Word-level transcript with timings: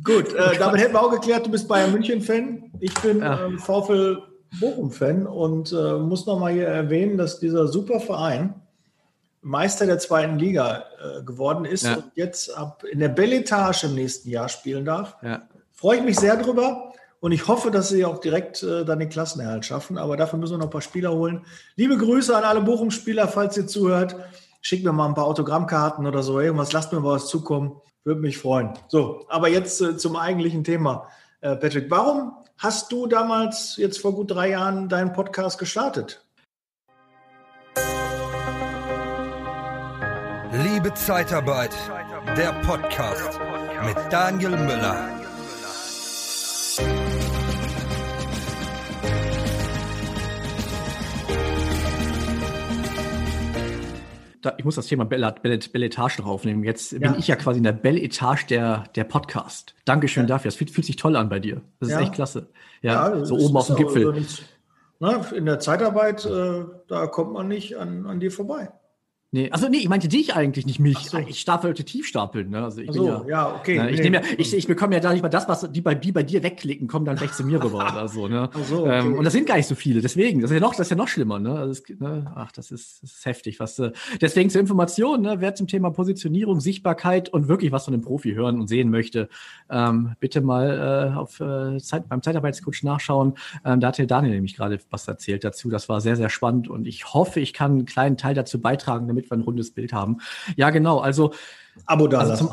gut, 0.03 0.34
äh, 0.34 0.59
damit 0.59 0.81
hätten 0.81 0.94
wir 0.94 1.03
auch 1.03 1.11
geklärt, 1.11 1.47
du 1.47 1.50
bist 1.50 1.69
Bayern 1.69 1.92
München-Fan. 1.92 2.72
Ich 2.81 2.94
bin 2.94 3.20
ja. 3.20 3.47
ähm, 3.47 3.59
VfL 3.59 4.22
Bochum-Fan 4.61 5.27
und 5.27 5.72
äh, 5.72 5.98
muss 5.98 6.27
nochmal 6.27 6.53
hier 6.53 6.67
erwähnen, 6.67 7.17
dass 7.17 7.41
dieser 7.41 7.69
super 7.69 8.00
Verein 8.00 8.55
Meister 9.47 9.86
der 9.86 10.00
zweiten 10.00 10.41
Liga 10.41 10.86
äh, 10.98 11.22
geworden 11.22 11.64
ist 11.64 11.84
ja. 11.84 11.94
und 11.94 12.05
jetzt 12.16 12.52
ab 12.56 12.83
in 12.83 12.98
der 12.98 13.11
Belletage 13.11 13.84
im 13.84 13.94
nächsten 13.94 14.28
Jahr 14.28 14.48
spielen 14.48 14.84
darf. 14.84 15.16
Ja. 15.22 15.42
Freue 15.72 15.98
ich 15.98 16.03
mich 16.03 16.19
sehr 16.19 16.36
drüber 16.36 16.92
und 17.20 17.30
ich 17.30 17.47
hoffe, 17.47 17.70
dass 17.70 17.88
sie 17.88 18.05
auch 18.05 18.19
direkt 18.19 18.64
äh, 18.64 18.84
dann 18.84 18.98
den 18.98 19.08
Klassenerhalt 19.08 19.64
schaffen. 19.64 19.98
Aber 19.98 20.16
dafür 20.16 20.41
müssen 20.41 20.55
wir 20.55 20.58
noch 20.58 20.66
ein 20.66 20.70
paar 20.70 20.80
Spieler 20.80 21.12
holen. 21.12 21.47
Liebe 21.77 21.97
Grüße 21.97 22.36
an 22.36 22.42
alle 22.42 22.61
Bochum-Spieler, 22.61 23.28
falls 23.28 23.56
ihr 23.56 23.69
zuhört. 23.69 24.16
Schickt 24.62 24.84
mir 24.84 24.92
mal 24.92 25.06
ein 25.06 25.14
paar 25.14 25.27
Autogrammkarten 25.27 26.08
oder 26.08 26.25
so. 26.25 26.41
Irgendwas, 26.41 26.72
lasst 26.72 26.92
mir 26.92 26.98
mal 26.98 27.12
was 27.12 27.28
zukommen. 27.28 27.81
Würde 28.03 28.20
mich 28.20 28.38
freuen. 28.38 28.72
So, 28.88 29.27
aber 29.28 29.48
jetzt 29.48 29.81
äh, 29.81 29.97
zum 29.97 30.16
eigentlichen 30.16 30.64
Thema. 30.64 31.06
Äh, 31.41 31.55
Patrick, 31.55 31.88
warum 31.88 32.33
hast 32.58 32.91
du 32.91 33.06
damals, 33.06 33.77
jetzt 33.77 34.00
vor 34.00 34.12
gut 34.12 34.33
drei 34.33 34.50
Jahren, 34.50 34.88
deinen 34.88 35.12
Podcast 35.12 35.56
gestartet? 35.58 36.25
Liebe 40.87 40.98
Zeitarbeit, 40.98 41.75
der 42.37 42.53
Podcast 42.62 43.41
mit 43.84 43.97
Daniel 44.09 44.51
Müller. 44.51 45.11
ich 54.59 54.65
muss 54.65 54.77
das 54.77 54.87
Thema 54.87 55.05
Belletage 55.05 56.22
noch 56.22 56.28
aufnehmen. 56.28 56.62
Jetzt 56.62 56.93
ja. 56.93 56.99
bin 56.99 57.16
ich 57.19 57.27
ja 57.27 57.34
quasi 57.34 57.59
in 57.59 57.65
der 57.65 57.72
Belletage 57.72 58.47
der, 58.49 58.84
der 58.94 59.03
Podcast. 59.03 59.75
Dankeschön 59.87 60.22
ja. 60.22 60.28
dafür. 60.28 60.50
Das 60.50 60.55
fühlt, 60.55 60.71
fühlt, 60.71 60.87
sich 60.87 60.94
toll 60.94 61.16
an 61.16 61.28
bei 61.28 61.41
dir. 61.41 61.62
Das 61.81 61.89
ja. 61.89 61.97
ist 61.97 62.03
echt 62.05 62.12
klasse. 62.12 62.47
Ja, 62.81 63.25
so 63.25 63.34
oben 63.37 63.56
auf 63.56 63.66
dem 63.66 63.75
Gipfel. 63.75 64.12
Nicht, 64.12 64.44
na, 65.00 65.16
in 65.33 65.47
der 65.47 65.59
Zeitarbeit, 65.59 66.25
äh, 66.27 66.65
da 66.87 67.09
kommt 67.09 67.33
man 67.33 67.49
nicht 67.49 67.77
an, 67.77 68.06
an 68.06 68.21
dir 68.21 68.31
vorbei. 68.31 68.71
Nee, 69.32 69.50
also 69.50 69.69
nee, 69.69 69.78
ich 69.78 69.88
meinte 69.88 70.06
dich 70.06 70.37
eigentlich, 70.37 70.66
nicht 70.66 70.78
mich. 70.78 70.98
So. 70.98 71.19
Ich 71.19 71.41
stapelte 71.41 71.84
tiefstapeln. 71.84 72.48
Ne? 72.48 72.62
Also 72.62 72.81
ich 72.81 72.92
so, 72.92 73.09
ja, 73.09 73.25
ja, 73.28 73.56
okay. 73.56 73.76
Ne, 73.76 73.91
ich, 73.91 74.00
nee. 74.00 74.10
ja, 74.10 74.22
ich, 74.38 74.54
ich 74.54 74.69
bekomme 74.69 74.94
ja 74.94 75.00
da 75.00 75.12
nicht 75.12 75.22
mal 75.22 75.28
das, 75.28 75.48
was 75.48 75.70
die 75.72 75.81
bei, 75.81 75.97
die 75.97 76.12
bei 76.12 76.22
dir 76.22 76.44
wegklicken, 76.44 76.87
kommen 76.87 77.04
dann 77.04 77.16
gleich 77.16 77.32
zu 77.32 77.44
mir 77.44 77.62
rüber 77.62 77.78
oder 77.78 78.09
so. 78.09 78.28
Ne? 78.28 78.48
So, 78.66 78.81
okay. 78.81 78.98
ähm, 78.98 79.15
und 79.15 79.25
das 79.25 79.32
sind 79.32 79.47
gar 79.47 79.56
nicht 79.56 79.66
so 79.66 79.75
viele. 79.75 80.00
Deswegen, 80.00 80.41
das 80.41 80.50
ist 80.50 80.54
ja 80.54 80.60
noch, 80.60 80.75
das 80.75 80.86
ist 80.86 80.91
ja 80.91 80.97
noch 80.97 81.06
schlimmer. 81.06 81.38
Ne? 81.38 81.56
Also 81.56 81.72
es, 81.72 82.00
ne? 82.00 82.32
Ach, 82.34 82.50
das 82.50 82.70
ist, 82.70 83.03
das 83.03 83.12
ist 83.12 83.26
heftig. 83.26 83.60
Was, 83.60 83.78
äh, 83.78 83.92
deswegen 84.20 84.50
zur 84.50 84.60
Information, 84.60 85.22
ne? 85.22 85.36
wer 85.38 85.54
zum 85.54 85.69
Thema 85.69 85.91
Positionierung, 85.91 86.60
Sichtbarkeit 86.60 87.28
und 87.28 87.47
wirklich 87.47 87.70
was 87.70 87.84
von 87.84 87.94
einem 87.94 88.03
Profi 88.03 88.32
hören 88.32 88.60
und 88.60 88.66
sehen 88.66 88.91
möchte, 88.91 89.28
ähm, 89.70 90.16
bitte 90.19 90.41
mal 90.41 91.12
äh, 91.12 91.16
auf 91.16 91.38
äh, 91.41 91.78
Zeit, 91.78 92.09
beim 92.09 92.22
Zeitarbeitscoach 92.22 92.82
nachschauen. 92.82 93.34
Ähm, 93.65 93.81
da 93.81 93.88
hat 93.88 93.98
der 93.98 94.06
Daniel 94.06 94.34
nämlich 94.34 94.56
gerade 94.56 94.78
was 94.91 95.06
erzählt 95.06 95.44
dazu. 95.44 95.69
Das 95.69 95.88
war 95.88 96.00
sehr, 96.00 96.16
sehr 96.16 96.31
spannend 96.31 96.69
und 96.69 96.86
ich 96.86 97.12
hoffe, 97.12 97.41
ich 97.41 97.53
kann 97.53 97.72
einen 97.72 97.86
kleinen 97.86 98.16
Teil 98.16 98.34
dazu 98.34 98.60
beitragen, 98.60 99.06
damit 99.16 99.31
wir 99.31 99.37
ein 99.37 99.43
rundes 99.43 99.72
Bild 99.72 99.93
haben. 99.93 100.19
Ja, 100.56 100.71
genau. 100.71 100.99
Also 100.99 101.32
Abo 101.87 102.06
da. 102.06 102.19
Also 102.19 102.37
zum 102.37 102.50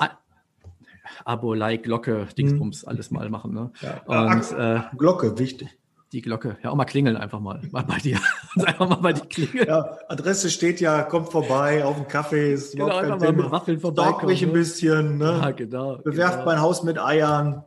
Abo, 1.25 1.53
Like, 1.53 1.83
Glocke, 1.83 2.27
Dingsbums, 2.37 2.83
mhm. 2.83 2.89
alles 2.89 3.11
mal 3.11 3.29
machen. 3.29 3.53
Ne? 3.53 3.71
Ja. 3.81 4.25
Und, 4.25 4.51
äh, 4.51 4.81
Glocke, 4.97 5.37
wichtig. 5.37 5.69
Die 6.11 6.21
Glocke. 6.21 6.57
Ja, 6.63 6.69
auch 6.69 6.75
mal 6.75 6.85
klingeln 6.85 7.17
einfach 7.17 7.39
mal. 7.39 7.59
Mal 7.71 7.83
bei 7.83 7.97
dir. 7.97 8.19
einfach 8.55 8.87
mal 8.87 8.97
bei 8.97 9.13
die 9.13 9.27
Klingel. 9.27 9.67
Ja, 9.67 9.97
Adresse 10.09 10.51
steht 10.51 10.79
ja, 10.79 11.01
kommt 11.01 11.31
vorbei 11.31 11.83
auf 11.83 11.95
den 11.95 12.07
Kaffee. 12.07 12.53
Ist 12.53 12.73
genau, 12.73 12.97
einfach 12.97 13.19
mal 13.19 13.33
mit 13.33 13.51
Waffeln 13.51 13.79
vorbei. 13.79 14.03
Stalk 14.03 14.23
mich 14.25 14.43
ein 14.43 14.49
ne? 14.49 14.53
bisschen. 14.53 15.17
Ne? 15.17 15.39
Ja, 15.41 15.51
genau. 15.51 15.97
Bewerft 15.97 16.33
genau. 16.33 16.45
mein 16.45 16.61
Haus 16.61 16.83
mit 16.83 16.99
Eiern. 16.99 17.63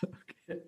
okay. 0.02 0.62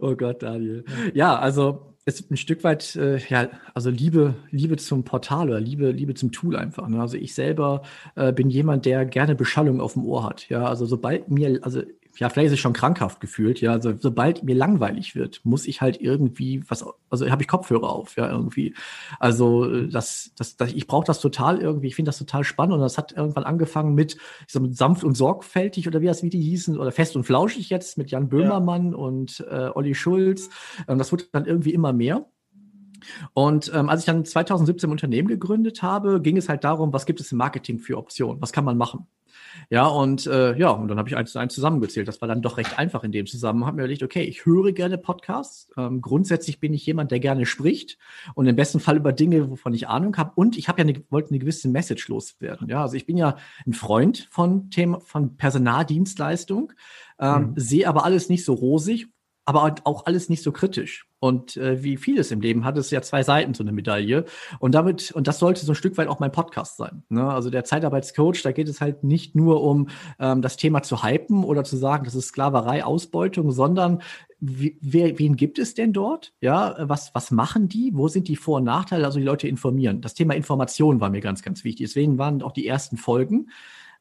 Oh 0.00 0.16
Gott, 0.16 0.42
Daniel. 0.42 0.84
Ja, 1.14 1.38
also 1.38 1.95
ist 2.06 2.30
ein 2.30 2.36
Stück 2.36 2.62
weit, 2.62 2.94
äh, 2.96 3.18
ja, 3.28 3.48
also 3.74 3.90
Liebe, 3.90 4.36
Liebe 4.50 4.76
zum 4.76 5.02
Portal 5.04 5.48
oder 5.48 5.60
Liebe, 5.60 5.90
Liebe 5.90 6.14
zum 6.14 6.30
Tool 6.30 6.56
einfach. 6.56 6.88
Ne? 6.88 7.00
Also 7.00 7.16
ich 7.16 7.34
selber 7.34 7.82
äh, 8.14 8.32
bin 8.32 8.48
jemand, 8.48 8.86
der 8.86 9.04
gerne 9.04 9.34
Beschallung 9.34 9.80
auf 9.80 9.94
dem 9.94 10.04
Ohr 10.06 10.24
hat. 10.24 10.48
Ja, 10.48 10.66
also 10.66 10.86
sobald 10.86 11.28
mir, 11.30 11.58
also 11.62 11.82
ja, 12.18 12.28
vielleicht 12.28 12.46
ist 12.48 12.52
es 12.54 12.60
schon 12.60 12.72
krankhaft 12.72 13.20
gefühlt, 13.20 13.60
ja, 13.60 13.72
also 13.72 13.94
sobald 13.98 14.42
mir 14.42 14.54
langweilig 14.54 15.14
wird, 15.14 15.40
muss 15.44 15.66
ich 15.66 15.80
halt 15.80 16.00
irgendwie 16.00 16.62
was, 16.68 16.84
also 17.10 17.30
habe 17.30 17.42
ich 17.42 17.48
Kopfhörer 17.48 17.90
auf, 17.90 18.16
ja, 18.16 18.30
irgendwie. 18.30 18.74
Also 19.18 19.86
das, 19.86 20.32
das, 20.36 20.56
das 20.56 20.72
ich 20.72 20.86
brauche 20.86 21.06
das 21.06 21.20
total 21.20 21.60
irgendwie, 21.60 21.88
ich 21.88 21.94
finde 21.94 22.10
das 22.10 22.18
total 22.18 22.44
spannend 22.44 22.74
und 22.74 22.80
das 22.80 22.98
hat 22.98 23.12
irgendwann 23.12 23.44
angefangen 23.44 23.94
mit, 23.94 24.14
ich 24.46 24.52
sag, 24.52 24.62
mit 24.62 24.76
sanft 24.76 25.04
und 25.04 25.16
sorgfältig 25.16 25.86
oder 25.86 26.00
wie 26.00 26.06
das 26.06 26.22
wie 26.22 26.30
die 26.30 26.40
hießen 26.40 26.78
oder 26.78 26.92
fest 26.92 27.16
und 27.16 27.24
flauschig 27.24 27.70
jetzt 27.70 27.98
mit 27.98 28.10
Jan 28.10 28.28
Böhmermann 28.28 28.92
ja. 28.92 28.96
und 28.96 29.44
äh, 29.50 29.70
Olli 29.74 29.94
Schulz. 29.94 30.50
Und 30.86 30.98
das 30.98 31.12
wurde 31.12 31.24
dann 31.32 31.46
irgendwie 31.46 31.74
immer 31.74 31.92
mehr. 31.92 32.26
Und 33.32 33.70
ähm, 33.74 33.88
als 33.88 34.00
ich 34.00 34.06
dann 34.06 34.24
2017 34.24 34.88
ein 34.88 34.92
Unternehmen 34.92 35.28
gegründet 35.28 35.82
habe, 35.82 36.20
ging 36.20 36.36
es 36.36 36.48
halt 36.48 36.64
darum, 36.64 36.92
was 36.92 37.06
gibt 37.06 37.20
es 37.20 37.32
im 37.32 37.38
Marketing 37.38 37.78
für 37.78 37.98
Optionen? 37.98 38.40
Was 38.40 38.52
kann 38.52 38.64
man 38.64 38.76
machen? 38.76 39.06
Ja, 39.70 39.86
und 39.86 40.26
äh, 40.26 40.56
ja, 40.56 40.70
und 40.70 40.88
dann 40.88 40.98
habe 40.98 41.08
ich 41.08 41.16
eins 41.16 41.32
zu 41.32 41.38
eins 41.38 41.54
zusammengezählt. 41.54 42.08
Das 42.08 42.20
war 42.20 42.28
dann 42.28 42.42
doch 42.42 42.58
recht 42.58 42.78
einfach 42.78 43.04
in 43.04 43.12
dem 43.12 43.26
Zusammenhang. 43.26 43.66
Habe 43.66 43.76
mir 43.76 43.82
überlegt, 43.82 44.02
okay, 44.02 44.22
ich 44.22 44.44
höre 44.46 44.72
gerne 44.72 44.98
Podcasts. 44.98 45.70
Ähm, 45.76 46.00
grundsätzlich 46.00 46.60
bin 46.60 46.74
ich 46.74 46.84
jemand, 46.86 47.10
der 47.10 47.20
gerne 47.20 47.46
spricht 47.46 47.98
und 48.34 48.46
im 48.46 48.56
besten 48.56 48.80
Fall 48.80 48.96
über 48.96 49.12
Dinge, 49.12 49.50
wovon 49.50 49.74
ich 49.74 49.88
Ahnung 49.88 50.16
habe. 50.16 50.32
Und 50.34 50.56
ich 50.56 50.68
habe 50.68 50.80
ja 50.80 50.88
eine, 50.88 51.02
wollte 51.10 51.30
eine 51.30 51.38
gewisse 51.38 51.68
Message 51.68 52.08
loswerden. 52.08 52.68
Ja, 52.68 52.82
also 52.82 52.96
ich 52.96 53.06
bin 53.06 53.16
ja 53.16 53.36
ein 53.66 53.72
Freund 53.72 54.28
von 54.30 54.70
Thema 54.70 55.00
von 55.00 55.36
Personaldienstleistung, 55.36 56.72
ähm, 57.18 57.50
mhm. 57.50 57.52
sehe 57.56 57.88
aber 57.88 58.04
alles 58.04 58.28
nicht 58.28 58.44
so 58.44 58.54
rosig 58.54 59.08
aber 59.48 59.76
auch 59.84 60.06
alles 60.06 60.28
nicht 60.28 60.42
so 60.42 60.50
kritisch. 60.50 61.06
Und 61.18 61.56
äh, 61.56 61.82
wie 61.82 61.96
vieles 61.96 62.30
im 62.30 62.40
Leben 62.40 62.64
hat 62.64 62.76
es 62.76 62.90
ja 62.90 63.00
zwei 63.00 63.22
Seiten 63.22 63.54
so 63.54 63.62
eine 63.62 63.72
Medaille. 63.72 64.24
Und 64.58 64.74
damit, 64.74 65.12
und 65.12 65.26
das 65.26 65.38
sollte 65.38 65.64
so 65.64 65.72
ein 65.72 65.76
Stück 65.76 65.96
weit 65.96 66.08
auch 66.08 66.20
mein 66.20 66.32
Podcast 66.32 66.76
sein. 66.76 67.04
Ne? 67.08 67.26
Also 67.26 67.48
der 67.50 67.64
Zeitarbeitscoach, 67.64 68.42
da 68.42 68.52
geht 68.52 68.68
es 68.68 68.80
halt 68.80 69.02
nicht 69.02 69.34
nur 69.34 69.62
um 69.62 69.88
ähm, 70.18 70.42
das 70.42 70.56
Thema 70.56 70.82
zu 70.82 71.02
hypen 71.02 71.44
oder 71.44 71.64
zu 71.64 71.76
sagen, 71.76 72.04
das 72.04 72.14
ist 72.14 72.28
Sklaverei, 72.28 72.84
Ausbeutung, 72.84 73.50
sondern 73.50 74.02
wie, 74.40 74.76
wer, 74.82 75.18
wen 75.18 75.36
gibt 75.36 75.58
es 75.58 75.74
denn 75.74 75.94
dort? 75.94 76.34
Ja, 76.40 76.76
was, 76.78 77.14
was 77.14 77.30
machen 77.30 77.68
die? 77.68 77.92
Wo 77.94 78.08
sind 78.08 78.28
die 78.28 78.36
Vor- 78.36 78.58
und 78.58 78.64
Nachteile? 78.64 79.06
Also 79.06 79.18
die 79.18 79.24
Leute 79.24 79.48
informieren. 79.48 80.02
Das 80.02 80.14
Thema 80.14 80.34
Information 80.34 81.00
war 81.00 81.08
mir 81.08 81.22
ganz, 81.22 81.42
ganz 81.42 81.64
wichtig. 81.64 81.86
Deswegen 81.86 82.18
waren 82.18 82.42
auch 82.42 82.52
die 82.52 82.66
ersten 82.66 82.98
Folgen. 82.98 83.48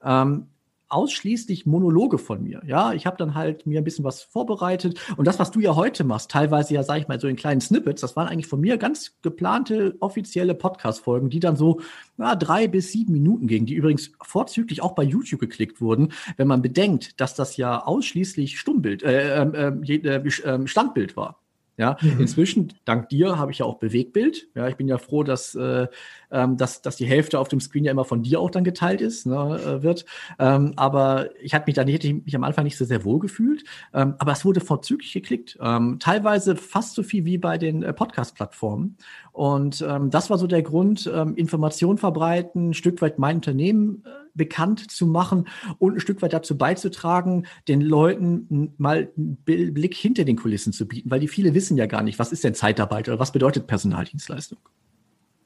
Ähm, 0.04 0.48
ausschließlich 0.90 1.66
Monologe 1.66 2.18
von 2.18 2.44
mir. 2.44 2.62
Ja, 2.66 2.94
ich 2.94 3.06
habe 3.06 3.18
dann 3.18 3.36
halt 3.36 3.66
mir 3.66 3.82
ein 3.82 3.84
bisschen 3.84 4.06
was 4.06 4.22
vorbereitet 4.22 5.00
und 5.18 5.26
das, 5.26 5.40
was 5.40 5.52
du 5.52 5.60
ja 5.60 5.76
heute 5.76 6.04
machst, 6.04 6.32
teilweise 6.32 6.74
ja, 6.74 6.84
sage 6.84 7.02
ich 7.02 7.08
mal, 7.08 7.20
so 7.20 7.28
in 7.28 7.36
kleinen 7.36 7.62
Snippets, 7.62 8.02
das 8.02 8.16
waren 8.16 8.28
eigentlich 8.28 8.48
von 8.48 8.62
mir 8.62 8.78
ganz 8.78 9.16
geplante 9.22 9.96
offizielle 10.00 10.56
Podcast-Folgen, 10.56 11.30
die 11.30 11.40
dann 11.40 11.56
so 11.56 11.82
na, 12.18 12.36
drei 12.36 12.68
bis 12.68 12.92
sieben 12.92 13.14
Minuten 13.14 13.48
gingen, 13.48 13.66
die 13.66 13.76
übrigens 13.76 14.12
vorzüglich 14.22 14.82
auch 14.82 14.94
bei 14.94 15.04
YouTube 15.04 15.40
geklickt 15.40 15.82
wurden, 15.82 16.14
wenn 16.38 16.48
man 16.48 16.62
bedenkt, 16.62 17.20
dass 17.20 17.36
das 17.36 17.58
ja 17.58 17.84
ausschließlich 17.84 18.60
Stummbild, 18.60 19.04
äh, 19.04 19.44
äh, 19.44 19.96
äh, 19.96 20.68
Standbild 20.68 21.18
war. 21.18 21.45
Ja, 21.78 21.98
mhm. 22.02 22.22
inzwischen, 22.22 22.74
dank 22.86 23.10
dir, 23.10 23.38
habe 23.38 23.52
ich 23.52 23.60
ja 23.60 23.66
auch 23.66 23.80
Bewegbild. 23.80 24.48
Ja, 24.56 24.68
ich 24.70 24.78
bin 24.78 24.88
ja 24.88 24.98
froh, 24.98 25.24
dass, 25.24 25.56
äh, 25.56 25.88
ähm, 26.32 26.56
dass, 26.56 26.82
dass 26.82 26.96
die 26.96 27.06
Hälfte 27.06 27.38
auf 27.38 27.50
dem 27.50 27.60
Screen 27.60 27.84
ja 27.84 27.92
immer 27.92 28.06
von 28.06 28.24
dir 28.24 28.40
auch 28.40 28.50
dann 28.50 28.64
geteilt 28.64 29.02
ist, 29.02 29.26
ne, 29.26 29.60
äh, 29.66 29.84
wird. 29.84 30.06
Ähm, 30.40 30.74
aber 30.78 31.30
ich 31.42 31.54
hatte 31.54 31.66
mich 31.68 31.76
da 31.76 31.84
hätte 31.84 32.08
ich 32.08 32.26
mich 32.26 32.36
am 32.36 32.46
Anfang 32.46 32.64
nicht 32.64 32.78
so 32.78 32.86
sehr 32.86 33.04
wohl 33.04 33.20
gefühlt. 33.20 33.66
Ähm, 33.94 34.16
aber 34.20 34.32
es 34.32 34.46
wurde 34.46 34.62
vorzüglich 34.62 35.12
geklickt. 35.12 35.58
Ähm, 35.62 35.98
teilweise 36.00 36.56
fast 36.56 36.96
so 36.96 37.04
viel 37.04 37.26
wie 37.26 37.38
bei 37.38 37.58
den 37.58 37.84
äh, 37.84 37.94
Podcast-Plattformen. 37.94 38.98
Und 39.34 39.84
ähm, 39.88 40.10
das 40.10 40.30
war 40.30 40.38
so 40.38 40.48
der 40.48 40.62
Grund, 40.62 41.12
ähm, 41.14 41.36
Information 41.36 41.98
verbreiten, 41.98 42.70
ein 42.70 42.74
Stück 42.74 43.02
weit 43.02 43.20
mein 43.20 43.38
Unternehmen 43.38 44.04
äh, 44.06 44.25
bekannt 44.36 44.92
zu 44.92 45.08
machen 45.08 45.48
und 45.80 45.96
ein 45.96 46.00
Stück 46.00 46.22
weit 46.22 46.34
dazu 46.34 46.58
beizutragen, 46.58 47.48
den 47.68 47.82
Leuten 47.82 48.74
mal 48.78 49.10
einen 49.18 49.38
Blick 49.44 49.96
hinter 49.96 50.26
den 50.26 50.36
Kulissen 50.36 50.74
zu 50.74 50.88
bieten, 50.88 51.10
weil 51.10 51.20
die 51.20 51.28
viele 51.28 51.54
wissen 51.54 51.78
ja 51.78 51.88
gar 51.88 52.04
nicht, 52.04 52.20
was 52.20 52.32
ist 52.32 52.44
denn 52.44 52.54
Zeitarbeit 52.54 53.08
oder 53.08 53.20
was 53.20 53.32
bedeutet 53.32 53.68
Personaldienstleistung. 53.68 54.60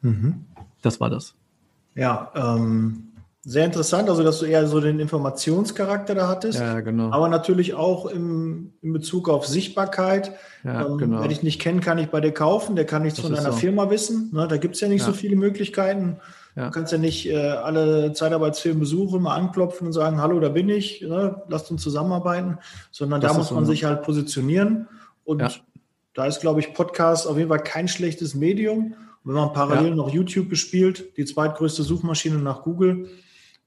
Mhm. 0.02 0.46
Das 0.82 1.00
war 1.00 1.10
das. 1.10 1.36
Ja, 1.96 2.32
ähm, 2.36 3.10
sehr 3.42 3.66
interessant, 3.66 4.10
also 4.10 4.22
dass 4.22 4.40
du 4.40 4.46
eher 4.46 4.68
so 4.68 4.82
den 4.82 5.00
Informationscharakter 5.00 6.14
da 6.14 6.28
hattest. 6.28 6.60
Ja, 6.60 6.82
genau. 6.82 7.12
Aber 7.12 7.30
natürlich 7.30 7.74
auch 7.74 8.06
im, 8.06 8.74
in 8.82 8.92
Bezug 8.92 9.30
auf 9.30 9.48
Sichtbarkeit. 9.48 10.34
Ja, 10.64 10.86
ähm, 10.86 10.98
genau. 10.98 11.24
Wenn 11.24 11.32
ich 11.32 11.42
nicht 11.42 11.60
kenne, 11.60 11.80
kann 11.80 11.98
ich 12.00 12.10
bei 12.10 12.20
dir 12.20 12.34
kaufen. 12.34 12.76
Der 12.76 12.86
kann 12.86 13.04
nichts 13.04 13.18
das 13.18 13.26
von 13.26 13.36
deiner 13.36 13.54
so. 13.54 13.58
Firma 13.58 13.90
wissen. 13.90 14.30
Ne, 14.34 14.48
da 14.48 14.58
gibt 14.58 14.76
es 14.76 14.82
ja 14.82 14.90
nicht 14.90 15.02
ja. 15.02 15.08
so 15.08 15.14
viele 15.14 15.38
Möglichkeiten. 15.38 16.18
Ja. 16.60 16.66
Du 16.66 16.72
kannst 16.72 16.92
ja 16.92 16.98
nicht 16.98 17.26
äh, 17.30 17.38
alle 17.38 18.12
Zeitarbeitsfirmen 18.12 18.82
besuchen, 18.82 19.22
mal 19.22 19.34
anklopfen 19.34 19.88
und 19.88 19.94
sagen, 19.94 20.22
hallo, 20.22 20.42
da 20.42 20.50
bin 20.50 20.68
ich, 20.68 21.00
ne, 21.00 21.42
lasst 21.48 21.72
uns 21.72 21.82
zusammenarbeiten, 21.82 22.58
sondern 22.92 23.22
das 23.22 23.32
da 23.32 23.38
muss 23.38 23.52
man 23.52 23.66
sich 23.66 23.86
halt 23.86 24.04
positionieren. 24.04 24.90
Und 25.24 25.64
da 26.14 26.26
ist, 26.26 26.42
glaube 26.42 26.60
ich, 26.60 26.74
Podcast 26.74 27.28
auf 27.28 27.38
jeden 27.38 27.48
Fall 27.48 27.64
kein 27.64 27.88
schlechtes 27.88 28.36
Medium. 28.36 28.94
Und 29.24 29.34
wenn 29.34 29.36
man 29.36 29.54
parallel 29.54 29.96
noch 29.96 30.10
YouTube 30.10 30.50
bespielt, 30.50 31.16
die 31.16 31.24
zweitgrößte 31.24 31.84
Suchmaschine 31.84 32.40
nach 32.40 32.64
Google, 32.64 33.08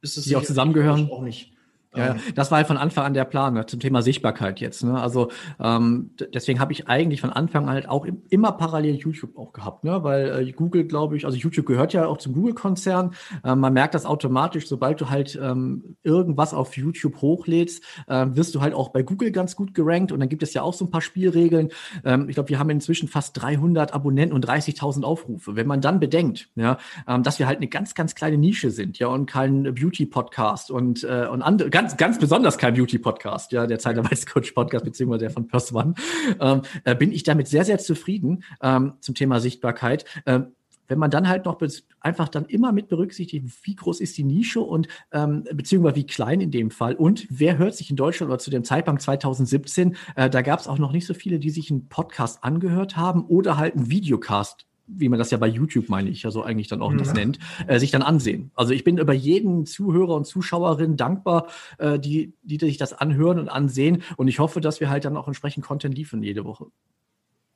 ist 0.03 0.19
es 0.19 0.25
die 0.25 0.37
auch 0.37 0.43
zusammengehören. 0.43 1.09
Auch 1.11 1.23
nicht. 1.23 1.52
Ja, 1.95 2.17
das 2.35 2.51
war 2.51 2.59
halt 2.59 2.67
von 2.67 2.79
Anfang 2.79 3.05
an 3.05 3.15
der 3.15 3.25
Plan 3.25 3.53
ne, 3.55 3.67
zum 3.67 3.79
Thema 3.79 4.01
Sichtbarkeit 4.01 4.61
jetzt. 4.61 4.83
Ne? 4.83 4.99
Also 4.99 5.31
ähm, 5.61 6.11
deswegen 6.33 6.59
habe 6.59 6.73
ich 6.73 6.89
eigentlich 6.89 7.21
von 7.21 7.31
Anfang 7.31 7.65
an 7.65 7.75
halt 7.75 7.89
auch 7.89 8.07
immer 8.31 8.53
parallel 8.53 8.95
YouTube 8.95 9.37
auch 9.37 9.53
gehabt, 9.53 9.85
ne? 9.85 10.03
weil 10.03 10.49
äh, 10.49 10.53
Google, 10.53 10.85
glaube 10.85 11.17
ich, 11.17 11.27
also 11.27 11.37
YouTube 11.37 11.67
gehört 11.67 11.93
ja 11.93 12.07
auch 12.07 12.17
zum 12.17 12.33
Google-Konzern. 12.33 13.13
Ähm, 13.45 13.61
man 13.61 13.75
merkt 13.75 13.95
das 13.95 14.07
automatisch, 14.07 14.69
sobald 14.69 15.01
du 15.03 15.11
halt 15.11 15.39
ähm, 15.43 15.97
irgendwas 16.03 16.55
auf 16.55 16.77
YouTube 16.77 17.21
hochlädst, 17.21 17.85
äh, 18.07 18.27
wirst 18.31 18.55
du 18.55 18.63
halt 18.63 18.73
auch 18.73 18.89
bei 18.89 19.03
Google 19.03 19.31
ganz 19.31 19.55
gut 19.55 19.75
gerankt. 19.75 20.13
Und 20.13 20.21
dann 20.21 20.31
gibt 20.31 20.43
es 20.43 20.55
ja 20.55 20.63
auch 20.63 20.75
so 20.75 20.87
ein 20.87 20.91
paar 20.91 21.03
Spielregeln. 21.03 21.69
Ähm, 22.05 22.29
ich 22.29 22.37
glaube, 22.37 22.49
wir 22.49 22.59
haben 22.59 22.71
inzwischen 22.71 23.09
fast 23.09 23.41
300 23.43 23.93
Abonnenten 23.93 24.35
und 24.35 24.49
30.000 24.49 25.03
Aufrufe. 25.03 25.57
Wenn 25.57 25.67
man 25.67 25.83
dann 25.83 26.01
bedenkt, 26.01 26.49
ja, 26.55 26.79
ähm, 27.07 27.23
dass 27.23 27.39
wir 27.39 27.47
halt 27.47 27.59
eine 27.59 27.69
ganz, 27.69 27.95
ganz 27.95 28.15
kleine 28.15 28.39
Nische 28.39 28.71
sind, 28.71 28.99
ja, 28.99 29.09
und 29.09 29.27
kein 29.27 29.75
Beauty-Podcast 29.75 30.71
und 30.71 31.05
äh, 31.05 31.27
und 31.27 31.43
andere 31.43 31.71
ganz, 31.83 31.97
ganz 31.97 32.19
besonders 32.19 32.59
kein 32.59 32.75
Beauty-Podcast, 32.75 33.51
ja, 33.51 33.67
der 33.67 33.81
Zeitarbeitscoach-Podcast, 33.81 34.85
beziehungsweise 34.85 35.25
der 35.25 35.31
von 35.31 35.49
Pers 35.49 35.75
One, 35.75 35.95
ähm, 36.41 36.63
äh, 36.85 36.95
bin 36.95 37.11
ich 37.11 37.25
damit 37.25 37.49
sehr, 37.49 37.65
sehr 37.65 37.79
zufrieden 37.79 38.45
ähm, 38.63 38.95
zum 39.01 39.17
Thema 39.17 39.41
Sichtbarkeit. 39.41 40.05
Ähm, 40.25 40.53
wenn 40.87 40.99
man 40.99 41.11
dann 41.11 41.27
halt 41.27 41.47
noch 41.47 41.61
einfach 42.01 42.29
dann 42.29 42.45
immer 42.45 42.71
mit 42.71 42.89
berücksichtigt, 42.89 43.47
wie 43.65 43.75
groß 43.75 44.01
ist 44.01 44.17
die 44.17 44.25
Nische 44.25 44.61
und 44.61 44.89
ähm, 45.11 45.45
beziehungsweise 45.53 45.97
wie 45.97 46.07
klein 46.07 46.41
in 46.41 46.51
dem 46.51 46.71
Fall 46.71 46.95
und 46.95 47.27
wer 47.31 47.57
hört 47.57 47.75
sich 47.75 47.91
in 47.91 47.97
Deutschland 47.97 48.31
oder 48.31 48.39
zu 48.39 48.51
dem 48.51 48.63
Zeitpunkt 48.63 49.01
2017, 49.01 49.97
äh, 50.17 50.29
da 50.29 50.43
gab 50.43 50.61
es 50.61 50.69
auch 50.69 50.79
noch 50.79 50.93
nicht 50.93 51.07
so 51.07 51.15
viele, 51.15 51.39
die 51.39 51.51
sich 51.51 51.71
einen 51.71 51.89
Podcast 51.89 52.45
angehört 52.45 52.97
haben 52.97 53.25
oder 53.25 53.57
halt 53.57 53.75
einen 53.75 53.91
Videocast 53.91 54.67
wie 54.87 55.09
man 55.09 55.19
das 55.19 55.31
ja 55.31 55.39
bei 55.39 55.47
YouTube, 55.47 55.89
meine 55.89 56.11
ich, 56.11 56.23
ja 56.23 56.31
so 56.31 56.43
eigentlich 56.43 56.69
dann 56.69 56.83
auch 56.83 56.93
ja. 56.93 56.99
das 56.99 57.15
nennt, 57.15 57.39
äh, 57.67 57.79
sich 57.79 57.91
dann 57.91 58.03
ansehen. 58.03 58.51
Also 58.55 58.73
ich 58.73 58.85
bin 58.85 58.99
über 58.99 59.13
jeden 59.13 59.67
Zuhörer 59.67 60.15
und 60.15 60.27
Zuschauerin 60.27 60.97
dankbar, 60.97 61.47
äh, 61.79 61.99
die, 61.99 62.35
die 62.43 62.59
sich 62.59 62.79
das 62.79 62.93
anhören 62.93 63.39
und 63.39 63.49
ansehen. 63.49 64.03
Und 64.17 64.29
ich 64.29 64.39
hoffe, 64.39 64.61
dass 64.61 64.81
wir 64.81 64.91
halt 64.91 65.05
dann 65.05 65.17
auch 65.17 65.27
entsprechend 65.27 65.65
Content 65.65 65.97
liefern 65.97 66.23
jede 66.23 66.45
Woche. 66.45 66.67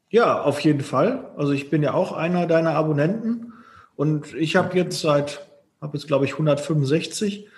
Ja, 0.08 0.42
auf 0.42 0.60
jeden 0.60 0.82
Fall. 0.82 1.32
Also 1.36 1.52
ich 1.52 1.68
bin 1.68 1.82
ja 1.82 1.94
auch 1.94 2.12
einer 2.12 2.46
deiner 2.46 2.74
Abonnenten 2.74 3.52
und 3.96 4.34
ich 4.34 4.56
habe 4.56 4.76
jetzt 4.76 5.00
seit, 5.00 5.46
habe 5.80 5.96
jetzt 5.96 6.06
glaube 6.06 6.26
ich 6.26 6.32
165, 6.32 7.48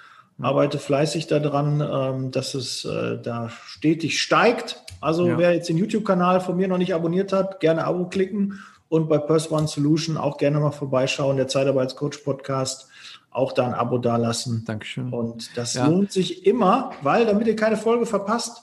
arbeite 0.40 0.78
fleißig 0.78 1.26
daran, 1.26 1.80
ähm, 1.80 2.30
dass 2.30 2.54
es 2.54 2.84
äh, 2.84 3.20
da 3.20 3.50
stetig 3.50 4.20
steigt. 4.20 4.80
Also 5.00 5.28
ja. 5.28 5.38
wer 5.38 5.54
jetzt 5.54 5.68
den 5.68 5.76
YouTube-Kanal 5.76 6.40
von 6.40 6.56
mir 6.56 6.68
noch 6.68 6.78
nicht 6.78 6.94
abonniert 6.94 7.32
hat, 7.32 7.60
gerne 7.60 7.84
Abo 7.84 8.08
klicken 8.08 8.60
und 8.88 9.08
bei 9.08 9.18
Purse 9.18 9.50
One 9.52 9.68
Solution 9.68 10.16
auch 10.16 10.36
gerne 10.36 10.60
mal 10.60 10.70
vorbeischauen, 10.70 11.36
der 11.36 11.48
Zeitarbeitscoach 11.48 12.24
Podcast, 12.24 12.88
auch 13.30 13.52
da 13.52 13.66
ein 13.66 13.74
Abo 13.74 13.98
dalassen. 13.98 14.64
Dankeschön. 14.66 15.12
Und 15.12 15.56
das 15.56 15.74
ja. 15.74 15.86
lohnt 15.86 16.12
sich 16.12 16.46
immer, 16.46 16.92
weil 17.02 17.26
damit 17.26 17.46
ihr 17.46 17.56
keine 17.56 17.76
Folge 17.76 18.06
verpasst. 18.06 18.62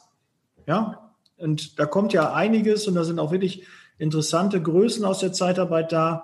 Ja, 0.68 1.12
und 1.38 1.80
da 1.80 1.86
kommt 1.86 2.14
ja 2.14 2.34
einiges 2.34 2.88
und 2.88 2.96
da 2.96 3.04
sind 3.04 3.20
auch 3.20 3.32
wirklich 3.32 3.66
interessante 3.98 4.62
Größen 4.62 5.06
aus 5.06 5.20
der 5.20 5.34
Zeitarbeit 5.34 5.92
da, 5.92 6.24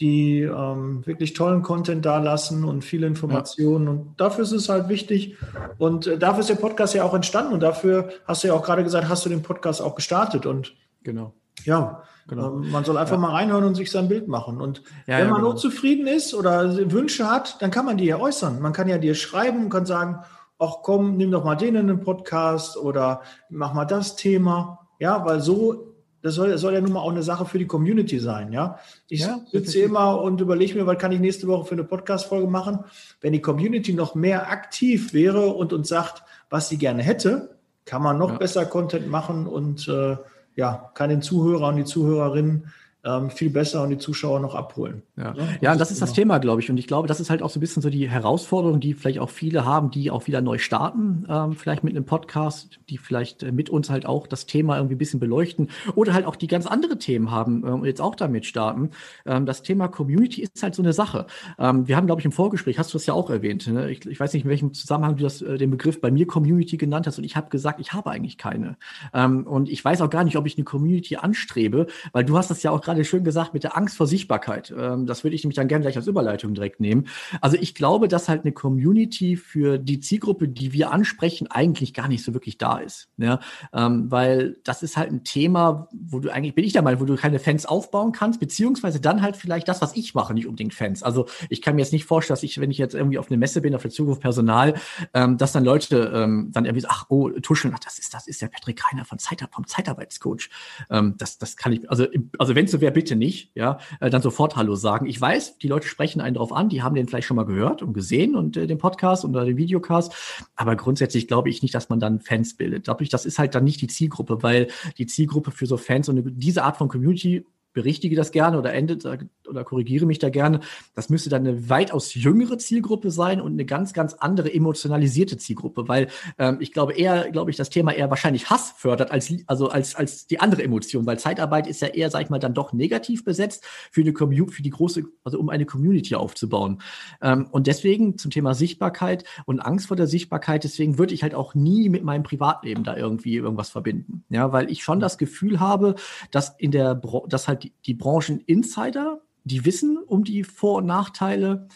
die 0.00 0.40
ähm, 0.40 1.06
wirklich 1.06 1.32
tollen 1.34 1.62
Content 1.62 2.04
dalassen 2.04 2.64
und 2.64 2.82
viele 2.82 3.06
Informationen. 3.06 3.84
Ja. 3.84 3.90
Und 3.90 4.14
dafür 4.16 4.44
ist 4.44 4.52
es 4.52 4.68
halt 4.68 4.88
wichtig. 4.88 5.36
Und 5.78 6.06
äh, 6.06 6.18
dafür 6.18 6.40
ist 6.40 6.48
der 6.48 6.56
Podcast 6.56 6.94
ja 6.94 7.04
auch 7.04 7.14
entstanden. 7.14 7.52
Und 7.52 7.60
dafür 7.60 8.10
hast 8.26 8.42
du 8.42 8.48
ja 8.48 8.54
auch 8.54 8.62
gerade 8.62 8.84
gesagt, 8.84 9.08
hast 9.08 9.24
du 9.24 9.28
den 9.28 9.42
Podcast 9.42 9.82
auch 9.82 9.94
gestartet. 9.94 10.46
Und 10.46 10.74
genau. 11.02 11.34
Ja, 11.64 12.02
Genau. 12.28 12.56
Ähm, 12.56 12.70
man 12.70 12.84
soll 12.84 12.96
einfach 12.96 13.16
ja. 13.16 13.18
mal 13.20 13.32
reinhören 13.32 13.64
und 13.64 13.74
sich 13.74 13.90
sein 13.90 14.08
Bild 14.08 14.28
machen. 14.28 14.60
Und 14.60 14.82
ja, 15.06 15.18
wenn 15.18 15.30
man 15.30 15.40
genau. 15.40 15.50
unzufrieden 15.50 16.06
ist 16.06 16.34
oder 16.34 16.90
Wünsche 16.92 17.28
hat, 17.28 17.60
dann 17.60 17.70
kann 17.70 17.84
man 17.84 17.96
die 17.96 18.06
ja 18.06 18.18
äußern. 18.18 18.60
Man 18.60 18.72
kann 18.72 18.88
ja 18.88 18.98
dir 18.98 19.14
schreiben 19.14 19.64
und 19.64 19.70
kann 19.70 19.86
sagen, 19.86 20.20
ach 20.58 20.76
komm, 20.82 21.16
nimm 21.16 21.30
doch 21.30 21.44
mal 21.44 21.56
den 21.56 21.74
in 21.74 21.88
den 21.88 22.00
Podcast 22.00 22.76
oder 22.76 23.22
mach 23.50 23.74
mal 23.74 23.84
das 23.84 24.16
Thema. 24.16 24.88
Ja, 25.00 25.24
weil 25.24 25.40
so, 25.40 25.94
das 26.22 26.36
soll, 26.36 26.50
das 26.50 26.60
soll 26.60 26.74
ja 26.74 26.80
nun 26.80 26.92
mal 26.92 27.00
auch 27.00 27.10
eine 27.10 27.24
Sache 27.24 27.44
für 27.44 27.58
die 27.58 27.66
Community 27.66 28.20
sein. 28.20 28.52
Ja, 28.52 28.78
ich 29.08 29.20
ja, 29.20 29.40
sitze 29.50 29.80
immer 29.80 30.20
und 30.22 30.40
überlege 30.40 30.76
mir, 30.76 30.86
was 30.86 30.98
kann 30.98 31.10
ich 31.10 31.18
nächste 31.18 31.48
Woche 31.48 31.64
für 31.64 31.74
eine 31.74 31.84
Podcast-Folge 31.84 32.46
machen. 32.46 32.84
Wenn 33.20 33.32
die 33.32 33.42
Community 33.42 33.92
noch 33.92 34.14
mehr 34.14 34.48
aktiv 34.48 35.12
wäre 35.12 35.48
und 35.48 35.72
uns 35.72 35.88
sagt, 35.88 36.22
was 36.48 36.68
sie 36.68 36.78
gerne 36.78 37.02
hätte, 37.02 37.56
kann 37.84 38.02
man 38.02 38.16
noch 38.18 38.30
ja. 38.30 38.38
besser 38.38 38.64
Content 38.64 39.10
machen 39.10 39.48
und 39.48 39.88
äh, 39.88 40.16
ja, 40.56 40.90
kann 40.94 41.10
den 41.10 41.22
Zuhörer 41.22 41.68
und 41.68 41.76
die 41.76 41.84
Zuhörerinnen 41.84 42.72
ähm, 43.04 43.30
viel 43.30 43.50
besser 43.50 43.82
und 43.82 43.90
die 43.90 43.98
Zuschauer 43.98 44.40
noch 44.40 44.54
abholen. 44.54 45.02
Ja, 45.16 45.34
ja, 45.36 45.48
ja 45.60 45.72
und 45.72 45.80
das 45.80 45.90
ist 45.90 46.00
das 46.00 46.12
Thema, 46.12 46.38
glaube 46.38 46.60
ich. 46.60 46.70
Und 46.70 46.76
ich 46.76 46.86
glaube, 46.86 47.08
das 47.08 47.20
ist 47.20 47.30
halt 47.30 47.42
auch 47.42 47.50
so 47.50 47.58
ein 47.58 47.60
bisschen 47.60 47.82
so 47.82 47.90
die 47.90 48.08
Herausforderung, 48.08 48.78
die 48.78 48.94
vielleicht 48.94 49.18
auch 49.18 49.30
viele 49.30 49.64
haben, 49.64 49.90
die 49.90 50.10
auch 50.10 50.26
wieder 50.26 50.40
neu 50.40 50.58
starten, 50.58 51.26
ähm, 51.28 51.54
vielleicht 51.54 51.82
mit 51.82 51.94
einem 51.94 52.04
Podcast, 52.04 52.78
die 52.88 52.98
vielleicht 52.98 53.42
äh, 53.42 53.50
mit 53.50 53.70
uns 53.70 53.90
halt 53.90 54.06
auch 54.06 54.26
das 54.26 54.46
Thema 54.46 54.76
irgendwie 54.76 54.94
ein 54.94 54.98
bisschen 54.98 55.20
beleuchten 55.20 55.68
oder 55.96 56.14
halt 56.14 56.26
auch 56.26 56.36
die 56.36 56.46
ganz 56.46 56.66
andere 56.66 56.98
Themen 56.98 57.30
haben 57.30 57.64
äh, 57.64 57.70
und 57.70 57.84
jetzt 57.84 58.00
auch 58.00 58.14
damit 58.14 58.46
starten. 58.46 58.90
Ähm, 59.26 59.46
das 59.46 59.62
Thema 59.62 59.88
Community 59.88 60.42
ist 60.42 60.62
halt 60.62 60.74
so 60.74 60.82
eine 60.82 60.92
Sache. 60.92 61.26
Ähm, 61.58 61.88
wir 61.88 61.96
haben, 61.96 62.06
glaube 62.06 62.20
ich, 62.20 62.24
im 62.24 62.32
Vorgespräch, 62.32 62.78
hast 62.78 62.94
du 62.94 62.98
das 62.98 63.06
ja 63.06 63.14
auch 63.14 63.30
erwähnt, 63.30 63.66
ne? 63.66 63.90
ich, 63.90 64.06
ich, 64.06 64.20
weiß 64.20 64.32
nicht, 64.32 64.44
in 64.44 64.50
welchem 64.50 64.74
Zusammenhang 64.74 65.16
du 65.16 65.24
das, 65.24 65.42
äh, 65.42 65.58
den 65.58 65.70
Begriff 65.70 66.00
bei 66.00 66.10
mir 66.10 66.26
Community 66.26 66.76
genannt 66.76 67.06
hast 67.08 67.18
und 67.18 67.24
ich 67.24 67.36
habe 67.36 67.50
gesagt, 67.50 67.80
ich 67.80 67.92
habe 67.92 68.10
eigentlich 68.10 68.38
keine. 68.38 68.76
Ähm, 69.12 69.46
und 69.46 69.68
ich 69.68 69.84
weiß 69.84 70.00
auch 70.02 70.10
gar 70.10 70.22
nicht, 70.22 70.36
ob 70.36 70.46
ich 70.46 70.56
eine 70.56 70.64
Community 70.64 71.16
anstrebe, 71.16 71.86
weil 72.12 72.24
du 72.24 72.36
hast 72.36 72.50
das 72.50 72.62
ja 72.62 72.70
auch 72.70 72.80
gerade 72.80 72.91
gerade 72.92 73.04
schön 73.04 73.24
gesagt 73.24 73.54
mit 73.54 73.64
der 73.64 73.76
Angst 73.76 73.96
vor 73.96 74.06
Sichtbarkeit. 74.06 74.72
Ähm, 74.76 75.06
das 75.06 75.24
würde 75.24 75.34
ich 75.34 75.44
nämlich 75.44 75.56
dann 75.56 75.68
gerne 75.68 75.82
gleich 75.82 75.96
als 75.96 76.06
Überleitung 76.06 76.54
direkt 76.54 76.80
nehmen. 76.80 77.06
Also 77.40 77.56
ich 77.58 77.74
glaube, 77.74 78.08
dass 78.08 78.28
halt 78.28 78.42
eine 78.42 78.52
Community 78.52 79.36
für 79.36 79.78
die 79.78 80.00
Zielgruppe, 80.00 80.48
die 80.48 80.72
wir 80.72 80.92
ansprechen, 80.92 81.50
eigentlich 81.50 81.94
gar 81.94 82.08
nicht 82.08 82.22
so 82.22 82.34
wirklich 82.34 82.58
da 82.58 82.78
ist. 82.78 83.08
Ja? 83.16 83.40
Ähm, 83.72 84.10
weil 84.10 84.56
das 84.64 84.82
ist 84.82 84.96
halt 84.96 85.10
ein 85.10 85.24
Thema, 85.24 85.88
wo 85.92 86.20
du 86.20 86.30
eigentlich, 86.30 86.54
bin 86.54 86.64
ich 86.64 86.72
der 86.72 86.82
Meinung, 86.82 87.00
wo 87.00 87.04
du 87.04 87.16
keine 87.16 87.38
Fans 87.38 87.64
aufbauen 87.64 88.12
kannst, 88.12 88.40
beziehungsweise 88.40 89.00
dann 89.00 89.22
halt 89.22 89.36
vielleicht 89.36 89.68
das, 89.68 89.80
was 89.80 89.96
ich 89.96 90.14
mache, 90.14 90.34
nicht 90.34 90.46
unbedingt 90.46 90.74
Fans. 90.74 91.02
Also 91.02 91.26
ich 91.48 91.62
kann 91.62 91.74
mir 91.74 91.82
jetzt 91.82 91.92
nicht 91.92 92.04
vorstellen, 92.04 92.34
dass 92.34 92.42
ich, 92.42 92.60
wenn 92.60 92.70
ich 92.70 92.78
jetzt 92.78 92.94
irgendwie 92.94 93.18
auf 93.18 93.30
eine 93.30 93.38
Messe 93.38 93.62
bin, 93.62 93.74
auf 93.74 93.82
der 93.82 93.90
Zukunft 93.90 94.20
Personal, 94.20 94.74
ähm, 95.14 95.38
dass 95.38 95.52
dann 95.52 95.64
Leute 95.64 96.12
dann 96.12 96.64
irgendwie 96.64 96.80
so, 96.80 96.88
ach, 96.90 97.06
oh, 97.08 97.30
tuscheln, 97.30 97.72
ach, 97.74 97.80
das 97.80 97.98
ist, 97.98 98.12
das 98.12 98.26
ist 98.26 98.42
der 98.42 98.48
Patrick 98.48 98.82
Reiner 98.86 99.04
von 99.04 99.18
Zeit, 99.18 99.42
vom 99.50 99.66
Zeitarbeitscoach. 99.66 100.50
Das, 100.88 101.38
das 101.38 101.56
kann 101.56 101.72
ich, 101.72 101.88
also, 101.90 102.06
also 102.38 102.54
wenn 102.54 102.66
es 102.66 102.70
so 102.70 102.80
wer 102.82 102.90
bitte 102.90 103.16
nicht, 103.16 103.52
ja, 103.54 103.78
äh, 104.00 104.10
dann 104.10 104.20
sofort 104.20 104.56
Hallo 104.56 104.74
sagen. 104.74 105.06
Ich 105.06 105.18
weiß, 105.18 105.56
die 105.58 105.68
Leute 105.68 105.88
sprechen 105.88 106.20
einen 106.20 106.34
drauf 106.34 106.52
an, 106.52 106.68
die 106.68 106.82
haben 106.82 106.94
den 106.94 107.08
vielleicht 107.08 107.26
schon 107.26 107.36
mal 107.36 107.46
gehört 107.46 107.80
und 107.80 107.94
gesehen 107.94 108.36
und 108.36 108.58
äh, 108.58 108.66
den 108.66 108.76
Podcast 108.76 109.24
oder 109.24 109.46
den 109.46 109.56
Videocast. 109.56 110.14
Aber 110.54 110.76
grundsätzlich 110.76 111.28
glaube 111.28 111.48
ich 111.48 111.62
nicht, 111.62 111.74
dass 111.74 111.88
man 111.88 112.00
dann 112.00 112.20
Fans 112.20 112.56
bildet. 112.56 112.88
Ich, 113.00 113.08
das 113.08 113.24
ist 113.24 113.38
halt 113.38 113.54
dann 113.54 113.64
nicht 113.64 113.80
die 113.80 113.86
Zielgruppe, 113.86 114.42
weil 114.42 114.68
die 114.98 115.06
Zielgruppe 115.06 115.50
für 115.50 115.66
so 115.66 115.78
Fans 115.78 116.10
und 116.10 116.22
diese 116.36 116.64
Art 116.64 116.76
von 116.76 116.88
Community 116.88 117.46
berichtige 117.72 118.16
das 118.16 118.32
gerne 118.32 118.58
oder 118.58 118.72
endet 118.72 119.04
oder 119.48 119.64
korrigiere 119.64 120.06
mich 120.06 120.18
da 120.18 120.30
gerne. 120.30 120.60
Das 120.94 121.08
müsste 121.08 121.30
dann 121.30 121.46
eine 121.46 121.68
weitaus 121.68 122.14
jüngere 122.14 122.58
Zielgruppe 122.58 123.10
sein 123.10 123.40
und 123.40 123.52
eine 123.52 123.64
ganz, 123.64 123.92
ganz 123.92 124.14
andere 124.14 124.52
emotionalisierte 124.52 125.36
Zielgruppe, 125.36 125.88
weil 125.88 126.08
ähm, 126.38 126.58
ich 126.60 126.72
glaube 126.72 126.94
eher, 126.94 127.30
glaube 127.30 127.50
ich, 127.50 127.56
das 127.56 127.70
Thema 127.70 127.92
eher 127.92 128.10
wahrscheinlich 128.10 128.50
Hass 128.50 128.74
fördert 128.76 129.10
als, 129.10 129.32
also 129.46 129.68
als, 129.68 129.94
als 129.94 130.26
die 130.26 130.40
andere 130.40 130.62
Emotion, 130.62 131.06
weil 131.06 131.18
Zeitarbeit 131.18 131.66
ist 131.66 131.82
ja 131.82 131.88
eher, 131.88 132.10
sag 132.10 132.22
ich 132.22 132.30
mal, 132.30 132.38
dann 132.38 132.54
doch 132.54 132.72
negativ 132.72 133.24
besetzt 133.24 133.64
für 133.90 134.00
eine 134.00 134.12
Community, 134.12 134.52
für 134.52 134.62
die 134.62 134.70
große, 134.70 135.04
also 135.24 135.38
um 135.38 135.48
eine 135.48 135.66
Community 135.66 136.14
aufzubauen. 136.14 136.80
Ähm, 137.20 137.48
und 137.50 137.66
deswegen 137.66 138.18
zum 138.18 138.30
Thema 138.30 138.54
Sichtbarkeit 138.54 139.24
und 139.46 139.60
Angst 139.60 139.86
vor 139.86 139.96
der 139.96 140.06
Sichtbarkeit, 140.06 140.64
deswegen 140.64 140.98
würde 140.98 141.14
ich 141.14 141.22
halt 141.22 141.34
auch 141.34 141.54
nie 141.54 141.88
mit 141.88 142.04
meinem 142.04 142.22
Privatleben 142.22 142.84
da 142.84 142.96
irgendwie 142.96 143.36
irgendwas 143.36 143.70
verbinden. 143.70 144.24
Ja, 144.28 144.52
weil 144.52 144.70
ich 144.70 144.82
schon 144.82 145.00
das 145.00 145.18
Gefühl 145.18 145.60
habe, 145.60 145.94
dass 146.30 146.54
in 146.58 146.70
der, 146.70 147.00
dass 147.28 147.48
halt 147.48 147.61
die, 147.62 147.72
die 147.86 147.94
Branchen-Insider, 147.94 149.20
die 149.44 149.64
wissen 149.64 149.98
um 149.98 150.24
die 150.24 150.44
Vor- 150.44 150.78
und 150.78 150.86
Nachteile. 150.86 151.68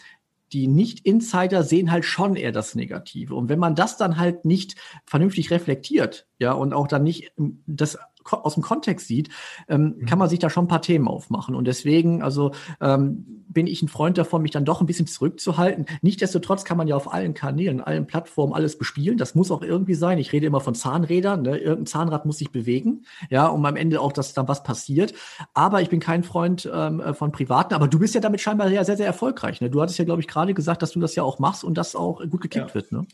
Die 0.53 0.67
Nicht-Insider 0.67 1.63
sehen 1.63 1.91
halt 1.91 2.05
schon 2.05 2.35
eher 2.35 2.53
das 2.53 2.75
Negative. 2.75 3.35
Und 3.35 3.49
wenn 3.49 3.59
man 3.59 3.75
das 3.75 3.97
dann 3.97 4.17
halt 4.17 4.45
nicht 4.45 4.75
vernünftig 5.05 5.51
reflektiert, 5.51 6.27
ja, 6.39 6.53
und 6.53 6.73
auch 6.73 6.87
dann 6.87 7.03
nicht 7.03 7.33
das 7.65 7.97
aus 8.31 8.55
dem 8.55 8.63
Kontext 8.63 9.07
sieht, 9.07 9.29
ähm, 9.67 9.95
mhm. 9.97 10.05
kann 10.05 10.19
man 10.19 10.29
sich 10.29 10.39
da 10.39 10.49
schon 10.49 10.65
ein 10.65 10.69
paar 10.69 10.81
Themen 10.81 11.07
aufmachen. 11.07 11.55
Und 11.55 11.65
deswegen, 11.65 12.21
also 12.21 12.51
ähm, 12.81 13.43
bin 13.49 13.67
ich 13.67 13.81
ein 13.81 13.87
Freund 13.87 14.17
davon, 14.17 14.41
mich 14.41 14.51
dann 14.51 14.65
doch 14.65 14.81
ein 14.81 14.87
bisschen 14.87 15.07
zurückzuhalten. 15.07 15.85
Nichtsdestotrotz 16.01 16.63
kann 16.63 16.77
man 16.77 16.87
ja 16.87 16.95
auf 16.95 17.11
allen 17.11 17.33
Kanälen, 17.33 17.81
allen 17.81 18.05
Plattformen 18.05 18.53
alles 18.53 18.77
bespielen. 18.77 19.17
Das 19.17 19.35
muss 19.35 19.51
auch 19.51 19.61
irgendwie 19.61 19.95
sein. 19.95 20.19
Ich 20.19 20.31
rede 20.31 20.45
immer 20.45 20.61
von 20.61 20.75
Zahnrädern. 20.75 21.41
Ne? 21.41 21.57
Irgendein 21.57 21.85
Zahnrad 21.87 22.25
muss 22.25 22.37
sich 22.37 22.51
bewegen, 22.51 23.05
ja, 23.29 23.47
um 23.47 23.65
am 23.65 23.75
Ende 23.75 24.01
auch, 24.01 24.11
dass 24.11 24.33
dann 24.33 24.47
was 24.47 24.63
passiert. 24.63 25.13
Aber 25.53 25.81
ich 25.81 25.89
bin 25.89 25.99
kein 25.99 26.23
Freund 26.23 26.69
ähm, 26.71 26.99
äh, 26.99 27.13
von 27.13 27.31
Privaten. 27.31 27.73
Aber 27.73 27.87
du 27.87 27.99
bist 27.99 28.15
ja 28.15 28.21
damit 28.21 28.41
scheinbar 28.41 28.69
ja 28.69 28.83
sehr, 28.83 28.97
sehr 28.97 29.07
erfolgreich. 29.07 29.61
Ne? 29.61 29.69
Du 29.69 29.81
hattest 29.81 29.97
ja, 29.97 30.05
glaube 30.05 30.21
ich, 30.21 30.27
gerade 30.27 30.53
gesagt, 30.53 30.81
dass 30.81 30.91
du 30.91 30.99
das 30.99 31.15
ja 31.15 31.23
auch 31.23 31.39
machst 31.39 31.63
und 31.63 31.77
das 31.77 31.95
auch 31.95 32.19
gut 32.29 32.41
gekickt 32.41 32.69
ja. 32.69 32.75
wird. 32.75 32.91
Ne? 32.91 33.05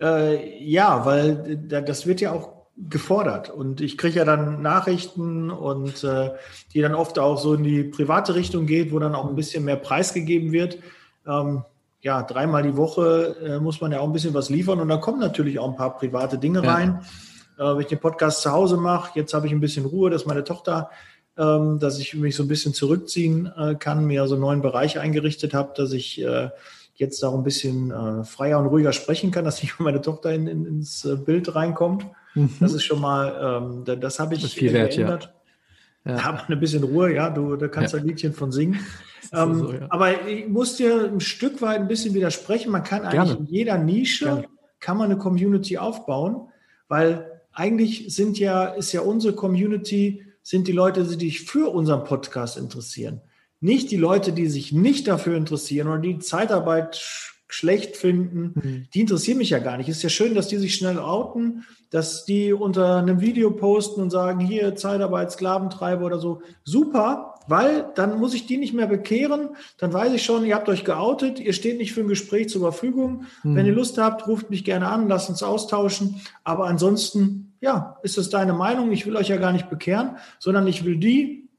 Äh, 0.00 0.62
ja, 0.64 1.04
weil 1.04 1.56
das 1.56 2.06
wird 2.06 2.20
ja 2.20 2.32
auch 2.32 2.59
gefordert. 2.88 3.50
Und 3.50 3.80
ich 3.80 3.98
kriege 3.98 4.20
ja 4.20 4.24
dann 4.24 4.62
Nachrichten 4.62 5.50
und 5.50 6.02
äh, 6.04 6.30
die 6.72 6.80
dann 6.80 6.94
oft 6.94 7.18
auch 7.18 7.36
so 7.36 7.54
in 7.54 7.64
die 7.64 7.84
private 7.84 8.34
Richtung 8.34 8.66
geht, 8.66 8.92
wo 8.92 8.98
dann 8.98 9.14
auch 9.14 9.28
ein 9.28 9.36
bisschen 9.36 9.64
mehr 9.64 9.76
Preis 9.76 10.14
gegeben 10.14 10.52
wird. 10.52 10.78
Ähm, 11.26 11.64
ja, 12.00 12.22
dreimal 12.22 12.62
die 12.62 12.76
Woche 12.76 13.36
äh, 13.44 13.58
muss 13.60 13.80
man 13.80 13.92
ja 13.92 14.00
auch 14.00 14.06
ein 14.06 14.12
bisschen 14.12 14.32
was 14.32 14.48
liefern 14.48 14.80
und 14.80 14.88
da 14.88 14.96
kommen 14.96 15.20
natürlich 15.20 15.58
auch 15.58 15.68
ein 15.68 15.76
paar 15.76 15.98
private 15.98 16.38
Dinge 16.38 16.64
ja. 16.64 16.72
rein. 16.72 17.00
Äh, 17.58 17.64
wenn 17.64 17.80
ich 17.80 17.88
den 17.88 17.98
Podcast 17.98 18.40
zu 18.40 18.52
Hause 18.52 18.78
mache, 18.78 19.18
jetzt 19.18 19.34
habe 19.34 19.46
ich 19.46 19.52
ein 19.52 19.60
bisschen 19.60 19.84
Ruhe, 19.84 20.08
dass 20.08 20.24
meine 20.24 20.44
Tochter, 20.44 20.90
ähm, 21.36 21.78
dass 21.78 21.98
ich 21.98 22.14
mich 22.14 22.34
so 22.34 22.44
ein 22.44 22.48
bisschen 22.48 22.72
zurückziehen 22.72 23.52
äh, 23.56 23.74
kann, 23.74 24.06
mir 24.06 24.26
so 24.26 24.34
einen 24.34 24.42
neuen 24.42 24.62
Bereich 24.62 24.98
eingerichtet 24.98 25.52
habe, 25.52 25.72
dass 25.76 25.92
ich 25.92 26.22
äh, 26.22 26.48
jetzt 27.00 27.24
auch 27.24 27.34
ein 27.34 27.42
bisschen 27.42 27.90
äh, 27.90 28.24
freier 28.24 28.58
und 28.58 28.66
ruhiger 28.66 28.92
sprechen 28.92 29.30
kann, 29.30 29.44
dass 29.46 29.62
nicht 29.62 29.80
meine 29.80 30.00
Tochter 30.00 30.32
in, 30.32 30.46
in, 30.46 30.64
ins 30.66 31.04
äh, 31.04 31.16
Bild 31.16 31.54
reinkommt. 31.54 32.06
Mhm. 32.34 32.50
Das 32.60 32.74
ist 32.74 32.84
schon 32.84 33.00
mal, 33.00 33.84
ähm, 33.86 34.00
das 34.00 34.20
habe 34.20 34.34
ich 34.34 34.42
das 34.42 34.52
viel 34.52 34.72
wert, 34.72 34.94
geändert. 34.94 35.24
Ja. 35.24 35.40
Ja. 36.04 36.24
Hab 36.24 36.48
ein 36.48 36.60
bisschen 36.60 36.82
Ruhe, 36.82 37.14
ja, 37.14 37.28
du 37.28 37.56
da 37.56 37.68
kannst 37.68 37.92
ja. 37.92 38.00
ein 38.00 38.06
Liedchen 38.06 38.32
von 38.32 38.52
singen. 38.52 38.78
Ähm, 39.32 39.54
so, 39.54 39.72
ja. 39.72 39.86
Aber 39.90 40.26
ich 40.26 40.48
muss 40.48 40.76
dir 40.76 41.04
ein 41.04 41.20
Stück 41.20 41.62
weit 41.62 41.78
ein 41.78 41.86
bisschen 41.86 42.14
widersprechen. 42.14 42.72
Man 42.72 42.82
kann 42.82 43.02
eigentlich 43.02 43.36
Gerne. 43.36 43.38
in 43.38 43.46
jeder 43.46 43.78
Nische 43.78 44.24
Gerne. 44.24 44.48
kann 44.80 44.96
man 44.96 45.08
eine 45.08 45.18
Community 45.18 45.78
aufbauen, 45.78 46.48
weil 46.88 47.42
eigentlich 47.52 48.12
sind 48.12 48.40
ja, 48.40 48.64
ist 48.64 48.90
ja 48.92 49.02
unsere 49.02 49.34
Community, 49.34 50.24
sind 50.42 50.66
die 50.66 50.72
Leute, 50.72 51.04
die 51.04 51.28
sich 51.28 51.42
für 51.42 51.72
unseren 51.72 52.02
Podcast 52.02 52.56
interessieren. 52.56 53.20
Nicht 53.60 53.90
die 53.90 53.96
Leute, 53.96 54.32
die 54.32 54.46
sich 54.46 54.72
nicht 54.72 55.06
dafür 55.06 55.36
interessieren 55.36 55.88
oder 55.88 55.98
die 55.98 56.18
Zeitarbeit 56.18 57.00
schlecht 57.52 57.96
finden, 57.96 58.52
mhm. 58.54 58.86
die 58.94 59.00
interessieren 59.00 59.38
mich 59.38 59.50
ja 59.50 59.58
gar 59.58 59.76
nicht. 59.76 59.88
Ist 59.88 60.02
ja 60.02 60.08
schön, 60.08 60.34
dass 60.34 60.48
die 60.48 60.56
sich 60.56 60.74
schnell 60.74 60.98
outen, 60.98 61.64
dass 61.90 62.24
die 62.24 62.52
unter 62.52 62.96
einem 62.96 63.20
Video 63.20 63.50
posten 63.50 64.00
und 64.00 64.10
sagen, 64.10 64.40
hier 64.40 64.76
Zeitarbeit, 64.76 65.32
Sklaventreiber 65.32 66.06
oder 66.06 66.20
so. 66.20 66.42
Super, 66.62 67.34
weil 67.48 67.90
dann 67.96 68.18
muss 68.20 68.34
ich 68.34 68.46
die 68.46 68.56
nicht 68.56 68.72
mehr 68.72 68.86
bekehren. 68.86 69.50
Dann 69.78 69.92
weiß 69.92 70.12
ich 70.12 70.22
schon, 70.22 70.44
ihr 70.44 70.54
habt 70.54 70.68
euch 70.68 70.84
geoutet, 70.84 71.40
ihr 71.40 71.52
steht 71.52 71.78
nicht 71.78 71.92
für 71.92 72.02
ein 72.02 72.08
Gespräch 72.08 72.48
zur 72.48 72.60
Verfügung. 72.60 73.24
Mhm. 73.42 73.56
Wenn 73.56 73.66
ihr 73.66 73.74
Lust 73.74 73.98
habt, 73.98 74.26
ruft 74.28 74.50
mich 74.50 74.64
gerne 74.64 74.88
an, 74.88 75.08
lasst 75.08 75.28
uns 75.28 75.42
austauschen. 75.42 76.20
Aber 76.44 76.66
ansonsten, 76.66 77.54
ja, 77.60 77.98
ist 78.02 78.18
es 78.18 78.30
deine 78.30 78.52
Meinung. 78.52 78.92
Ich 78.92 79.06
will 79.06 79.16
euch 79.16 79.28
ja 79.28 79.36
gar 79.36 79.52
nicht 79.52 79.68
bekehren, 79.68 80.16
sondern 80.38 80.68
ich 80.68 80.84
will 80.84 80.96
die, 80.96 81.49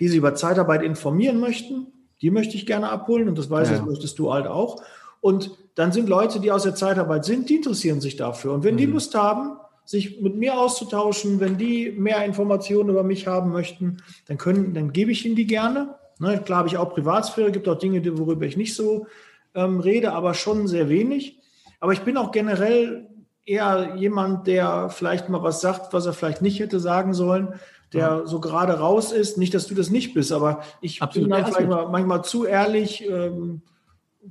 die 0.00 0.08
sich 0.08 0.18
über 0.18 0.34
Zeitarbeit 0.34 0.82
informieren 0.82 1.40
möchten, 1.40 1.86
die 2.20 2.30
möchte 2.30 2.56
ich 2.56 2.66
gerne 2.66 2.88
abholen 2.90 3.28
und 3.28 3.38
das 3.38 3.50
weiß 3.50 3.70
ja. 3.70 3.76
das 3.76 3.86
möchtest 3.86 4.18
du 4.18 4.32
halt 4.32 4.46
auch. 4.46 4.82
Und 5.20 5.52
dann 5.74 5.92
sind 5.92 6.08
Leute, 6.08 6.40
die 6.40 6.52
aus 6.52 6.62
der 6.62 6.74
Zeitarbeit 6.74 7.24
sind, 7.24 7.48
die 7.48 7.56
interessieren 7.56 8.00
sich 8.00 8.16
dafür. 8.16 8.52
Und 8.52 8.64
wenn 8.64 8.74
mhm. 8.74 8.78
die 8.78 8.86
Lust 8.86 9.14
haben, 9.14 9.56
sich 9.84 10.20
mit 10.20 10.36
mir 10.36 10.58
auszutauschen, 10.58 11.40
wenn 11.40 11.58
die 11.58 11.90
mehr 11.92 12.24
Informationen 12.24 12.88
über 12.90 13.02
mich 13.02 13.26
haben 13.26 13.50
möchten, 13.50 13.98
dann 14.26 14.38
können, 14.38 14.72
dann 14.74 14.92
gebe 14.92 15.12
ich 15.12 15.26
ihnen 15.26 15.36
die 15.36 15.46
gerne. 15.46 15.94
Ne, 16.18 16.40
klar 16.44 16.58
habe 16.58 16.68
ich 16.68 16.76
auch 16.76 16.94
Privatsphäre, 16.94 17.52
gibt 17.52 17.68
auch 17.68 17.78
Dinge, 17.78 18.02
worüber 18.18 18.46
ich 18.46 18.56
nicht 18.56 18.74
so 18.74 19.06
ähm, 19.54 19.80
rede, 19.80 20.12
aber 20.12 20.34
schon 20.34 20.68
sehr 20.68 20.88
wenig. 20.88 21.40
Aber 21.80 21.92
ich 21.92 22.00
bin 22.00 22.16
auch 22.16 22.30
generell 22.30 23.08
eher 23.44 23.94
jemand, 23.96 24.46
der 24.46 24.88
vielleicht 24.88 25.28
mal 25.28 25.42
was 25.42 25.60
sagt, 25.60 25.92
was 25.92 26.06
er 26.06 26.12
vielleicht 26.12 26.40
nicht 26.40 26.60
hätte 26.60 26.80
sagen 26.80 27.12
sollen, 27.12 27.54
der 27.94 28.00
ja. 28.00 28.26
so 28.26 28.40
gerade 28.40 28.78
raus 28.78 29.12
ist. 29.12 29.38
Nicht, 29.38 29.54
dass 29.54 29.66
du 29.66 29.74
das 29.74 29.90
nicht 29.90 30.14
bist, 30.14 30.32
aber 30.32 30.60
ich 30.80 31.00
Absolut. 31.00 31.30
bin 31.30 31.38
dann 31.38 31.52
vielleicht 31.52 31.68
mal, 31.68 31.88
manchmal 31.88 32.24
zu 32.24 32.44
ehrlich. 32.44 33.08
Ähm, 33.08 33.62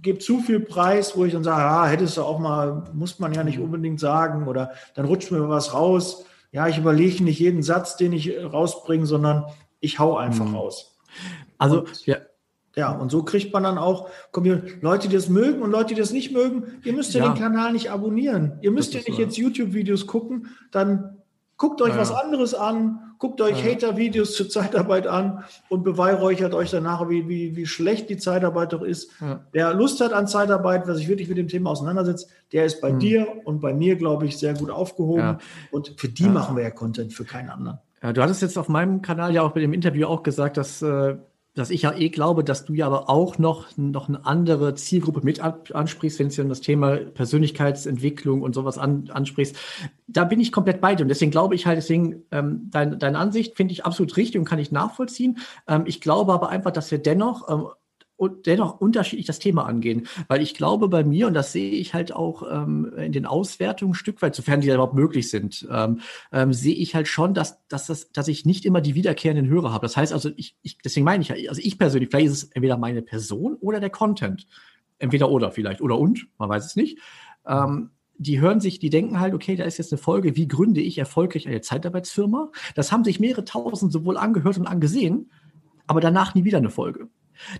gebe 0.01 0.19
zu 0.19 0.39
viel 0.39 0.59
Preis, 0.59 1.15
wo 1.15 1.23
ich 1.25 1.33
dann 1.33 1.43
sage, 1.43 1.63
ah, 1.63 1.85
hättest 1.85 2.17
du 2.17 2.23
auch 2.23 2.39
mal, 2.39 2.83
muss 2.93 3.19
man 3.19 3.33
ja 3.33 3.43
nicht 3.43 3.59
mhm. 3.59 3.65
unbedingt 3.65 3.99
sagen, 3.99 4.47
oder 4.47 4.71
dann 4.95 5.05
rutscht 5.05 5.31
mir 5.31 5.47
was 5.49 5.73
raus. 5.73 6.25
Ja, 6.51 6.67
ich 6.67 6.77
überlege 6.77 7.23
nicht 7.23 7.39
jeden 7.39 7.63
Satz, 7.63 7.95
den 7.95 8.13
ich 8.13 8.31
rausbringe, 8.43 9.05
sondern 9.05 9.45
ich 9.79 9.99
hau 9.99 10.17
einfach 10.17 10.45
mhm. 10.45 10.55
raus. 10.55 10.97
Also, 11.57 11.81
und, 11.81 12.05
ja. 12.05 12.17
Ja, 12.75 12.91
und 12.91 13.11
so 13.11 13.21
kriegt 13.21 13.53
man 13.53 13.61
dann 13.61 13.77
auch 13.77 14.09
Leute, 14.81 15.07
die 15.07 15.15
das 15.15 15.29
mögen 15.29 15.61
und 15.61 15.69
Leute, 15.69 15.93
die 15.93 15.99
das 15.99 16.11
nicht 16.11 16.31
mögen. 16.31 16.79
Ihr 16.83 16.93
müsst 16.93 17.13
ja, 17.13 17.23
ja 17.23 17.31
den 17.31 17.39
Kanal 17.39 17.71
nicht 17.71 17.91
abonnieren. 17.91 18.57
Ihr 18.61 18.71
müsst 18.71 18.95
ja 18.95 19.01
nicht 19.01 19.15
so, 19.15 19.21
jetzt 19.21 19.37
YouTube-Videos 19.37 20.07
gucken, 20.07 20.47
dann 20.71 21.12
Guckt 21.63 21.81
euch 21.81 21.93
ja, 21.93 21.97
was 22.01 22.11
anderes 22.11 22.53
an, 22.53 23.15
guckt 23.19 23.39
euch 23.39 23.63
ja. 23.63 23.71
Hater-Videos 23.71 24.35
zur 24.35 24.49
Zeitarbeit 24.49 25.07
an 25.07 25.45
und 25.69 25.85
beweihräuchert 25.85 26.53
euch 26.53 26.71
danach, 26.71 27.07
wie, 27.07 27.29
wie, 27.29 27.55
wie 27.55 27.65
schlecht 27.65 28.09
die 28.09 28.17
Zeitarbeit 28.17 28.73
doch 28.73 28.81
ist. 28.81 29.11
Ja. 29.21 29.45
Wer 29.53 29.73
Lust 29.73 30.01
hat 30.01 30.11
an 30.11 30.27
Zeitarbeit, 30.27 30.87
wer 30.87 30.95
sich 30.95 31.07
wirklich 31.07 31.29
mit 31.29 31.37
dem 31.37 31.47
Thema 31.47 31.69
auseinandersetzt, 31.69 32.29
der 32.51 32.65
ist 32.65 32.81
bei 32.81 32.91
mhm. 32.91 32.99
dir 32.99 33.27
und 33.45 33.61
bei 33.61 33.73
mir, 33.73 33.95
glaube 33.95 34.25
ich, 34.25 34.37
sehr 34.37 34.55
gut 34.55 34.69
aufgehoben. 34.69 35.37
Und 35.71 35.93
für 35.95 36.09
die 36.09 36.27
machen 36.27 36.57
wir 36.57 36.63
ja 36.63 36.69
Content, 36.69 37.13
für 37.13 37.23
keinen 37.23 37.49
anderen. 37.49 37.79
Ja, 38.01 38.11
du 38.11 38.21
hattest 38.21 38.41
jetzt 38.41 38.57
auf 38.57 38.67
meinem 38.67 39.01
Kanal 39.01 39.33
ja 39.33 39.41
auch 39.41 39.51
bei 39.51 39.61
dem 39.61 39.71
Interview 39.71 40.07
auch 40.07 40.21
gesagt, 40.21 40.57
dass 40.57 40.81
äh, 40.81 41.15
dass 41.55 41.69
ich 41.69 41.83
ja 41.83 41.93
eh 41.93 42.09
glaube, 42.09 42.43
dass 42.43 42.65
du 42.65 42.73
ja 42.73 42.87
aber 42.87 43.09
auch 43.09 43.37
noch, 43.37 43.77
noch 43.77 44.07
eine 44.07 44.25
andere 44.25 44.73
Zielgruppe 44.73 45.21
mit 45.23 45.39
ansprichst, 45.39 46.19
wenn 46.19 46.27
es 46.27 46.37
ja 46.37 46.43
um 46.43 46.49
das 46.49 46.61
Thema 46.61 46.97
Persönlichkeitsentwicklung 46.97 48.41
und 48.41 48.55
sowas 48.55 48.77
an, 48.77 49.09
ansprichst. 49.11 49.55
Da 50.07 50.23
bin 50.23 50.39
ich 50.39 50.51
komplett 50.51 50.81
bei 50.81 50.95
dir. 50.95 51.03
Und 51.03 51.09
deswegen 51.09 51.31
glaube 51.31 51.53
ich 51.53 51.65
halt, 51.67 51.77
deswegen, 51.77 52.23
ähm, 52.31 52.69
dein, 52.71 52.97
deine 52.97 53.19
Ansicht 53.19 53.55
finde 53.55 53.73
ich 53.73 53.85
absolut 53.85 54.17
richtig 54.17 54.39
und 54.39 54.45
kann 54.45 54.59
ich 54.59 54.71
nachvollziehen. 54.71 55.37
Ähm, 55.67 55.83
ich 55.85 56.01
glaube 56.01 56.33
aber 56.33 56.49
einfach, 56.49 56.71
dass 56.71 56.89
wir 56.89 56.97
dennoch 56.97 57.47
ähm, 57.49 57.67
dennoch 58.27 58.79
unterschiedlich 58.79 59.25
das 59.25 59.39
Thema 59.39 59.65
angehen. 59.65 60.07
Weil 60.27 60.41
ich 60.41 60.53
glaube 60.53 60.87
bei 60.87 61.03
mir, 61.03 61.27
und 61.27 61.33
das 61.33 61.51
sehe 61.51 61.71
ich 61.71 61.93
halt 61.93 62.13
auch 62.13 62.43
ähm, 62.49 62.91
in 62.97 63.11
den 63.11 63.25
Auswertungen 63.25 63.91
ein 63.91 63.95
Stück 63.95 64.21
weit, 64.21 64.35
sofern 64.35 64.61
die 64.61 64.69
überhaupt 64.69 64.95
möglich 64.95 65.29
sind, 65.29 65.67
ähm, 65.71 66.01
ähm, 66.31 66.53
sehe 66.53 66.75
ich 66.75 66.95
halt 66.95 67.07
schon, 67.07 67.33
dass, 67.33 67.65
dass, 67.67 67.87
das, 67.87 68.11
dass 68.11 68.27
ich 68.27 68.45
nicht 68.45 68.65
immer 68.65 68.81
die 68.81 68.95
wiederkehrenden 68.95 69.47
Hörer 69.47 69.71
habe. 69.71 69.85
Das 69.85 69.97
heißt 69.97 70.13
also, 70.13 70.29
ich, 70.35 70.55
ich, 70.61 70.77
deswegen 70.79 71.05
meine 71.05 71.23
ich, 71.23 71.49
also 71.49 71.61
ich 71.63 71.77
persönlich, 71.77 72.09
vielleicht 72.09 72.27
ist 72.27 72.43
es 72.43 72.51
entweder 72.51 72.77
meine 72.77 73.01
Person 73.01 73.55
oder 73.59 73.79
der 73.79 73.89
Content. 73.89 74.47
Entweder 74.99 75.29
oder 75.29 75.51
vielleicht. 75.51 75.81
Oder 75.81 75.97
und, 75.97 76.27
man 76.37 76.49
weiß 76.49 76.65
es 76.65 76.75
nicht. 76.75 76.99
Ähm, 77.45 77.89
die 78.17 78.39
hören 78.39 78.59
sich, 78.59 78.79
die 78.79 78.89
denken 78.89 79.19
halt, 79.19 79.33
okay, 79.33 79.55
da 79.55 79.63
ist 79.63 79.77
jetzt 79.77 79.91
eine 79.91 80.01
Folge, 80.01 80.35
wie 80.35 80.47
gründe 80.47 80.81
ich 80.81 80.97
erfolgreich 80.97 81.47
eine 81.47 81.61
Zeitarbeitsfirma? 81.61 82.51
Das 82.75 82.91
haben 82.91 83.03
sich 83.03 83.19
mehrere 83.19 83.43
tausend 83.43 83.91
sowohl 83.91 84.17
angehört 84.17 84.57
und 84.57 84.67
angesehen, 84.67 85.31
aber 85.87 85.99
danach 85.99 86.35
nie 86.35 86.43
wieder 86.43 86.59
eine 86.59 86.69
Folge. 86.69 87.09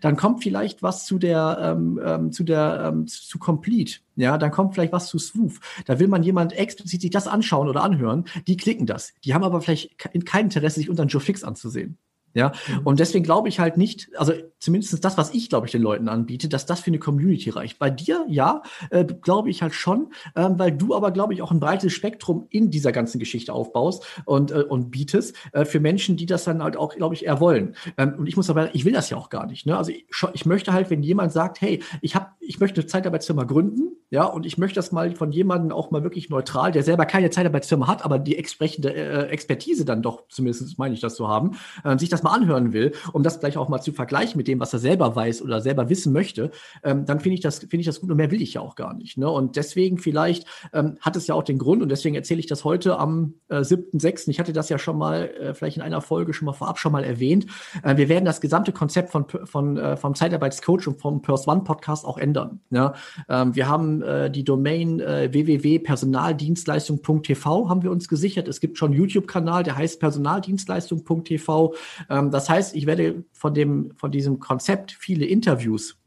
Dann 0.02 0.16
kommt 0.16 0.44
vielleicht 0.44 0.84
was 0.84 1.06
zu 1.06 1.20
der, 1.20 1.58
ähm, 1.62 2.00
ähm, 2.04 2.32
zu 2.32 2.44
der, 2.44 2.92
ähm, 2.92 3.08
zu 3.08 3.40
Complete. 3.40 4.00
Ja, 4.16 4.38
dann 4.38 4.52
kommt 4.52 4.76
vielleicht 4.76 4.94
was 4.94 5.08
zu 5.08 5.18
Swoof. 5.18 5.60
Da 5.86 6.00
will 6.00 6.08
man 6.08 6.24
jemand 6.24 6.54
explizit 6.54 7.02
sich 7.02 7.12
das 7.12 7.28
anschauen 7.28 7.68
oder 7.68 7.84
anhören. 7.84 8.26
Die 8.48 8.58
klicken 8.58 8.86
das. 8.86 9.14
Die 9.24 9.34
haben 9.34 9.44
aber 9.44 9.62
vielleicht 9.62 9.98
kein 9.98 10.46
Interesse, 10.46 10.80
sich 10.80 10.90
unseren 10.90 11.08
Joe 11.08 11.22
Fix 11.22 11.44
anzusehen. 11.44 11.98
Ja, 12.34 12.52
mhm. 12.68 12.82
und 12.86 13.00
deswegen 13.00 13.24
glaube 13.24 13.50
ich 13.50 13.60
halt 13.60 13.78
nicht, 13.78 14.10
also 14.18 14.34
zumindest 14.60 15.04
das, 15.04 15.18
was 15.18 15.34
ich, 15.34 15.50
glaube 15.50 15.68
ich, 15.68 15.72
den 15.72 15.82
Leuten 15.82 16.08
anbiete, 16.08 16.50
dass 16.50 16.66
das 16.66 16.80
für 16.80 16.88
eine 16.88 17.00
Community 17.00 17.50
reicht. 17.50 17.80
Bei 17.80 17.90
dir, 17.90 18.26
ja, 18.28 18.64
äh, 18.90 19.06
glaube 19.06 19.50
ich 19.50 19.62
halt 19.62 19.74
schon, 19.74 20.14
ähm, 20.36 20.58
weil 20.58 20.72
du 20.72 20.96
aber, 20.96 21.12
glaube 21.12 21.34
ich, 21.34 21.42
auch 21.42 21.52
ein 21.52 21.60
breites 21.60 21.94
Spektrum 21.94 22.48
in 22.50 22.72
dieser 22.72 22.92
ganzen 22.92 23.20
Geschichte 23.20 23.54
aufbaust 23.54 24.06
und, 24.26 24.52
äh, 24.52 24.64
und 24.64 24.90
bietest 24.90 25.36
äh, 25.52 25.66
für 25.66 25.80
Menschen, 25.80 26.18
die 26.18 26.26
das 26.26 26.44
dann 26.46 26.64
halt 26.64 26.78
auch, 26.78 26.96
glaube 26.96 27.16
ich, 27.16 27.26
eher 27.26 27.40
wollen. 27.40 27.76
Ähm, 27.98 28.16
und 28.18 28.28
ich 28.28 28.36
muss 28.38 28.50
aber, 28.50 28.74
ich 28.74 28.86
will 28.86 28.94
das 28.94 29.10
ja 29.10 29.18
auch 29.18 29.30
gar 29.30 29.46
nicht. 29.46 29.66
Ne? 29.66 29.78
Also 29.78 29.92
ich, 29.92 30.06
ich 30.34 30.46
möchte 30.46 30.74
halt, 30.74 30.90
wenn 30.90 31.04
jemand 31.04 31.32
sagt, 31.32 31.62
hey, 31.62 31.84
ich 32.02 32.16
habe, 32.16 32.28
ich 32.46 32.60
möchte 32.60 32.82
eine 32.82 32.88
Zeitarbeitsfirma 32.88 33.44
gründen, 33.44 33.94
ja, 34.14 34.26
und 34.26 34.46
ich 34.46 34.60
möchte 34.60 34.76
das 34.76 34.92
mal 34.92 35.16
von 35.16 35.32
jemandem 35.32 35.72
auch 35.72 35.90
mal 35.90 36.04
wirklich 36.04 36.30
neutral, 36.30 36.72
der 36.72 36.84
selber 36.84 37.08
keine 37.08 37.32
Zeitarbeitsfirma 37.32 37.88
hat, 37.88 38.06
aber 38.06 38.20
die 38.20 38.38
entsprechende 38.38 38.94
äh, 38.94 39.28
Expertise 39.30 39.86
dann 39.86 40.04
doch, 40.04 40.28
zumindest 40.30 40.78
meine 40.78 40.94
ich 40.94 41.02
das 41.02 41.16
zu 41.16 41.28
haben, 41.28 41.58
äh, 41.84 41.98
sich 41.98 42.10
das 42.10 42.22
mal 42.22 42.30
anhören 42.30 42.74
will, 42.74 42.92
um 43.12 43.24
das 43.24 43.40
gleich 43.40 43.58
auch 43.58 43.70
mal 43.70 43.82
zu 43.82 43.92
vergleichen 43.92 44.38
mit 44.38 44.48
dem, 44.48 44.60
was 44.60 44.72
er 44.72 44.78
selber 44.78 45.16
weiß 45.16 45.42
oder 45.42 45.62
selber 45.62 45.90
wissen 45.90 46.14
möchte, 46.14 46.52
ähm, 46.84 47.08
dann 47.08 47.22
finde 47.22 47.34
ich 47.34 47.42
das, 47.42 47.58
finde 47.58 47.78
ich 47.78 47.86
das 47.88 48.02
gut 48.02 48.12
und 48.12 48.18
mehr 48.18 48.30
will 48.30 48.44
ich 48.44 48.54
ja 48.54 48.62
auch 48.62 48.76
gar 48.76 48.94
nicht. 48.94 49.18
Ne? 49.18 49.28
Und 49.28 49.56
deswegen 49.56 49.98
vielleicht 49.98 50.46
ähm, 50.74 50.98
hat 51.02 51.16
es 51.16 51.26
ja 51.26 51.34
auch 51.34 51.42
den 51.42 51.58
Grund 51.58 51.82
und 51.82 51.90
deswegen 51.90 52.14
erzähle 52.14 52.40
ich 52.40 52.46
das 52.46 52.64
heute 52.64 53.00
am 53.00 53.34
äh, 53.50 53.62
7.6. 53.62 54.30
Ich 54.30 54.40
hatte 54.40 54.54
das 54.54 54.70
ja 54.70 54.78
schon 54.78 55.00
mal, 55.00 55.28
äh, 55.30 55.54
vielleicht 55.56 55.78
in 55.78 55.82
einer 55.82 56.02
Folge 56.02 56.36
schon 56.36 56.46
mal 56.46 56.54
vorab 56.54 56.78
schon 56.78 56.92
mal 56.92 57.04
erwähnt. 57.04 57.48
Äh, 57.82 57.98
wir 57.98 58.10
werden 58.10 58.26
das 58.26 58.42
gesamte 58.42 58.74
Konzept 58.74 59.10
von, 59.10 59.26
von, 59.28 59.78
äh, 59.78 59.98
vom 59.98 60.14
Zeitarbeitscoach 60.14 60.88
und 60.88 61.02
vom 61.02 61.24
Purse 61.24 61.50
One 61.50 61.64
Podcast 61.64 62.06
auch 62.06 62.20
ändern. 62.20 62.33
Ja? 62.70 62.94
Ähm, 63.30 63.56
wir 63.56 63.68
haben 63.68 64.02
äh, 64.02 64.30
die 64.30 64.44
Domain 64.44 65.00
äh, 65.00 65.30
www.personaldienstleistung.tv 65.32 67.70
haben 67.70 67.84
wir 67.84 67.92
uns 67.92 68.08
gesichert. 68.08 68.48
Es 68.48 68.60
gibt 68.60 68.78
schon 68.78 68.92
einen 68.92 69.00
YouTube-Kanal, 69.00 69.64
der 69.64 69.78
heißt 69.78 70.00
personaldienstleistung.tv. 70.00 71.76
Ähm, 72.10 72.32
das 72.32 72.50
heißt, 72.50 72.76
ich 72.76 72.86
werde 72.86 73.24
von 73.32 73.54
dem, 73.54 73.92
von 73.96 74.12
diesem 74.12 74.40
Konzept 74.40 74.92
viele 74.92 75.26
Interviews 75.26 75.98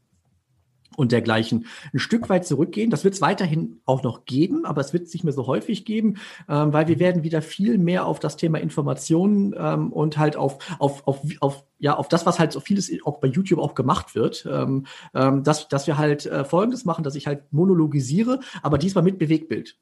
und 0.97 1.11
dergleichen 1.11 1.67
ein 1.93 1.99
Stück 1.99 2.27
weit 2.27 2.45
zurückgehen. 2.45 2.89
Das 2.89 3.03
wird 3.03 3.13
es 3.13 3.21
weiterhin 3.21 3.81
auch 3.85 4.03
noch 4.03 4.25
geben, 4.25 4.65
aber 4.65 4.81
es 4.81 4.93
wird 4.93 5.03
es 5.03 5.13
nicht 5.13 5.23
mehr 5.23 5.31
so 5.31 5.45
häufig 5.47 5.85
geben, 5.85 6.15
ähm, 6.49 6.73
weil 6.73 6.87
wir 6.87 6.99
werden 6.99 7.23
wieder 7.23 7.41
viel 7.41 7.77
mehr 7.77 8.05
auf 8.05 8.19
das 8.19 8.35
Thema 8.35 8.59
Informationen 8.59 9.53
ähm, 9.57 9.93
und 9.93 10.17
halt 10.17 10.35
auf, 10.35 10.57
auf, 10.79 11.07
auf, 11.07 11.21
auf, 11.39 11.65
ja, 11.77 11.95
auf 11.95 12.07
das, 12.07 12.25
was 12.25 12.39
halt 12.39 12.51
so 12.51 12.59
vieles 12.59 12.91
auch 13.05 13.19
bei 13.19 13.27
YouTube 13.27 13.59
auch 13.59 13.75
gemacht 13.75 14.15
wird, 14.15 14.47
ähm, 14.51 14.87
ähm, 15.13 15.43
dass, 15.43 15.67
dass 15.67 15.85
wir 15.85 15.97
halt 15.97 16.25
äh, 16.25 16.43
Folgendes 16.43 16.83
machen, 16.83 17.03
dass 17.03 17.15
ich 17.15 17.27
halt 17.27 17.53
monologisiere, 17.53 18.39
aber 18.63 18.79
diesmal 18.79 19.03
mit 19.03 19.19
Bewegtbild. 19.19 19.77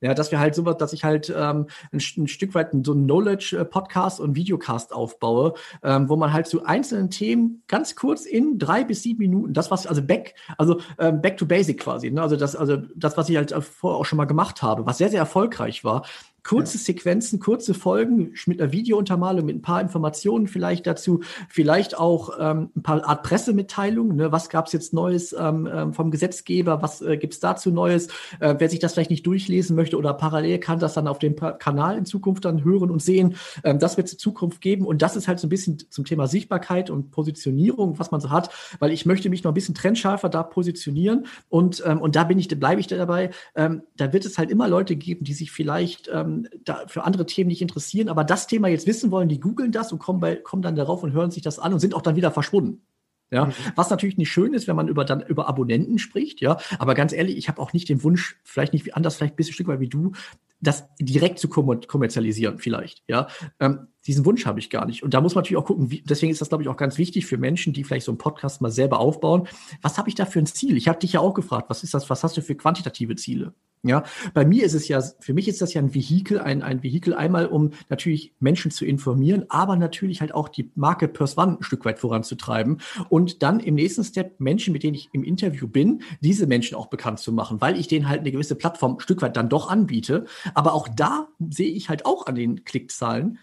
Ja, 0.00 0.14
dass 0.14 0.30
wir 0.30 0.38
halt 0.38 0.54
sowas, 0.54 0.76
dass 0.76 0.92
ich 0.92 1.04
halt 1.04 1.28
ähm, 1.36 1.66
ein, 1.92 2.00
ein 2.16 2.28
Stück 2.28 2.54
weit 2.54 2.70
so 2.84 2.92
ein 2.92 3.04
Knowledge-Podcast 3.04 4.20
und 4.20 4.36
Videocast 4.36 4.92
aufbaue, 4.92 5.54
ähm, 5.82 6.08
wo 6.08 6.16
man 6.16 6.32
halt 6.32 6.46
zu 6.46 6.64
einzelnen 6.64 7.10
Themen 7.10 7.62
ganz 7.66 7.96
kurz 7.96 8.24
in 8.24 8.58
drei 8.58 8.84
bis 8.84 9.02
sieben 9.02 9.18
Minuten, 9.18 9.52
das 9.54 9.70
was 9.70 9.86
also 9.86 10.02
back, 10.02 10.34
also 10.56 10.80
ähm, 10.98 11.20
back 11.20 11.36
to 11.36 11.46
basic 11.46 11.80
quasi, 11.80 12.10
ne? 12.10 12.22
also 12.22 12.36
das, 12.36 12.54
also 12.54 12.76
das, 12.94 13.16
was 13.16 13.28
ich 13.28 13.36
halt 13.36 13.52
vorher 13.52 13.98
auch 13.98 14.04
schon 14.04 14.18
mal 14.18 14.26
gemacht 14.26 14.62
habe, 14.62 14.86
was 14.86 14.98
sehr 14.98 15.08
sehr 15.08 15.20
erfolgreich 15.20 15.82
war, 15.82 16.04
kurze 16.48 16.78
ja. 16.78 16.84
Sequenzen, 16.84 17.40
kurze 17.40 17.74
Folgen 17.74 18.32
mit 18.46 18.60
einer 18.60 18.72
Videountermalung, 18.72 19.44
mit 19.44 19.56
ein 19.56 19.62
paar 19.62 19.82
Informationen 19.82 20.46
vielleicht 20.46 20.86
dazu, 20.86 21.20
vielleicht 21.48 21.98
auch 21.98 22.30
ähm, 22.40 22.70
ein 22.74 22.82
paar 22.82 23.04
Art 23.04 23.22
Pressemitteilungen. 23.22 24.16
Ne? 24.16 24.32
Was 24.32 24.48
gab 24.48 24.66
es 24.66 24.72
jetzt 24.72 24.94
Neues 24.94 25.36
ähm, 25.38 25.68
ähm, 25.70 25.92
vom 25.92 26.10
Gesetzgeber? 26.10 26.80
Was 26.80 27.02
äh, 27.02 27.18
gibt 27.18 27.34
es 27.34 27.40
dazu 27.40 27.70
Neues? 27.70 28.08
Äh, 28.40 28.54
wer 28.58 28.70
sich 28.70 28.78
das 28.78 28.94
vielleicht 28.94 29.10
nicht 29.10 29.26
durchlesen 29.26 29.76
möchte 29.76 29.98
oder 29.98 30.14
parallel 30.14 30.58
kann 30.58 30.78
das 30.78 30.94
dann 30.94 31.06
auf 31.06 31.18
dem 31.18 31.36
Kanal 31.36 31.98
in 31.98 32.06
Zukunft 32.06 32.46
dann 32.46 32.64
hören 32.64 32.90
und 32.90 33.02
sehen. 33.02 33.36
Ähm, 33.62 33.78
das 33.78 33.98
wird 33.98 34.06
es 34.06 34.14
in 34.14 34.18
Zukunft 34.18 34.62
geben. 34.62 34.86
Und 34.86 35.02
das 35.02 35.16
ist 35.16 35.28
halt 35.28 35.40
so 35.40 35.46
ein 35.46 35.50
bisschen 35.50 35.78
zum 35.90 36.06
Thema 36.06 36.26
Sichtbarkeit 36.28 36.88
und 36.88 37.10
Positionierung, 37.10 37.98
was 37.98 38.10
man 38.10 38.22
so 38.22 38.30
hat, 38.30 38.48
weil 38.78 38.90
ich 38.90 39.04
möchte 39.04 39.28
mich 39.28 39.44
noch 39.44 39.50
ein 39.50 39.54
bisschen 39.54 39.74
trennscharfer 39.74 40.30
da 40.30 40.42
positionieren. 40.44 41.26
Und, 41.50 41.82
ähm, 41.84 42.00
und 42.00 42.16
da 42.16 42.24
bin 42.24 42.38
ich, 42.38 42.48
bleibe 42.48 42.80
ich 42.80 42.86
dabei. 42.86 43.30
Ähm, 43.54 43.82
da 43.98 44.14
wird 44.14 44.24
es 44.24 44.38
halt 44.38 44.50
immer 44.50 44.66
Leute 44.66 44.96
geben, 44.96 45.24
die 45.24 45.34
sich 45.34 45.50
vielleicht 45.50 46.08
ähm, 46.10 46.37
da 46.64 46.84
für 46.86 47.04
andere 47.04 47.26
Themen 47.26 47.48
nicht 47.48 47.62
interessieren, 47.62 48.08
aber 48.08 48.24
das 48.24 48.46
Thema 48.46 48.68
jetzt 48.68 48.86
wissen 48.86 49.10
wollen, 49.10 49.28
die 49.28 49.40
googeln 49.40 49.72
das 49.72 49.92
und 49.92 49.98
kommen, 49.98 50.20
bei, 50.20 50.36
kommen 50.36 50.62
dann 50.62 50.76
darauf 50.76 51.02
und 51.02 51.12
hören 51.12 51.30
sich 51.30 51.42
das 51.42 51.58
an 51.58 51.72
und 51.72 51.80
sind 51.80 51.94
auch 51.94 52.02
dann 52.02 52.16
wieder 52.16 52.30
verschwunden. 52.30 52.82
Ja, 53.30 53.46
mhm. 53.46 53.52
was 53.76 53.90
natürlich 53.90 54.16
nicht 54.16 54.30
schön 54.30 54.54
ist, 54.54 54.68
wenn 54.68 54.76
man 54.76 54.88
über 54.88 55.04
dann 55.04 55.20
über 55.20 55.48
Abonnenten 55.48 55.98
spricht, 55.98 56.40
ja. 56.40 56.56
Aber 56.78 56.94
ganz 56.94 57.12
ehrlich, 57.12 57.36
ich 57.36 57.48
habe 57.48 57.60
auch 57.60 57.74
nicht 57.74 57.88
den 57.88 58.02
Wunsch, 58.02 58.38
vielleicht 58.42 58.72
nicht 58.72 58.86
wie 58.86 58.94
anders, 58.94 59.16
vielleicht 59.16 59.34
ein 59.34 59.36
bisschen 59.36 59.52
Stück 59.52 59.68
weit 59.68 59.80
wie 59.80 59.88
du, 59.88 60.12
das 60.60 60.88
direkt 60.98 61.38
zu 61.38 61.48
kommerzialisieren, 61.48 62.58
vielleicht, 62.58 63.02
ja. 63.06 63.28
Ähm, 63.60 63.88
diesen 64.06 64.24
Wunsch 64.24 64.46
habe 64.46 64.60
ich 64.60 64.70
gar 64.70 64.86
nicht. 64.86 65.02
Und 65.02 65.12
da 65.12 65.20
muss 65.20 65.34
man 65.34 65.42
natürlich 65.42 65.58
auch 65.58 65.66
gucken, 65.66 65.90
wie, 65.90 66.02
deswegen 66.02 66.32
ist 66.32 66.40
das, 66.40 66.48
glaube 66.48 66.62
ich, 66.62 66.70
auch 66.70 66.78
ganz 66.78 66.96
wichtig 66.96 67.26
für 67.26 67.36
Menschen, 67.36 67.74
die 67.74 67.84
vielleicht 67.84 68.06
so 68.06 68.12
einen 68.12 68.18
Podcast 68.18 68.62
mal 68.62 68.70
selber 68.70 68.98
aufbauen. 68.98 69.46
Was 69.82 69.98
habe 69.98 70.08
ich 70.08 70.14
da 70.14 70.24
für 70.24 70.38
ein 70.38 70.46
Ziel? 70.46 70.78
Ich 70.78 70.88
habe 70.88 70.98
dich 70.98 71.12
ja 71.12 71.20
auch 71.20 71.34
gefragt, 71.34 71.68
was 71.68 71.84
ist 71.84 71.92
das, 71.92 72.08
was 72.08 72.24
hast 72.24 72.36
du 72.38 72.40
für 72.40 72.54
quantitative 72.54 73.16
Ziele? 73.16 73.52
Ja, 73.84 74.02
bei 74.34 74.44
mir 74.44 74.64
ist 74.64 74.74
es 74.74 74.88
ja, 74.88 75.00
für 75.20 75.34
mich 75.34 75.46
ist 75.46 75.62
das 75.62 75.72
ja 75.72 75.80
ein 75.80 75.94
Vehikel, 75.94 76.40
ein, 76.40 76.62
ein 76.62 76.82
Vehikel 76.82 77.14
einmal, 77.14 77.46
um 77.46 77.70
natürlich 77.88 78.34
Menschen 78.40 78.72
zu 78.72 78.84
informieren, 78.84 79.44
aber 79.48 79.76
natürlich 79.76 80.20
halt 80.20 80.34
auch 80.34 80.48
die 80.48 80.70
Marke 80.74 81.06
Purse 81.06 81.36
One 81.36 81.58
ein 81.58 81.62
Stück 81.62 81.84
weit 81.84 82.00
voranzutreiben 82.00 82.80
und 83.08 83.42
dann 83.42 83.60
im 83.60 83.76
nächsten 83.76 84.02
Step 84.02 84.40
Menschen, 84.40 84.72
mit 84.72 84.82
denen 84.82 84.94
ich 84.94 85.10
im 85.12 85.22
Interview 85.22 85.68
bin, 85.68 86.02
diese 86.20 86.48
Menschen 86.48 86.74
auch 86.74 86.86
bekannt 86.86 87.20
zu 87.20 87.32
machen, 87.32 87.60
weil 87.60 87.78
ich 87.78 87.86
denen 87.86 88.08
halt 88.08 88.20
eine 88.20 88.32
gewisse 88.32 88.56
Plattform 88.56 88.96
ein 88.96 89.00
Stück 89.00 89.22
weit 89.22 89.36
dann 89.36 89.48
doch 89.48 89.70
anbiete. 89.70 90.24
Aber 90.54 90.72
auch 90.74 90.88
da 90.88 91.28
sehe 91.48 91.70
ich 91.70 91.88
halt 91.88 92.04
auch 92.04 92.26
an 92.26 92.34
den 92.34 92.64
Klickzahlen, 92.64 93.38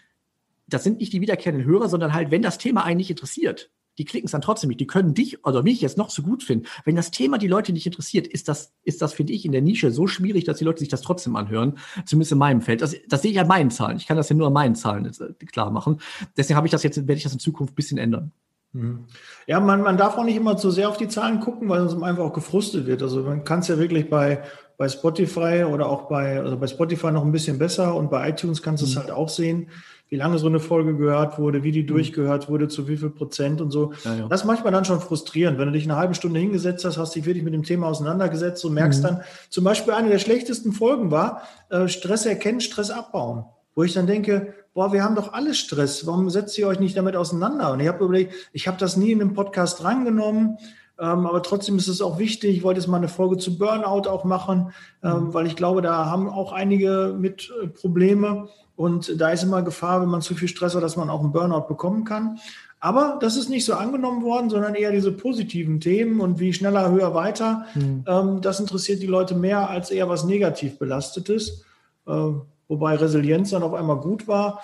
das 0.67 0.83
sind 0.83 0.99
nicht 0.99 1.13
die 1.13 1.21
wiederkehrenden 1.21 1.65
Hörer, 1.65 1.89
sondern 1.89 2.13
halt, 2.13 2.31
wenn 2.31 2.41
das 2.41 2.57
Thema 2.57 2.83
einen 2.83 2.97
nicht 2.97 3.11
interessiert, 3.11 3.69
die 3.97 4.05
klicken 4.05 4.25
es 4.25 4.31
dann 4.31 4.41
trotzdem 4.41 4.69
nicht. 4.69 4.79
Die 4.79 4.87
können 4.87 5.13
dich 5.13 5.45
oder 5.45 5.63
mich 5.63 5.81
jetzt 5.81 5.97
noch 5.97 6.09
so 6.09 6.21
gut 6.21 6.43
finden. 6.43 6.65
Wenn 6.83 6.95
das 6.95 7.11
Thema 7.11 7.37
die 7.37 7.47
Leute 7.47 7.73
nicht 7.73 7.85
interessiert, 7.85 8.27
ist 8.27 8.47
das, 8.47 8.73
ist 8.83 9.01
das, 9.01 9.13
finde 9.13 9.33
ich, 9.33 9.45
in 9.45 9.51
der 9.51 9.61
Nische 9.61 9.91
so 9.91 10.07
schwierig, 10.07 10.43
dass 10.43 10.57
die 10.57 10.65
Leute 10.65 10.79
sich 10.79 10.89
das 10.89 11.01
trotzdem 11.01 11.35
anhören. 11.35 11.77
Zumindest 12.05 12.31
in 12.33 12.37
meinem 12.37 12.61
Feld. 12.61 12.81
Das, 12.81 12.95
das 13.07 13.21
sehe 13.21 13.31
ich 13.31 13.39
an 13.39 13.47
meinen 13.47 13.71
Zahlen. 13.71 13.97
Ich 13.97 14.07
kann 14.07 14.17
das 14.17 14.29
ja 14.29 14.35
nur 14.35 14.47
an 14.47 14.53
meinen 14.53 14.75
Zahlen 14.75 15.05
äh, 15.05 15.45
klar 15.45 15.71
machen. 15.71 15.99
Deswegen 16.37 16.57
habe 16.57 16.67
ich 16.67 16.71
das 16.71 16.83
jetzt, 16.83 16.97
werde 16.97 17.13
ich 17.13 17.23
das 17.23 17.33
in 17.33 17.39
Zukunft 17.39 17.73
ein 17.73 17.75
bisschen 17.75 17.97
ändern. 17.97 18.31
Mhm. 18.75 19.05
Ja, 19.47 19.59
man, 19.59 19.81
man 19.81 19.97
darf 19.97 20.17
auch 20.17 20.25
nicht 20.25 20.35
immer 20.35 20.57
zu 20.57 20.69
sehr 20.69 20.89
auf 20.89 20.97
die 20.97 21.07
Zahlen 21.07 21.39
gucken, 21.39 21.69
weil 21.69 21.87
sonst 21.87 22.03
einfach 22.03 22.23
auch 22.23 22.33
gefrustet 22.33 22.85
wird. 22.87 23.01
Also 23.01 23.23
man 23.23 23.43
kann 23.45 23.59
es 23.59 23.69
ja 23.69 23.77
wirklich 23.77 24.09
bei, 24.09 24.43
bei 24.77 24.89
Spotify 24.89 25.65
oder 25.69 25.87
auch 25.89 26.09
bei, 26.09 26.39
also 26.39 26.57
bei 26.57 26.67
Spotify 26.67 27.11
noch 27.11 27.23
ein 27.23 27.31
bisschen 27.31 27.57
besser 27.57 27.95
und 27.95 28.09
bei 28.09 28.29
iTunes 28.29 28.61
kannst 28.61 28.83
du 28.83 28.87
es 28.87 28.95
mhm. 28.95 28.99
halt 28.99 29.11
auch 29.11 29.29
sehen 29.29 29.67
wie 30.09 30.17
lange 30.17 30.37
so 30.37 30.47
eine 30.47 30.59
Folge 30.59 30.95
gehört 30.95 31.39
wurde, 31.39 31.63
wie 31.63 31.71
die 31.71 31.83
mhm. 31.83 31.87
durchgehört 31.87 32.49
wurde, 32.49 32.67
zu 32.67 32.87
wie 32.87 32.97
viel 32.97 33.09
Prozent 33.09 33.59
und 33.59 33.71
so. 33.71 33.93
Ja, 34.03 34.15
ja. 34.15 34.27
Das 34.27 34.41
ist 34.41 34.47
manchmal 34.47 34.71
dann 34.71 34.85
schon 34.85 35.01
frustrierend, 35.01 35.57
wenn 35.57 35.67
du 35.67 35.73
dich 35.73 35.85
eine 35.85 35.95
halbe 35.95 36.13
Stunde 36.13 36.39
hingesetzt 36.39 36.85
hast, 36.85 36.97
hast 36.97 37.15
dich 37.15 37.25
wirklich 37.25 37.43
mit 37.43 37.53
dem 37.53 37.63
Thema 37.63 37.87
auseinandergesetzt 37.87 38.63
und 38.65 38.73
merkst 38.73 39.01
mhm. 39.01 39.07
dann, 39.07 39.21
zum 39.49 39.63
Beispiel 39.63 39.93
eine 39.93 40.09
der 40.09 40.19
schlechtesten 40.19 40.73
Folgen 40.73 41.11
war, 41.11 41.41
äh, 41.69 41.87
Stress 41.87 42.25
erkennen, 42.25 42.61
Stress 42.61 42.91
abbauen. 42.91 43.45
Wo 43.73 43.83
ich 43.83 43.93
dann 43.93 44.07
denke, 44.07 44.53
boah, 44.73 44.93
wir 44.93 45.03
haben 45.03 45.15
doch 45.15 45.33
alle 45.33 45.53
Stress, 45.53 46.05
warum 46.07 46.29
setzt 46.29 46.57
ihr 46.57 46.67
euch 46.67 46.79
nicht 46.79 46.95
damit 46.95 47.15
auseinander? 47.15 47.73
Und 47.73 47.81
ich 47.81 47.87
habe 47.87 48.05
überlegt, 48.05 48.33
ich 48.53 48.67
habe 48.67 48.77
das 48.77 48.95
nie 48.95 49.11
in 49.11 49.19
einem 49.19 49.33
Podcast 49.33 49.83
drangenommen, 49.83 50.51
ähm, 50.51 50.57
aber 50.97 51.43
trotzdem 51.43 51.77
ist 51.77 51.87
es 51.87 52.01
auch 52.01 52.17
wichtig. 52.19 52.57
Ich 52.57 52.63
wollte 52.63 52.79
jetzt 52.79 52.87
mal 52.87 52.97
eine 52.97 53.07
Folge 53.07 53.37
zu 53.37 53.57
Burnout 53.57 54.09
auch 54.09 54.23
machen, 54.23 54.71
ähm, 55.03 55.25
mhm. 55.25 55.33
weil 55.33 55.47
ich 55.47 55.55
glaube, 55.55 55.81
da 55.81 56.05
haben 56.05 56.29
auch 56.29 56.51
einige 56.51 57.15
mit 57.17 57.51
äh, 57.61 57.67
Probleme. 57.67 58.49
Und 58.75 59.19
da 59.19 59.29
ist 59.29 59.43
immer 59.43 59.61
Gefahr, 59.61 60.01
wenn 60.01 60.09
man 60.09 60.21
zu 60.21 60.35
viel 60.35 60.47
Stress 60.47 60.75
hat, 60.75 60.83
dass 60.83 60.97
man 60.97 61.09
auch 61.09 61.21
einen 61.21 61.31
Burnout 61.31 61.67
bekommen 61.67 62.03
kann. 62.03 62.39
Aber 62.79 63.17
das 63.19 63.35
ist 63.37 63.49
nicht 63.49 63.65
so 63.65 63.73
angenommen 63.73 64.21
worden, 64.23 64.49
sondern 64.49 64.75
eher 64.75 64.91
diese 64.91 65.11
positiven 65.11 65.79
Themen 65.79 66.19
und 66.19 66.39
wie 66.39 66.53
schneller, 66.53 66.91
höher, 66.91 67.13
weiter. 67.13 67.65
Mhm. 67.73 68.03
Ähm, 68.07 68.41
das 68.41 68.59
interessiert 68.59 69.01
die 69.01 69.07
Leute 69.07 69.35
mehr 69.35 69.69
als 69.69 69.91
eher 69.91 70.07
was 70.07 70.25
negativ 70.25 70.77
belastetes. 70.77 71.63
Äh, 72.05 72.31
wobei 72.67 72.95
Resilienz 72.95 73.49
dann 73.49 73.63
auf 73.63 73.73
einmal 73.73 73.97
gut 73.97 74.27
war, 74.27 74.61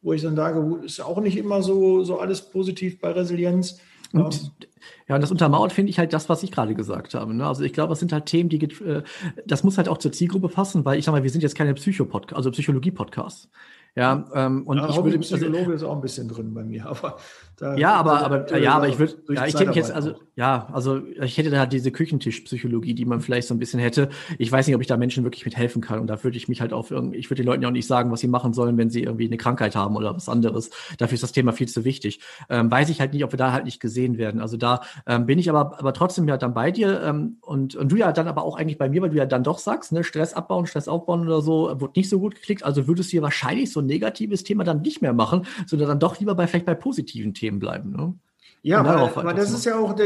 wo 0.00 0.12
ich 0.12 0.22
dann 0.22 0.34
sage, 0.34 0.80
ist 0.84 0.98
ja 0.98 1.04
auch 1.04 1.20
nicht 1.20 1.36
immer 1.36 1.62
so, 1.62 2.02
so 2.02 2.18
alles 2.18 2.40
positiv 2.40 3.00
bei 3.00 3.12
Resilienz. 3.12 3.78
Und 4.12 4.52
ja, 5.08 5.14
und 5.14 5.20
das 5.20 5.30
untermauert 5.30 5.72
finde 5.72 5.90
ich 5.90 5.98
halt 5.98 6.12
das, 6.12 6.28
was 6.28 6.42
ich 6.42 6.50
gerade 6.50 6.74
gesagt 6.74 7.14
habe. 7.14 7.34
Ne? 7.34 7.46
Also 7.46 7.62
ich 7.62 7.72
glaube, 7.72 7.90
das 7.90 8.00
sind 8.00 8.12
halt 8.12 8.26
Themen, 8.26 8.48
die 8.48 8.62
äh, 8.62 9.02
das 9.46 9.64
muss 9.64 9.78
halt 9.78 9.88
auch 9.88 9.98
zur 9.98 10.12
Zielgruppe 10.12 10.48
passen, 10.48 10.84
weil 10.84 10.98
ich 10.98 11.04
sag 11.04 11.12
mal, 11.12 11.22
wir 11.22 11.30
sind 11.30 11.42
jetzt 11.42 11.54
keine 11.54 11.74
Psycho-Podcast, 11.74 12.36
also 12.36 12.50
Psychologie-Podcasts. 12.50 13.48
Ja, 13.94 14.24
ähm, 14.34 14.66
und 14.66 14.78
ja, 14.78 14.88
ich 14.88 14.96
würde 14.96 15.18
Psychologe 15.18 15.58
also, 15.58 15.72
ist 15.72 15.82
auch 15.82 15.96
ein 15.96 16.00
bisschen 16.00 16.26
drin 16.26 16.54
bei 16.54 16.64
mir, 16.64 16.86
aber 16.86 17.18
da, 17.58 17.76
ja, 17.76 17.92
aber 17.92 18.24
aber 18.24 18.58
ja, 18.58 18.72
aber 18.72 18.88
ich 18.88 18.98
würde 18.98 19.16
ja, 19.28 19.46
ich 19.46 19.54
denke 19.54 19.74
jetzt 19.74 19.92
also 19.92 20.14
ja, 20.34 20.66
also 20.72 21.02
ich 21.20 21.36
hätte 21.36 21.50
da 21.50 21.66
diese 21.66 21.92
Küchentischpsychologie, 21.92 22.94
die 22.94 23.04
man 23.04 23.20
vielleicht 23.20 23.48
so 23.48 23.54
ein 23.54 23.58
bisschen 23.58 23.80
hätte. 23.80 24.08
Ich 24.38 24.50
weiß 24.50 24.66
nicht, 24.66 24.74
ob 24.74 24.80
ich 24.80 24.86
da 24.86 24.96
Menschen 24.96 25.24
wirklich 25.24 25.44
mit 25.44 25.58
helfen 25.58 25.82
kann 25.82 26.00
und 26.00 26.06
da 26.06 26.24
würde 26.24 26.38
ich 26.38 26.48
mich 26.48 26.62
halt 26.62 26.72
auf 26.72 26.90
irgendwie, 26.90 27.18
ich 27.18 27.28
würde 27.28 27.42
den 27.42 27.46
Leuten 27.46 27.62
ja 27.62 27.68
auch 27.68 27.72
nicht 27.72 27.86
sagen, 27.86 28.10
was 28.10 28.20
sie 28.20 28.28
machen 28.28 28.54
sollen, 28.54 28.78
wenn 28.78 28.88
sie 28.88 29.02
irgendwie 29.02 29.26
eine 29.26 29.36
Krankheit 29.36 29.76
haben 29.76 29.94
oder 29.94 30.16
was 30.16 30.26
anderes. 30.26 30.70
Dafür 30.96 31.16
ist 31.16 31.22
das 31.22 31.32
Thema 31.32 31.52
viel 31.52 31.68
zu 31.68 31.84
wichtig. 31.84 32.20
Ähm, 32.48 32.70
weiß 32.70 32.88
ich 32.88 32.98
halt 32.98 33.12
nicht, 33.12 33.24
ob 33.24 33.32
wir 33.34 33.36
da 33.36 33.52
halt 33.52 33.66
nicht 33.66 33.78
gesehen 33.78 34.16
werden. 34.16 34.40
Also 34.40 34.56
da 34.56 34.80
ähm, 35.06 35.26
bin 35.26 35.38
ich 35.38 35.50
aber, 35.50 35.78
aber 35.78 35.92
trotzdem 35.92 36.26
ja 36.28 36.38
dann 36.38 36.54
bei 36.54 36.70
dir 36.70 37.02
ähm, 37.02 37.36
und, 37.42 37.76
und 37.76 37.92
du 37.92 37.96
ja 37.96 38.10
dann 38.12 38.26
aber 38.26 38.42
auch 38.44 38.56
eigentlich 38.56 38.78
bei 38.78 38.88
mir, 38.88 39.02
weil 39.02 39.10
du 39.10 39.18
ja 39.18 39.26
dann 39.26 39.44
doch 39.44 39.58
sagst, 39.58 39.92
ne, 39.92 40.02
Stress 40.02 40.32
abbauen, 40.32 40.64
Stress 40.64 40.88
aufbauen 40.88 41.26
oder 41.26 41.42
so, 41.42 41.78
wird 41.78 41.94
nicht 41.94 42.08
so 42.08 42.18
gut 42.18 42.36
geklickt. 42.36 42.64
Also 42.64 42.86
würdest 42.86 43.10
du 43.10 43.12
hier 43.12 43.22
wahrscheinlich 43.22 43.70
so 43.70 43.81
ein 43.82 43.86
negatives 43.86 44.44
Thema 44.44 44.64
dann 44.64 44.82
nicht 44.82 45.02
mehr 45.02 45.12
machen, 45.12 45.46
sondern 45.66 45.88
dann 45.88 46.00
doch 46.00 46.18
lieber 46.18 46.34
bei 46.34 46.46
vielleicht 46.46 46.66
bei 46.66 46.74
positiven 46.74 47.34
Themen 47.34 47.58
bleiben. 47.58 47.90
Ne? 47.90 48.14
Ja, 48.64 48.84
weil, 48.84 49.24
weil 49.24 49.34
das 49.34 49.50
ist 49.50 49.64
ja 49.64 49.76
auch, 49.76 49.96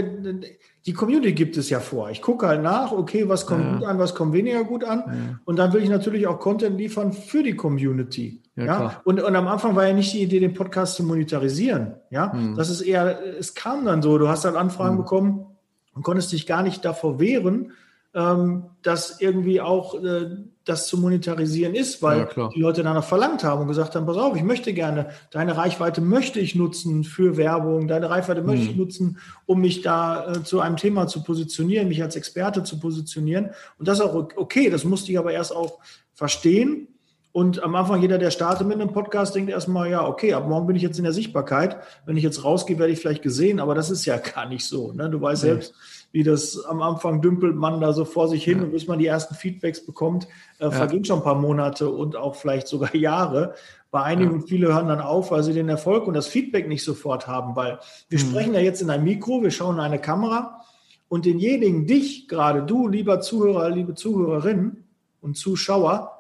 die 0.87 0.93
Community 0.95 1.35
gibt 1.35 1.59
es 1.59 1.69
ja 1.69 1.79
vor. 1.79 2.09
Ich 2.11 2.23
gucke 2.23 2.47
halt 2.47 2.63
nach, 2.63 2.91
okay, 2.91 3.29
was 3.29 3.45
kommt 3.45 3.65
ja. 3.65 3.75
gut 3.75 3.85
an, 3.85 3.99
was 3.99 4.15
kommt 4.15 4.33
weniger 4.33 4.65
gut 4.65 4.83
an. 4.83 4.99
Ja. 5.07 5.41
Und 5.45 5.57
dann 5.57 5.75
will 5.75 5.83
ich 5.83 5.91
natürlich 5.91 6.27
auch 6.27 6.39
Content 6.39 6.79
liefern 6.79 7.13
für 7.13 7.43
die 7.43 7.55
Community. 7.55 8.41
Ja, 8.57 8.65
ja? 8.65 9.01
Und, 9.05 9.23
und 9.23 9.37
am 9.37 9.47
Anfang 9.47 9.77
war 9.77 9.87
ja 9.87 9.93
nicht 9.93 10.15
die 10.15 10.23
Idee, 10.23 10.41
den 10.41 10.55
Podcast 10.55 10.97
zu 10.97 11.05
monetarisieren. 11.05 11.97
Ja, 12.11 12.33
hm. 12.33 12.55
das 12.57 12.71
ist 12.71 12.81
eher, 12.81 13.21
es 13.39 13.55
kam 13.55 13.85
dann 13.85 14.01
so, 14.01 14.17
du 14.17 14.29
hast 14.29 14.47
dann 14.47 14.57
Anfragen 14.57 14.97
hm. 14.97 15.03
bekommen 15.03 15.47
und 15.93 16.03
konntest 16.03 16.33
dich 16.33 16.47
gar 16.47 16.63
nicht 16.63 16.83
davor 16.83 17.21
wehren, 17.21 17.73
ähm, 18.17 18.65
dass 18.81 19.21
irgendwie 19.21 19.61
auch 19.61 20.03
äh, 20.03 20.39
das 20.65 20.89
zu 20.89 20.97
monetarisieren 20.97 21.75
ist, 21.75 22.03
weil 22.03 22.27
ja, 22.35 22.49
die 22.49 22.61
Leute 22.61 22.83
danach 22.83 23.05
verlangt 23.05 23.45
haben 23.45 23.61
und 23.61 23.69
gesagt 23.69 23.95
haben, 23.95 24.07
pass 24.07 24.17
auf, 24.17 24.35
ich 24.35 24.43
möchte 24.43 24.73
gerne, 24.73 25.11
deine 25.31 25.59
Reichweite 25.59 26.01
möchte 26.01 26.41
ich 26.41 26.55
nutzen 26.55 27.05
für 27.05 27.37
Werbung, 27.37 27.89
deine 27.89 28.09
Reichweite 28.09 28.41
möchte 28.41 28.65
hm. 28.65 28.71
ich 28.71 28.77
nutzen, 28.77 29.19
um 29.45 29.61
mich 29.61 29.83
da 29.83 30.33
äh, 30.33 30.43
zu 30.43 30.61
einem 30.61 30.79
Thema 30.79 31.07
zu 31.07 31.23
positionieren, 31.23 31.89
mich 31.89 32.03
als 32.03 32.17
Experte 32.17 32.63
zu 32.63 32.81
positionieren. 32.81 33.51
Und 33.79 33.87
das 33.87 33.99
ist 33.99 34.07
auch 34.07 34.29
okay, 34.37 34.71
das 34.71 34.85
musste 34.85 35.13
ich 35.13 35.19
aber 35.19 35.33
erst 35.33 35.55
auch 35.55 35.79
verstehen. 36.15 36.89
Und 37.37 37.63
am 37.63 37.75
Anfang, 37.75 38.01
jeder, 38.01 38.17
der 38.17 38.31
startet 38.31 38.67
mit 38.67 38.81
einem 38.81 38.95
Podcast, 38.95 39.35
denkt 39.35 39.51
erstmal, 39.51 39.91
ja, 39.91 40.09
okay, 40.09 40.33
ab 40.33 40.49
morgen 40.49 40.69
bin 40.69 40.75
ich 40.75 40.81
jetzt 40.81 40.97
in 40.97 41.05
der 41.05 41.13
Sichtbarkeit. 41.13 41.77
Wenn 42.07 42.17
ich 42.17 42.23
jetzt 42.23 42.45
rausgehe, 42.45 42.79
werde 42.79 42.95
ich 42.95 42.99
vielleicht 42.99 43.21
gesehen, 43.21 43.61
aber 43.61 43.75
das 43.75 43.91
ist 43.91 44.07
ja 44.07 44.17
gar 44.35 44.49
nicht 44.49 44.65
so. 44.65 44.93
Ne? 44.93 45.11
Du 45.11 45.21
weißt 45.21 45.43
nee. 45.43 45.51
selbst, 45.51 45.75
wie 46.13 46.23
das 46.23 46.65
am 46.65 46.81
Anfang 46.81 47.21
dümpelt 47.21 47.55
man 47.55 47.79
da 47.79 47.93
so 47.93 48.07
vor 48.07 48.29
sich 48.29 48.43
hin 48.43 48.57
ja. 48.57 48.65
und 48.65 48.73
bis 48.73 48.87
man 48.87 48.99
die 48.99 49.05
ersten 49.05 49.35
Feedbacks 49.35 49.85
bekommt, 49.85 50.27
äh, 50.61 50.65
ja. 50.65 50.71
vergehen 50.71 51.05
schon 51.05 51.19
ein 51.19 51.25
paar 51.25 51.35
Monate 51.35 51.91
und 51.91 52.17
auch 52.17 52.37
vielleicht 52.37 52.69
sogar 52.69 52.95
Jahre. 52.97 53.53
Bei 53.91 54.03
einigen 54.03 54.41
ja. 54.41 54.47
viele 54.47 54.69
hören 54.69 54.89
dann 54.89 55.01
auf, 55.01 55.31
weil 55.31 55.43
sie 55.43 55.53
den 55.53 55.69
Erfolg 55.69 56.07
und 56.07 56.15
das 56.15 56.29
Feedback 56.29 56.69
nicht 56.69 56.85
sofort 56.85 57.27
haben, 57.27 57.55
weil 57.55 57.81
wir 58.09 58.19
mhm. 58.19 58.23
sprechen 58.23 58.55
ja 58.55 58.61
jetzt 58.61 58.81
in 58.81 58.89
ein 58.89 59.05
Mikro, 59.05 59.43
wir 59.43 59.51
schauen 59.51 59.75
in 59.75 59.83
eine 59.83 59.99
Kamera 59.99 60.63
und 61.09 61.27
denjenigen, 61.27 61.87
dich 61.87 62.29
gerade, 62.29 62.63
du, 62.63 62.89
lieber 62.89 63.21
Zuhörer, 63.21 63.69
liebe 63.69 63.95
Zuhörerin 63.95 64.85
und 65.21 65.37
Zuschauer, 65.37 66.16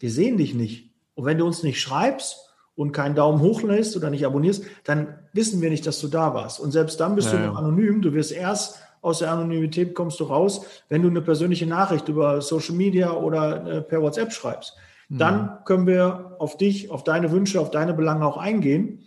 wir 0.00 0.10
sehen 0.10 0.36
dich 0.36 0.54
nicht. 0.54 0.90
Und 1.14 1.26
wenn 1.26 1.38
du 1.38 1.46
uns 1.46 1.62
nicht 1.62 1.80
schreibst 1.80 2.50
und 2.74 2.92
keinen 2.92 3.14
Daumen 3.14 3.40
hoch 3.40 3.62
lässt 3.62 3.96
oder 3.96 4.10
nicht 4.10 4.26
abonnierst, 4.26 4.64
dann 4.84 5.18
wissen 5.32 5.60
wir 5.60 5.70
nicht, 5.70 5.86
dass 5.86 6.00
du 6.00 6.08
da 6.08 6.34
warst. 6.34 6.58
Und 6.58 6.72
selbst 6.72 6.98
dann 6.98 7.14
bist 7.14 7.32
ja, 7.32 7.38
du 7.38 7.46
noch 7.46 7.56
anonym. 7.56 8.02
Du 8.02 8.12
wirst 8.14 8.32
erst 8.32 8.80
aus 9.02 9.20
der 9.20 9.30
Anonymität 9.30 9.94
kommst 9.94 10.20
du 10.20 10.24
raus, 10.24 10.66
wenn 10.88 11.02
du 11.02 11.08
eine 11.08 11.22
persönliche 11.22 11.66
Nachricht 11.66 12.08
über 12.08 12.42
Social 12.42 12.74
Media 12.74 13.12
oder 13.12 13.66
äh, 13.66 13.82
per 13.82 14.02
WhatsApp 14.02 14.32
schreibst. 14.32 14.76
Mhm. 15.08 15.18
Dann 15.18 15.58
können 15.64 15.86
wir 15.86 16.36
auf 16.38 16.56
dich, 16.56 16.90
auf 16.90 17.04
deine 17.04 17.30
Wünsche, 17.30 17.60
auf 17.60 17.70
deine 17.70 17.94
Belange 17.94 18.26
auch 18.26 18.36
eingehen. 18.36 19.04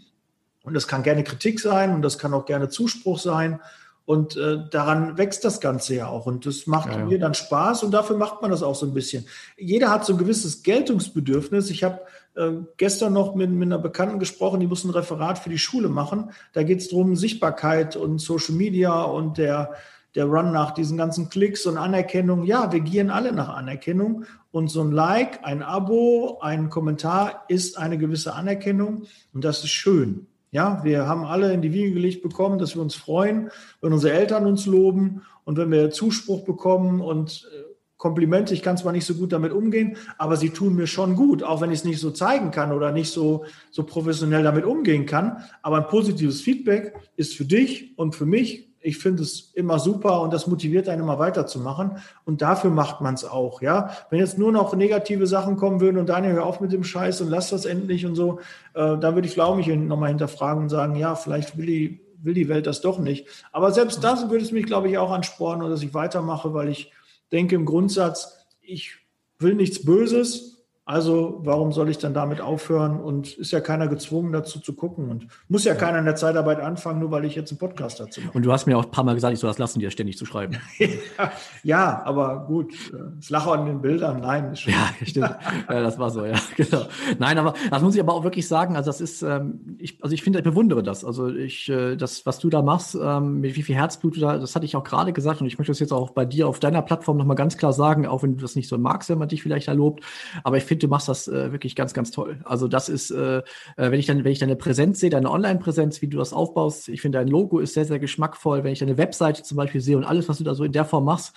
Und 0.63 0.73
das 0.73 0.87
kann 0.87 1.03
gerne 1.03 1.23
Kritik 1.23 1.59
sein 1.59 1.93
und 1.93 2.01
das 2.01 2.17
kann 2.17 2.33
auch 2.33 2.45
gerne 2.45 2.69
Zuspruch 2.69 3.19
sein. 3.19 3.59
Und 4.05 4.35
äh, 4.35 4.57
daran 4.69 5.17
wächst 5.17 5.45
das 5.45 5.61
Ganze 5.61 5.95
ja 5.95 6.07
auch. 6.07 6.25
Und 6.25 6.45
das 6.45 6.67
macht 6.67 6.89
ja, 6.91 6.99
ja. 6.99 7.05
mir 7.05 7.19
dann 7.19 7.33
Spaß 7.33 7.83
und 7.83 7.91
dafür 7.91 8.17
macht 8.17 8.41
man 8.41 8.51
das 8.51 8.61
auch 8.61 8.75
so 8.75 8.85
ein 8.85 8.93
bisschen. 8.93 9.25
Jeder 9.57 9.89
hat 9.91 10.05
so 10.05 10.13
ein 10.13 10.19
gewisses 10.19 10.61
Geltungsbedürfnis. 10.61 11.69
Ich 11.69 11.85
habe 11.85 12.01
äh, 12.35 12.51
gestern 12.75 13.13
noch 13.13 13.33
mit, 13.33 13.49
mit 13.51 13.67
einer 13.67 13.79
Bekannten 13.79 14.19
gesprochen, 14.19 14.59
die 14.59 14.67
muss 14.67 14.83
ein 14.83 14.89
Referat 14.89 15.39
für 15.39 15.49
die 15.49 15.57
Schule 15.57 15.87
machen. 15.87 16.31
Da 16.51 16.63
geht 16.63 16.79
es 16.79 16.89
darum, 16.89 17.15
Sichtbarkeit 17.15 17.95
und 17.95 18.19
Social 18.19 18.55
Media 18.55 19.03
und 19.03 19.37
der, 19.37 19.71
der 20.15 20.25
Run 20.25 20.51
nach 20.51 20.71
diesen 20.71 20.97
ganzen 20.97 21.29
Klicks 21.29 21.65
und 21.65 21.77
Anerkennung. 21.77 22.43
Ja, 22.43 22.73
wir 22.73 22.81
gieren 22.81 23.09
alle 23.09 23.31
nach 23.31 23.49
Anerkennung. 23.49 24.25
Und 24.51 24.67
so 24.67 24.81
ein 24.81 24.91
Like, 24.91 25.39
ein 25.43 25.63
Abo, 25.63 26.39
ein 26.41 26.69
Kommentar 26.69 27.45
ist 27.47 27.77
eine 27.77 27.97
gewisse 27.97 28.33
Anerkennung. 28.33 29.03
Und 29.33 29.45
das 29.45 29.63
ist 29.63 29.71
schön. 29.71 30.27
Ja, 30.53 30.83
wir 30.83 31.07
haben 31.07 31.25
alle 31.25 31.51
in 31.51 31.63
die 31.63 31.73
Wiege 31.73 31.93
gelegt 31.93 32.21
bekommen, 32.21 32.59
dass 32.59 32.75
wir 32.75 32.81
uns 32.83 32.93
freuen, 32.93 33.49
wenn 33.81 33.91
unsere 33.91 34.13
Eltern 34.13 34.45
uns 34.45 34.67
loben 34.67 35.23
und 35.45 35.57
wenn 35.57 35.71
wir 35.71 35.89
Zuspruch 35.89 36.45
bekommen 36.45 37.01
und 37.01 37.49
äh, 37.51 37.63
Komplimente, 37.97 38.53
ich 38.53 38.61
kann 38.61 38.77
zwar 38.77 38.91
nicht 38.91 39.05
so 39.05 39.15
gut 39.15 39.31
damit 39.31 39.51
umgehen, 39.51 39.97
aber 40.19 40.37
sie 40.37 40.51
tun 40.51 40.75
mir 40.75 40.85
schon 40.85 41.15
gut, 41.15 41.41
auch 41.41 41.61
wenn 41.61 41.71
ich 41.71 41.79
es 41.79 41.85
nicht 41.85 41.99
so 41.99 42.11
zeigen 42.11 42.51
kann 42.51 42.71
oder 42.71 42.91
nicht 42.91 43.09
so, 43.09 43.45
so 43.71 43.83
professionell 43.83 44.43
damit 44.43 44.65
umgehen 44.65 45.07
kann. 45.07 45.37
Aber 45.63 45.77
ein 45.77 45.87
positives 45.87 46.41
Feedback 46.41 46.93
ist 47.15 47.35
für 47.35 47.45
dich 47.45 47.97
und 47.97 48.13
für 48.13 48.27
mich, 48.27 48.72
ich 48.83 48.97
finde 48.97 49.23
es 49.23 49.51
immer 49.53 49.79
super 49.79 50.21
und 50.21 50.33
das 50.33 50.45
motiviert 50.45 50.89
einen 50.89 51.01
immer 51.01 51.17
weiterzumachen. 51.17 51.97
Und 52.25 52.41
dafür 52.41 52.69
macht 52.69 53.01
man 53.01 53.15
es 53.15 53.23
auch, 53.23 53.61
ja. 53.61 53.91
Wenn 54.09 54.19
jetzt 54.19 54.37
nur 54.37 54.51
noch 54.51 54.75
negative 54.75 55.25
Sachen 55.25 55.55
kommen 55.55 55.79
würden 55.79 55.97
und 55.97 56.09
Daniel, 56.09 56.33
hör 56.33 56.45
auf 56.45 56.59
mit 56.59 56.73
dem 56.73 56.83
Scheiß 56.83 57.21
und 57.21 57.29
lass 57.29 57.49
das 57.49 57.65
endlich 57.65 58.05
und 58.05 58.15
so, 58.15 58.39
äh, 58.73 58.97
dann 58.97 59.15
würde 59.15 59.27
ich, 59.27 59.33
glaube 59.33 59.61
ich, 59.61 59.67
nochmal 59.67 60.09
hinterfragen 60.09 60.63
und 60.63 60.69
sagen, 60.69 60.95
ja, 60.95 61.15
vielleicht 61.15 61.57
will 61.57 61.65
die, 61.65 62.01
will 62.21 62.33
die 62.33 62.49
Welt 62.49 62.67
das 62.67 62.81
doch 62.81 62.99
nicht. 62.99 63.27
Aber 63.51 63.71
selbst 63.71 64.03
das 64.03 64.29
würde 64.29 64.43
es 64.43 64.51
mich, 64.51 64.65
glaube 64.65 64.89
ich, 64.89 64.97
auch 64.97 65.11
anspornen, 65.11 65.69
dass 65.69 65.81
ich 65.81 65.93
weitermache, 65.93 66.53
weil 66.53 66.69
ich 66.69 66.91
denke 67.31 67.55
im 67.55 67.65
Grundsatz, 67.65 68.37
ich 68.61 68.97
will 69.39 69.55
nichts 69.55 69.83
Böses, 69.83 70.52
also 70.85 71.39
warum 71.43 71.71
soll 71.71 71.89
ich 71.89 71.97
dann 71.97 72.13
damit 72.13 72.41
aufhören? 72.41 72.99
Und 72.99 73.37
ist 73.37 73.51
ja 73.51 73.61
keiner 73.61 73.87
gezwungen, 73.87 74.33
dazu 74.33 74.59
zu 74.59 74.73
gucken. 74.73 75.09
Und 75.09 75.27
muss 75.47 75.63
ja, 75.63 75.73
ja. 75.73 75.79
keiner 75.79 75.99
in 75.99 76.03
der 76.03 76.17
Zeitarbeit 76.17 76.59
anfangen, 76.59 76.99
nur 76.99 77.09
weil 77.09 77.23
ich 77.23 77.35
jetzt 77.35 77.51
einen 77.51 77.57
Podcast 77.57 78.01
dazu 78.01 78.19
mache. 78.19 78.35
Und 78.35 78.45
du 78.45 78.51
hast 78.51 78.65
mir 78.65 78.77
auch 78.77 78.83
ein 78.83 78.91
paar 78.91 79.05
Mal 79.05 79.13
gesagt, 79.15 79.33
ich 79.33 79.39
soll 79.39 79.49
das 79.49 79.59
lassen, 79.59 79.79
dir 79.79 79.91
ständig 79.91 80.17
zu 80.17 80.25
schreiben. 80.25 80.57
ja, 81.63 82.01
aber 82.03 82.45
gut. 82.47 82.73
Das 83.15 83.29
Lachen 83.29 83.53
an 83.53 83.65
den 83.65 83.81
Bildern, 83.81 84.19
nein. 84.19 84.53
Ja, 84.65 84.89
stimmt. 85.05 85.37
ja, 85.69 85.81
das 85.81 85.97
war 85.99 86.09
so, 86.09 86.25
ja, 86.25 86.35
genau. 86.57 86.85
Nein, 87.17 87.37
aber 87.37 87.53
das 87.69 87.81
muss 87.81 87.95
ich 87.95 88.01
aber 88.01 88.13
auch 88.13 88.25
wirklich 88.25 88.49
sagen. 88.49 88.75
Also 88.75 88.89
das 88.89 88.99
ist, 88.99 89.21
ähm, 89.21 89.77
ich, 89.79 90.03
also 90.03 90.13
ich 90.13 90.21
finde, 90.21 90.39
ich 90.39 90.43
bewundere 90.43 90.83
das. 90.83 91.05
Also 91.05 91.29
ich, 91.29 91.69
äh, 91.69 91.95
das, 91.95 92.25
was 92.25 92.39
du 92.39 92.49
da 92.49 92.61
machst, 92.61 92.97
ähm, 93.01 93.39
mit 93.39 93.55
wie 93.55 93.63
viel 93.63 93.75
Herzblut 93.75 94.17
du 94.17 94.19
da, 94.19 94.37
das 94.37 94.53
hatte 94.53 94.65
ich 94.65 94.75
auch 94.75 94.83
gerade 94.83 95.13
gesagt. 95.13 95.39
Und 95.39 95.47
ich 95.47 95.57
möchte 95.57 95.71
das 95.71 95.79
jetzt 95.79 95.93
auch 95.93 96.09
bei 96.09 96.25
dir 96.25 96.49
auf 96.49 96.59
deiner 96.59 96.81
Plattform 96.81 97.15
nochmal 97.15 97.37
ganz 97.37 97.55
klar 97.55 97.71
sagen, 97.71 98.05
auch 98.05 98.21
wenn 98.21 98.35
du 98.35 98.41
das 98.41 98.57
nicht 98.57 98.67
so 98.67 98.77
magst, 98.77 99.09
wenn 99.09 99.17
man 99.17 99.29
dich 99.29 99.41
vielleicht 99.41 99.69
erlobt. 99.69 100.03
Aber 100.43 100.57
ich 100.57 100.65
finde, 100.65 100.72
finde, 100.73 100.87
du 100.87 100.89
machst 100.89 101.07
das 101.07 101.27
äh, 101.27 101.51
wirklich 101.51 101.75
ganz, 101.75 101.93
ganz 101.93 102.11
toll. 102.11 102.39
Also 102.43 102.67
das 102.67 102.89
ist, 102.89 103.11
äh, 103.11 103.37
äh, 103.37 103.43
wenn 103.75 103.99
ich 103.99 104.05
dann, 104.05 104.23
wenn 104.23 104.31
ich 104.31 104.39
deine 104.39 104.55
Präsenz 104.55 104.99
sehe, 104.99 105.09
deine 105.09 105.31
Online-Präsenz, 105.31 106.01
wie 106.01 106.07
du 106.07 106.17
das 106.17 106.33
aufbaust, 106.33 106.89
ich 106.89 107.01
finde 107.01 107.19
dein 107.19 107.27
Logo 107.27 107.59
ist 107.59 107.73
sehr, 107.73 107.85
sehr 107.85 107.99
geschmackvoll. 107.99 108.63
Wenn 108.63 108.73
ich 108.73 108.79
deine 108.79 108.97
Webseite 108.97 109.43
zum 109.43 109.57
Beispiel 109.57 109.81
sehe 109.81 109.97
und 109.97 110.03
alles, 110.03 110.27
was 110.29 110.39
du 110.39 110.43
da 110.43 110.55
so 110.55 110.63
in 110.63 110.71
der 110.71 110.85
Form 110.85 111.05
machst, 111.05 111.35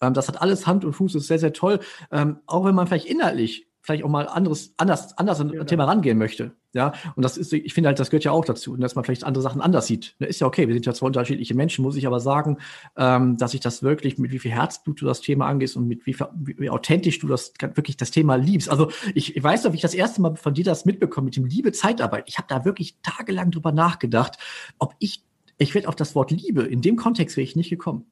ähm, 0.00 0.14
das 0.14 0.28
hat 0.28 0.42
alles 0.42 0.66
Hand 0.66 0.84
und 0.84 0.92
Fuß, 0.92 1.14
ist 1.14 1.28
sehr, 1.28 1.38
sehr 1.38 1.52
toll. 1.52 1.80
Ähm, 2.10 2.38
auch 2.46 2.64
wenn 2.64 2.74
man 2.74 2.86
vielleicht 2.86 3.06
inhaltlich 3.06 3.68
vielleicht 3.82 4.04
auch 4.04 4.08
mal 4.08 4.28
anderes, 4.28 4.74
anders, 4.76 5.18
anders 5.18 5.40
an 5.40 5.58
ein 5.58 5.66
Thema 5.66 5.84
rangehen 5.84 6.16
möchte. 6.16 6.52
Ja, 6.74 6.92
und 7.16 7.22
das 7.22 7.36
ist, 7.36 7.52
ich 7.52 7.74
finde 7.74 7.88
halt, 7.88 7.98
das 7.98 8.08
gehört 8.08 8.24
ja 8.24 8.30
auch 8.30 8.46
dazu, 8.46 8.76
dass 8.76 8.94
man 8.94 9.04
vielleicht 9.04 9.24
andere 9.24 9.42
Sachen 9.42 9.60
anders 9.60 9.86
sieht. 9.86 10.14
Ne, 10.20 10.26
ist 10.26 10.40
ja 10.40 10.46
okay, 10.46 10.68
wir 10.68 10.74
sind 10.74 10.86
ja 10.86 10.94
zwei 10.94 11.06
unterschiedliche 11.06 11.54
Menschen, 11.54 11.82
muss 11.82 11.96
ich 11.96 12.06
aber 12.06 12.18
sagen, 12.18 12.58
ähm, 12.96 13.36
dass 13.36 13.52
ich 13.52 13.60
das 13.60 13.82
wirklich, 13.82 14.16
mit 14.16 14.32
wie 14.32 14.38
viel 14.38 14.52
Herzblut 14.52 15.00
du 15.02 15.04
das 15.04 15.20
Thema 15.20 15.46
angehst 15.46 15.76
und 15.76 15.86
mit 15.86 16.06
wie, 16.06 16.16
wie, 16.34 16.58
wie 16.58 16.70
authentisch 16.70 17.18
du 17.18 17.26
das 17.26 17.52
wirklich 17.74 17.98
das 17.98 18.10
Thema 18.10 18.36
liebst. 18.36 18.70
Also 18.70 18.90
ich, 19.14 19.36
ich 19.36 19.42
weiß 19.42 19.64
noch, 19.64 19.72
wie 19.72 19.76
ich 19.76 19.82
das 19.82 19.94
erste 19.94 20.22
Mal 20.22 20.36
von 20.36 20.54
dir 20.54 20.64
das 20.64 20.86
mitbekomme 20.86 21.26
mit 21.26 21.36
dem 21.36 21.44
Liebe 21.44 21.72
Zeitarbeit. 21.72 22.24
Ich 22.26 22.38
habe 22.38 22.48
da 22.48 22.64
wirklich 22.64 22.96
tagelang 23.02 23.50
drüber 23.50 23.72
nachgedacht, 23.72 24.38
ob 24.78 24.94
ich, 24.98 25.24
ich 25.58 25.74
werde 25.74 25.88
auf 25.88 25.96
das 25.96 26.14
Wort 26.14 26.30
Liebe, 26.30 26.62
in 26.62 26.80
dem 26.80 26.96
Kontext 26.96 27.36
wäre 27.36 27.44
ich 27.44 27.56
nicht 27.56 27.68
gekommen. 27.70 28.06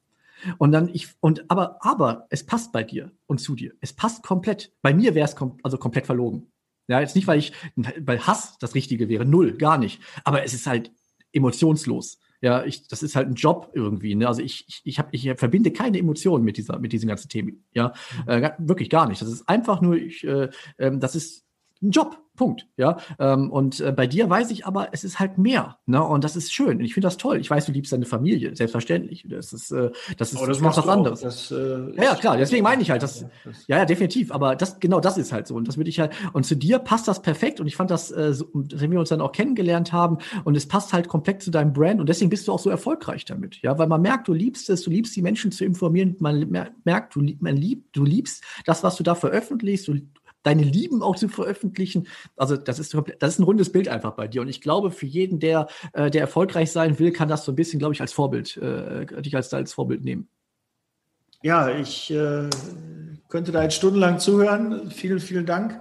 Und 0.59 0.73
dann 0.73 0.89
ich, 0.89 1.09
und 1.21 1.51
aber, 1.51 1.79
aber 1.81 2.27
es 2.31 2.45
passt 2.45 2.73
bei 2.73 2.83
dir 2.83 3.13
und 3.27 3.41
zu 3.41 3.55
dir. 3.55 3.73
Es 3.81 3.93
passt 3.93 4.23
komplett. 4.23 4.73
Bei 4.83 4.95
mir 4.95 5.15
wäre 5.15 5.27
es 5.27 5.37
kom 5.37 5.59
also 5.63 5.79
komplett 5.79 6.07
verlogen. 6.07 6.51
Ja, 6.89 7.01
jetzt 7.01 7.15
nicht, 7.15 7.29
weil 7.29 7.39
ich, 7.39 7.53
weil 7.77 8.27
Hass 8.27 8.59
das 8.59 8.75
Richtige 8.75 9.09
wäre, 9.09 9.25
null, 9.25 9.57
gar 9.57 9.79
nicht. 9.79 10.01
Aber 10.25 10.43
es 10.43 10.55
ist 10.55 10.67
halt 10.67 10.91
emotionslos. 11.33 12.19
Ja, 12.43 12.65
ich, 12.65 12.89
das 12.89 13.03
ist 13.03 13.17
halt 13.17 13.29
ein 13.29 13.35
Job 13.35 13.71
irgendwie. 13.75 14.15
Ne? 14.15 14.27
Also 14.27 14.43
ich, 14.43 14.65
ich, 14.67 14.81
ich, 14.85 14.99
hab, 14.99 15.13
ich 15.13 15.31
verbinde 15.37 15.73
keine 15.73 15.99
Emotionen 15.99 16.43
mit 16.43 16.57
dieser, 16.57 16.79
mit 16.79 16.93
diesen 16.93 17.09
ganzen 17.09 17.29
Themen. 17.29 17.65
Ja, 17.75 17.93
mhm. 18.27 18.31
äh, 18.31 18.53
wirklich 18.59 18.89
gar 18.89 19.09
nicht. 19.09 19.21
Das 19.21 19.29
ist 19.29 19.49
einfach 19.49 19.81
nur, 19.83 19.97
ich, 19.97 20.25
äh, 20.25 20.49
äh, 20.79 20.97
das 20.97 21.15
ist 21.15 21.45
ein 21.83 21.91
Job. 21.91 22.19
Punkt. 22.41 22.67
Ja. 22.79 22.97
Ähm, 23.19 23.51
und 23.51 23.81
äh, 23.81 23.93
bei 23.93 24.07
dir 24.07 24.31
weiß 24.31 24.51
ich 24.51 24.65
aber, 24.65 24.89
es 24.93 25.05
ist 25.05 25.21
halt 25.21 25.37
mehr. 25.37 25.77
Ne? 25.85 26.03
Und 26.03 26.25
das 26.25 26.37
ist 26.37 26.55
schön. 26.55 26.79
Und 26.79 26.85
ich 26.85 26.95
finde 26.95 27.07
das 27.07 27.19
toll. 27.19 27.39
Ich 27.39 27.51
weiß, 27.51 27.67
du 27.67 27.73
liebst 27.73 27.93
deine 27.93 28.07
Familie, 28.07 28.57
selbstverständlich. 28.57 29.27
Das 29.29 29.53
ist, 29.53 29.71
äh, 29.71 29.91
das 30.17 30.33
ist, 30.33 30.41
das 30.41 30.59
ganz 30.63 30.79
was 30.79 30.89
anderes. 30.89 31.21
Das, 31.21 31.51
äh, 31.51 31.95
ja, 31.97 32.03
ja, 32.03 32.15
klar, 32.15 32.39
deswegen 32.39 32.63
meine 32.63 32.81
ich 32.81 32.91
halt, 32.91 33.03
das, 33.03 33.27
ja, 33.67 33.77
ja, 33.77 33.85
definitiv. 33.85 34.33
Aber 34.33 34.57
das, 34.57 34.81
genau 34.81 35.01
das 35.01 35.19
ist 35.19 35.35
halt 35.35 35.49
so. 35.49 35.55
Und 35.55 35.69
das 35.69 35.77
würde 35.77 35.91
ich 35.91 36.01
halt, 36.01 36.15
und 36.33 36.47
zu 36.47 36.57
dir 36.57 36.79
passt 36.79 37.09
das 37.09 37.21
perfekt. 37.21 37.61
Und 37.61 37.67
ich 37.67 37.77
fand 37.77 37.91
das, 37.91 38.11
äh, 38.11 38.33
so, 38.33 38.49
wenn 38.55 38.91
wir 38.91 39.01
uns 39.01 39.11
dann 39.11 39.21
auch 39.21 39.33
kennengelernt 39.33 39.93
haben, 39.93 40.17
und 40.45 40.57
es 40.57 40.67
passt 40.67 40.95
halt 40.95 41.09
komplett 41.09 41.43
zu 41.43 41.51
deinem 41.51 41.75
Brand. 41.75 42.01
Und 42.01 42.09
deswegen 42.09 42.31
bist 42.31 42.49
du 42.49 42.53
auch 42.53 42.59
so 42.59 42.71
erfolgreich 42.71 43.27
damit. 43.27 43.61
Ja, 43.61 43.77
weil 43.77 43.87
man 43.87 44.01
merkt, 44.01 44.29
du 44.29 44.33
liebst 44.33 44.71
es, 44.71 44.81
du 44.81 44.91
liebst 44.91 45.15
die 45.15 45.21
Menschen 45.21 45.53
zu 45.53 45.63
informieren. 45.67 46.17
Man 46.21 46.49
merkt, 46.85 47.15
du, 47.15 47.21
man 47.41 47.59
liebt, 47.59 47.95
du 47.95 48.03
liebst 48.03 48.43
das, 48.65 48.83
was 48.83 48.97
du 48.97 49.03
da 49.03 49.15
veröffentlichst. 49.15 49.89
Du, 49.89 49.97
deine 50.43 50.63
Lieben 50.63 51.03
auch 51.03 51.17
zu 51.17 51.29
veröffentlichen. 51.29 52.07
Also 52.37 52.57
das 52.57 52.79
ist, 52.79 52.97
das 53.19 53.35
ist 53.35 53.39
ein 53.39 53.45
rundes 53.45 53.71
Bild 53.71 53.89
einfach 53.89 54.13
bei 54.13 54.29
dir. 54.29 54.41
Und 54.41 54.49
ich 54.49 54.61
glaube, 54.61 54.91
für 54.91 55.07
jeden, 55.07 55.39
der, 55.41 55.67
äh, 55.93 56.11
der 56.11 56.23
erfolgreich 56.23 56.71
sein 56.71 56.99
will, 56.99 57.13
kann 57.13 57.29
das 57.29 57.45
so 57.45 57.53
ein 57.53 57.57
bisschen, 57.57 57.79
glaube 57.79 57.95
ich, 57.95 58.01
als 58.01 58.13
Vorbild, 58.13 58.57
äh, 58.57 59.07
dich 59.23 59.37
als, 59.37 59.53
als 59.53 59.73
Vorbild 59.73 60.05
nehmen. 60.05 60.29
Ja, 61.43 61.71
ich 61.71 62.11
äh, 62.11 62.49
könnte 63.29 63.53
da 63.53 63.63
jetzt 63.63 63.75
stundenlang 63.75 64.19
zuhören. 64.19 64.91
Vielen, 64.91 65.21
vielen 65.21 65.47
Dank 65.47 65.81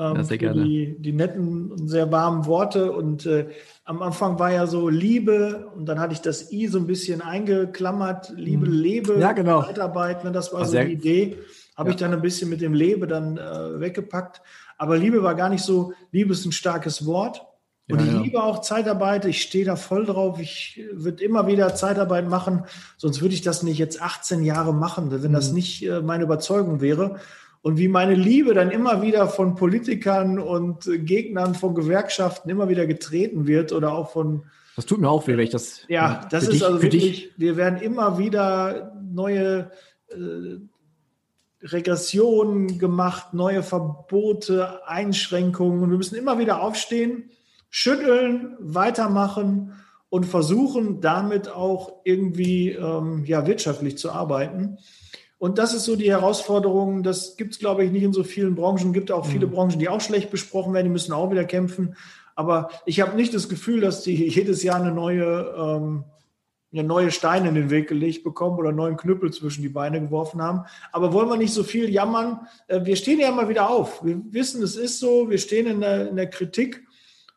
ähm, 0.00 0.16
ja, 0.16 0.24
sehr 0.24 0.38
für 0.38 0.38
gerne. 0.38 0.64
Die, 0.64 0.96
die 0.98 1.12
netten 1.12 1.70
und 1.72 1.88
sehr 1.88 2.10
warmen 2.10 2.46
Worte. 2.46 2.92
Und 2.92 3.26
äh, 3.26 3.48
am 3.84 4.02
Anfang 4.02 4.38
war 4.38 4.52
ja 4.52 4.66
so 4.66 4.88
Liebe 4.88 5.68
und 5.76 5.86
dann 5.86 6.00
hatte 6.00 6.14
ich 6.14 6.20
das 6.20 6.50
I 6.52 6.68
so 6.68 6.78
ein 6.78 6.86
bisschen 6.86 7.20
eingeklammert. 7.20 8.32
Liebe, 8.36 8.66
mhm. 8.66 8.72
Lebe, 8.72 9.18
ja, 9.18 9.32
genau. 9.32 9.62
Zeitarbeit. 9.62 10.24
Ne, 10.24 10.32
das 10.32 10.52
war 10.52 10.62
Ach, 10.62 10.66
so 10.66 10.78
die 10.78 10.92
Idee. 10.92 11.38
Habe 11.80 11.88
ja. 11.88 11.94
ich 11.94 12.00
dann 12.00 12.12
ein 12.12 12.20
bisschen 12.20 12.50
mit 12.50 12.60
dem 12.60 12.74
Lebe 12.74 13.06
dann 13.06 13.38
äh, 13.38 13.80
weggepackt. 13.80 14.42
Aber 14.76 14.98
Liebe 14.98 15.22
war 15.22 15.34
gar 15.34 15.48
nicht 15.48 15.64
so, 15.64 15.94
Liebe 16.12 16.32
ist 16.32 16.44
ein 16.44 16.52
starkes 16.52 17.06
Wort. 17.06 17.46
Und 17.90 18.00
ja, 18.00 18.06
ich 18.06 18.22
liebe 18.22 18.42
auch 18.42 18.60
Zeitarbeit. 18.60 19.24
Ich 19.24 19.40
stehe 19.40 19.64
da 19.64 19.76
voll 19.76 20.04
drauf. 20.04 20.38
Ich 20.38 20.82
würde 20.92 21.24
immer 21.24 21.46
wieder 21.46 21.74
Zeitarbeit 21.74 22.28
machen. 22.28 22.64
Sonst 22.98 23.22
würde 23.22 23.34
ich 23.34 23.40
das 23.40 23.62
nicht 23.62 23.78
jetzt 23.78 24.02
18 24.02 24.42
Jahre 24.42 24.74
machen, 24.74 25.10
wenn 25.10 25.32
das 25.32 25.48
mhm. 25.48 25.54
nicht 25.54 25.86
äh, 25.86 26.02
meine 26.02 26.24
Überzeugung 26.24 26.82
wäre 26.82 27.16
und 27.62 27.78
wie 27.78 27.88
meine 27.88 28.14
Liebe 28.14 28.52
dann 28.52 28.70
immer 28.70 29.00
wieder 29.00 29.26
von 29.26 29.54
Politikern 29.54 30.38
und 30.38 30.84
Gegnern 30.84 31.54
von 31.54 31.74
Gewerkschaften 31.74 32.50
immer 32.50 32.68
wieder 32.68 32.86
getreten 32.86 33.46
wird 33.46 33.72
oder 33.72 33.94
auch 33.94 34.10
von. 34.12 34.44
Das 34.76 34.84
tut 34.84 35.00
mir 35.00 35.08
auch 35.08 35.26
weh, 35.26 35.32
wenn 35.32 35.40
ich 35.40 35.50
das. 35.50 35.86
Ja, 35.88 36.26
das 36.30 36.44
ist 36.44 36.52
dich, 36.52 36.64
also 36.64 36.82
wirklich, 36.82 37.32
wir 37.38 37.56
werden 37.56 37.80
immer 37.80 38.18
wieder 38.18 38.92
neue 39.02 39.70
äh, 40.10 40.58
Regressionen 41.62 42.78
gemacht, 42.78 43.34
neue 43.34 43.62
Verbote, 43.62 44.86
Einschränkungen 44.86 45.82
und 45.82 45.90
wir 45.90 45.98
müssen 45.98 46.16
immer 46.16 46.38
wieder 46.38 46.62
aufstehen, 46.62 47.30
schütteln, 47.68 48.56
weitermachen 48.58 49.74
und 50.08 50.26
versuchen 50.26 51.00
damit 51.00 51.48
auch 51.48 52.00
irgendwie 52.04 52.70
ähm, 52.70 53.24
ja, 53.24 53.46
wirtschaftlich 53.46 53.96
zu 53.98 54.10
arbeiten. 54.10 54.78
Und 55.38 55.56
das 55.56 55.72
ist 55.72 55.86
so 55.86 55.96
die 55.96 56.10
Herausforderung. 56.10 57.02
Das 57.02 57.36
gibt 57.38 57.54
es, 57.54 57.58
glaube 57.58 57.82
ich, 57.84 57.90
nicht 57.90 58.02
in 58.02 58.12
so 58.12 58.24
vielen 58.24 58.54
Branchen. 58.54 58.88
Es 58.88 58.92
gibt 58.92 59.10
auch 59.10 59.24
viele 59.24 59.46
mhm. 59.46 59.52
Branchen, 59.52 59.78
die 59.78 59.88
auch 59.88 60.02
schlecht 60.02 60.30
besprochen 60.30 60.74
werden. 60.74 60.84
Die 60.84 60.92
müssen 60.92 61.14
auch 61.14 61.30
wieder 61.30 61.44
kämpfen. 61.44 61.96
Aber 62.34 62.68
ich 62.84 63.00
habe 63.00 63.16
nicht 63.16 63.32
das 63.32 63.48
Gefühl, 63.48 63.80
dass 63.80 64.02
die 64.02 64.28
jedes 64.28 64.62
Jahr 64.62 64.80
eine 64.80 64.92
neue, 64.92 65.54
ähm, 65.56 66.04
eine 66.72 66.84
neue 66.84 67.10
Steine 67.10 67.48
in 67.48 67.54
den 67.54 67.70
Weg 67.70 67.88
gelegt 67.88 68.22
bekommen 68.22 68.58
oder 68.58 68.70
neuen 68.70 68.96
Knüppel 68.96 69.32
zwischen 69.32 69.62
die 69.62 69.68
Beine 69.68 70.00
geworfen 70.00 70.40
haben. 70.40 70.64
Aber 70.92 71.12
wollen 71.12 71.28
wir 71.28 71.36
nicht 71.36 71.52
so 71.52 71.64
viel 71.64 71.90
jammern? 71.90 72.46
Äh, 72.68 72.84
wir 72.84 72.96
stehen 72.96 73.18
ja 73.18 73.28
immer 73.28 73.48
wieder 73.48 73.68
auf. 73.68 74.04
Wir 74.04 74.20
wissen, 74.30 74.62
es 74.62 74.76
ist 74.76 75.00
so. 75.00 75.28
Wir 75.30 75.38
stehen 75.38 75.66
in 75.66 75.80
der, 75.80 76.08
in 76.08 76.16
der 76.16 76.30
Kritik 76.30 76.86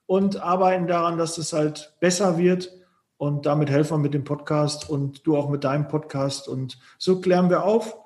und 0.06 0.42
arbeiten 0.42 0.88
daran, 0.88 1.18
dass 1.18 1.38
es 1.38 1.54
halt 1.54 1.96
besser 2.00 2.38
wird. 2.38 2.72
Und 3.18 3.46
damit 3.46 3.70
helfen 3.70 3.96
wir 3.96 4.00
mit 4.00 4.14
dem 4.14 4.24
Podcast 4.24 4.90
und 4.90 5.26
du 5.26 5.36
auch 5.38 5.50
mit 5.50 5.64
deinem 5.64 5.88
Podcast. 5.88 6.48
Und 6.48 6.78
so 7.00 7.20
klären 7.20 7.50
wir 7.50 7.64
auf. 7.64 7.98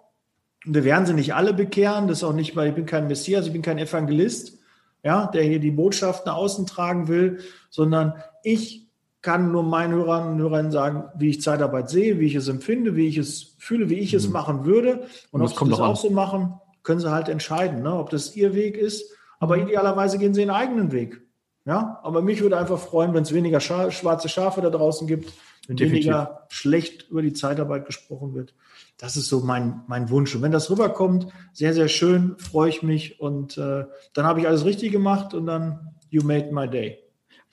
Wir 0.63 0.84
werden 0.84 1.06
sie 1.06 1.13
nicht 1.13 1.34
alle 1.34 1.54
bekehren. 1.54 2.08
Das 2.08 2.20
ist 2.20 2.24
auch 2.24 2.34
nicht, 2.34 2.56
weil 2.56 2.70
ich 2.70 2.76
bin 2.76 2.86
kein 2.86 3.08
Messias, 3.08 3.48
ich 3.48 3.54
bin 3.54 3.62
kein 3.62 3.80
Evangelist, 3.80 4.60
ja, 5.04 5.28
der 5.28 5.44
hier 5.44 5.60
die 5.60 5.72
Botschaft 5.72 6.26
nach 6.26 6.36
außen 6.36 6.66
tragen 6.68 7.08
will, 7.08 7.40
sondern 7.70 8.13
ich 8.44 8.87
kann 9.21 9.51
nur 9.51 9.63
meinen 9.63 9.93
Hörern 9.93 10.34
und 10.34 10.39
Hörern 10.39 10.71
sagen, 10.71 11.06
wie 11.17 11.30
ich 11.30 11.41
Zeitarbeit 11.41 11.89
sehe, 11.89 12.19
wie 12.19 12.27
ich 12.27 12.36
es 12.36 12.47
empfinde, 12.47 12.95
wie 12.95 13.08
ich 13.08 13.17
es 13.17 13.56
fühle, 13.58 13.89
wie 13.89 13.99
ich 13.99 14.13
mhm. 14.13 14.17
es 14.17 14.30
machen 14.30 14.65
würde. 14.65 15.08
Und, 15.32 15.41
und 15.41 15.51
ob 15.51 15.58
sie 15.58 15.69
das 15.69 15.80
auch 15.80 15.95
so 15.95 16.10
machen, 16.10 16.53
können 16.84 16.99
sie 16.99 17.12
halt 17.12 17.27
entscheiden, 17.27 17.82
ne, 17.82 17.93
ob 17.95 18.10
das 18.10 18.36
ihr 18.36 18.53
Weg 18.53 18.77
ist. 18.77 19.12
Aber 19.39 19.58
mhm. 19.58 19.63
idealerweise 19.63 20.17
gehen 20.17 20.34
sie 20.34 20.41
ihren 20.41 20.51
eigenen 20.51 20.91
Weg. 20.91 21.21
Ja, 21.65 21.99
aber 22.01 22.21
mich 22.21 22.41
würde 22.41 22.58
einfach 22.58 22.80
freuen, 22.80 23.13
wenn 23.13 23.23
es 23.23 23.34
weniger 23.34 23.60
Scha 23.60 23.91
schwarze 23.91 24.30
Schafe 24.30 24.62
da 24.62 24.69
draußen 24.69 25.06
gibt, 25.06 25.34
wenn 25.67 25.75
Definitiv. 25.75 26.06
weniger 26.06 26.45
schlecht 26.47 27.10
über 27.10 27.21
die 27.21 27.34
Zeitarbeit 27.34 27.86
gesprochen 27.86 28.34
wird. 28.34 28.56
Das 28.97 29.17
ist 29.17 29.27
so 29.27 29.41
mein, 29.41 29.82
mein 29.88 30.10
Wunsch. 30.10 30.34
Und 30.34 30.43
wenn 30.43 30.53
das 30.53 30.71
rüberkommt, 30.71 31.27
sehr, 31.51 31.73
sehr 31.73 31.89
schön, 31.89 32.36
freue 32.38 32.69
ich 32.69 32.84
mich. 32.84 33.19
Und 33.19 33.58
äh, 33.58 33.84
dann 34.13 34.25
habe 34.25 34.39
ich 34.39 34.47
alles 34.47 34.63
richtig 34.63 34.93
gemacht 34.93 35.34
und 35.34 35.45
dann 35.45 35.93
you 36.10 36.23
made 36.23 36.53
my 36.53 36.69
day. 36.69 36.99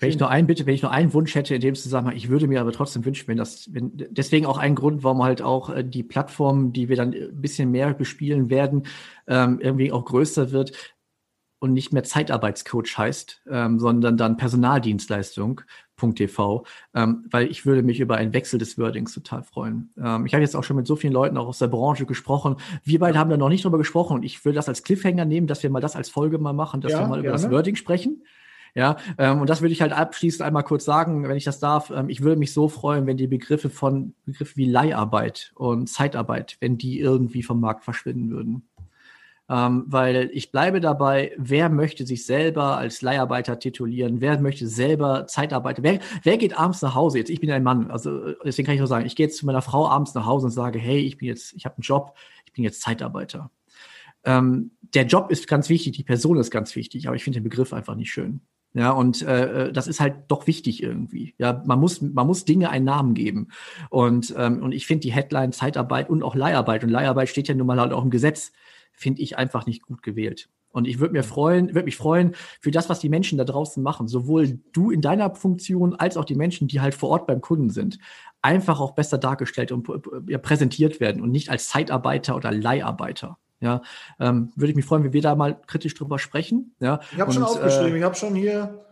Wenn 0.04 0.10
ich 0.10 0.20
nur 0.20 0.30
einen 0.30 0.46
bitte, 0.46 0.66
wenn 0.66 0.74
ich 0.74 0.82
nur 0.82 0.90
einen 0.90 1.12
Wunsch 1.12 1.34
hätte 1.34 1.54
in 1.54 1.60
dem 1.60 1.74
Zusammenhang, 1.74 2.16
ich 2.16 2.28
würde 2.28 2.46
mir 2.46 2.60
aber 2.60 2.72
trotzdem 2.72 3.04
wünschen, 3.04 3.28
wenn 3.28 3.38
das, 3.38 3.72
wenn, 3.72 3.92
deswegen 4.10 4.46
auch 4.46 4.58
ein 4.58 4.74
Grund, 4.74 5.02
warum 5.02 5.22
halt 5.22 5.42
auch 5.42 5.70
äh, 5.70 5.82
die 5.82 6.02
Plattform, 6.02 6.72
die 6.72 6.88
wir 6.88 6.96
dann 6.96 7.14
ein 7.14 7.40
bisschen 7.40 7.70
mehr 7.70 7.94
bespielen 7.94 8.50
werden, 8.50 8.84
ähm, 9.26 9.60
irgendwie 9.60 9.92
auch 9.92 10.04
größer 10.04 10.52
wird, 10.52 10.94
und 11.64 11.72
nicht 11.72 11.92
mehr 11.94 12.04
Zeitarbeitscoach 12.04 12.98
heißt, 12.98 13.40
ähm, 13.50 13.78
sondern 13.78 14.18
dann 14.18 14.36
Personaldienstleistung.tv, 14.36 16.66
ähm, 16.94 17.24
weil 17.30 17.50
ich 17.50 17.64
würde 17.64 17.82
mich 17.82 18.00
über 18.00 18.16
einen 18.16 18.34
Wechsel 18.34 18.58
des 18.58 18.76
Wordings 18.76 19.14
total 19.14 19.44
freuen. 19.44 19.90
Ähm, 19.96 20.26
ich 20.26 20.34
habe 20.34 20.42
jetzt 20.42 20.56
auch 20.56 20.64
schon 20.64 20.76
mit 20.76 20.86
so 20.86 20.94
vielen 20.94 21.14
Leuten 21.14 21.38
auch 21.38 21.48
aus 21.48 21.60
der 21.60 21.68
Branche 21.68 22.04
gesprochen. 22.04 22.56
Wir 22.82 22.98
beide 22.98 23.18
haben 23.18 23.30
da 23.30 23.38
noch 23.38 23.48
nicht 23.48 23.64
drüber 23.64 23.78
gesprochen 23.78 24.16
und 24.16 24.24
ich 24.24 24.44
würde 24.44 24.56
das 24.56 24.68
als 24.68 24.82
Cliffhanger 24.82 25.24
nehmen, 25.24 25.46
dass 25.46 25.62
wir 25.62 25.70
mal 25.70 25.80
das 25.80 25.96
als 25.96 26.10
Folge 26.10 26.36
mal 26.36 26.52
machen, 26.52 26.82
dass 26.82 26.92
ja, 26.92 27.00
wir 27.00 27.06
mal 27.06 27.22
gerne. 27.22 27.28
über 27.28 27.32
das 27.32 27.50
Wording 27.50 27.76
sprechen. 27.76 28.22
Ja, 28.76 28.96
ähm, 29.18 29.40
und 29.40 29.48
das 29.48 29.60
würde 29.62 29.72
ich 29.72 29.82
halt 29.82 29.92
abschließend 29.92 30.42
einmal 30.42 30.64
kurz 30.64 30.84
sagen, 30.84 31.28
wenn 31.28 31.36
ich 31.36 31.44
das 31.44 31.60
darf. 31.60 31.90
Ähm, 31.90 32.08
ich 32.08 32.22
würde 32.22 32.38
mich 32.38 32.52
so 32.52 32.68
freuen, 32.68 33.06
wenn 33.06 33.16
die 33.16 33.28
Begriffe 33.28 33.70
von 33.70 34.14
Begriffe 34.26 34.56
wie 34.56 34.68
Leiharbeit 34.68 35.52
und 35.54 35.88
Zeitarbeit, 35.88 36.56
wenn 36.60 36.76
die 36.76 36.98
irgendwie 36.98 37.44
vom 37.44 37.60
Markt 37.60 37.84
verschwinden 37.84 38.30
würden. 38.30 38.68
Ähm, 39.48 39.84
weil 39.86 40.30
ich 40.32 40.50
bleibe 40.50 40.80
dabei, 40.80 41.32
wer 41.36 41.68
möchte 41.68 42.06
sich 42.06 42.24
selber 42.26 42.78
als 42.78 43.02
Leiharbeiter 43.02 43.58
titulieren, 43.58 44.20
wer 44.20 44.40
möchte 44.40 44.66
selber 44.66 45.26
Zeitarbeiter, 45.26 45.82
wer, 45.82 46.00
wer 46.22 46.38
geht 46.38 46.58
abends 46.58 46.80
nach 46.80 46.94
Hause 46.94 47.18
jetzt? 47.18 47.28
Ich 47.30 47.40
bin 47.40 47.50
ein 47.50 47.62
Mann, 47.62 47.90
also 47.90 48.32
deswegen 48.42 48.66
kann 48.66 48.74
ich 48.74 48.80
nur 48.80 48.88
sagen, 48.88 49.04
ich 49.06 49.16
gehe 49.16 49.26
jetzt 49.26 49.36
zu 49.36 49.46
meiner 49.46 49.60
Frau 49.62 49.86
abends 49.86 50.14
nach 50.14 50.24
Hause 50.24 50.46
und 50.46 50.52
sage, 50.52 50.78
hey, 50.78 50.98
ich 51.00 51.18
bin 51.18 51.28
jetzt, 51.28 51.52
ich 51.52 51.66
habe 51.66 51.76
einen 51.76 51.82
Job, 51.82 52.16
ich 52.46 52.54
bin 52.54 52.64
jetzt 52.64 52.80
Zeitarbeiter. 52.80 53.50
Ähm, 54.24 54.70
der 54.80 55.04
Job 55.04 55.30
ist 55.30 55.46
ganz 55.46 55.68
wichtig, 55.68 55.92
die 55.92 56.04
Person 56.04 56.38
ist 56.38 56.50
ganz 56.50 56.74
wichtig, 56.74 57.06
aber 57.06 57.16
ich 57.16 57.22
finde 57.22 57.40
den 57.40 57.44
Begriff 57.44 57.74
einfach 57.74 57.94
nicht 57.96 58.10
schön. 58.10 58.40
Ja, 58.76 58.90
und 58.90 59.22
äh, 59.22 59.72
das 59.72 59.86
ist 59.86 60.00
halt 60.00 60.24
doch 60.28 60.48
wichtig 60.48 60.82
irgendwie. 60.82 61.34
Ja, 61.38 61.62
man 61.64 61.78
muss, 61.78 62.02
man 62.02 62.26
muss 62.26 62.44
Dinge 62.44 62.70
einen 62.70 62.84
Namen 62.84 63.14
geben. 63.14 63.48
Und, 63.88 64.34
ähm, 64.36 64.62
und 64.62 64.72
ich 64.72 64.86
finde 64.86 65.02
die 65.02 65.12
Headline 65.12 65.52
Zeitarbeit 65.52 66.10
und 66.10 66.24
auch 66.24 66.34
Leiharbeit, 66.34 66.82
und 66.82 66.90
Leiharbeit 66.90 67.28
steht 67.28 67.46
ja 67.46 67.54
nun 67.54 67.68
mal 67.68 67.78
halt 67.78 67.92
auch 67.92 68.02
im 68.02 68.10
Gesetz, 68.10 68.50
finde 68.92 69.22
ich 69.22 69.38
einfach 69.38 69.66
nicht 69.66 69.82
gut 69.82 70.02
gewählt. 70.02 70.48
Und 70.70 70.88
ich 70.88 70.98
würde 70.98 71.12
mir 71.12 71.22
freuen, 71.22 71.68
würde 71.68 71.84
mich 71.84 71.96
freuen 71.96 72.34
für 72.60 72.72
das, 72.72 72.88
was 72.88 72.98
die 72.98 73.08
Menschen 73.08 73.38
da 73.38 73.44
draußen 73.44 73.80
machen, 73.80 74.08
sowohl 74.08 74.58
du 74.72 74.90
in 74.90 75.00
deiner 75.00 75.32
Funktion 75.36 75.94
als 75.94 76.16
auch 76.16 76.24
die 76.24 76.34
Menschen, 76.34 76.66
die 76.66 76.80
halt 76.80 76.94
vor 76.94 77.10
Ort 77.10 77.28
beim 77.28 77.40
Kunden 77.40 77.70
sind, 77.70 77.98
einfach 78.42 78.80
auch 78.80 78.96
besser 78.96 79.18
dargestellt 79.18 79.70
und 79.70 79.88
ja, 80.28 80.38
präsentiert 80.38 80.98
werden 80.98 81.22
und 81.22 81.30
nicht 81.30 81.48
als 81.48 81.68
Zeitarbeiter 81.68 82.34
oder 82.34 82.50
Leiharbeiter. 82.50 83.38
Ja, 83.60 83.82
ähm, 84.20 84.52
würde 84.56 84.70
ich 84.70 84.76
mich 84.76 84.84
freuen, 84.84 85.04
wenn 85.04 85.12
wir 85.12 85.22
da 85.22 85.34
mal 85.34 85.58
kritisch 85.66 85.94
drüber 85.94 86.18
sprechen. 86.18 86.74
Ja, 86.80 87.00
ich 87.12 87.20
habe 87.20 87.32
schon 87.32 87.42
aufgeschrieben, 87.42 87.94
äh, 87.94 87.98
ich 87.98 88.04
habe 88.04 88.14
schon 88.14 88.34
hier 88.34 88.84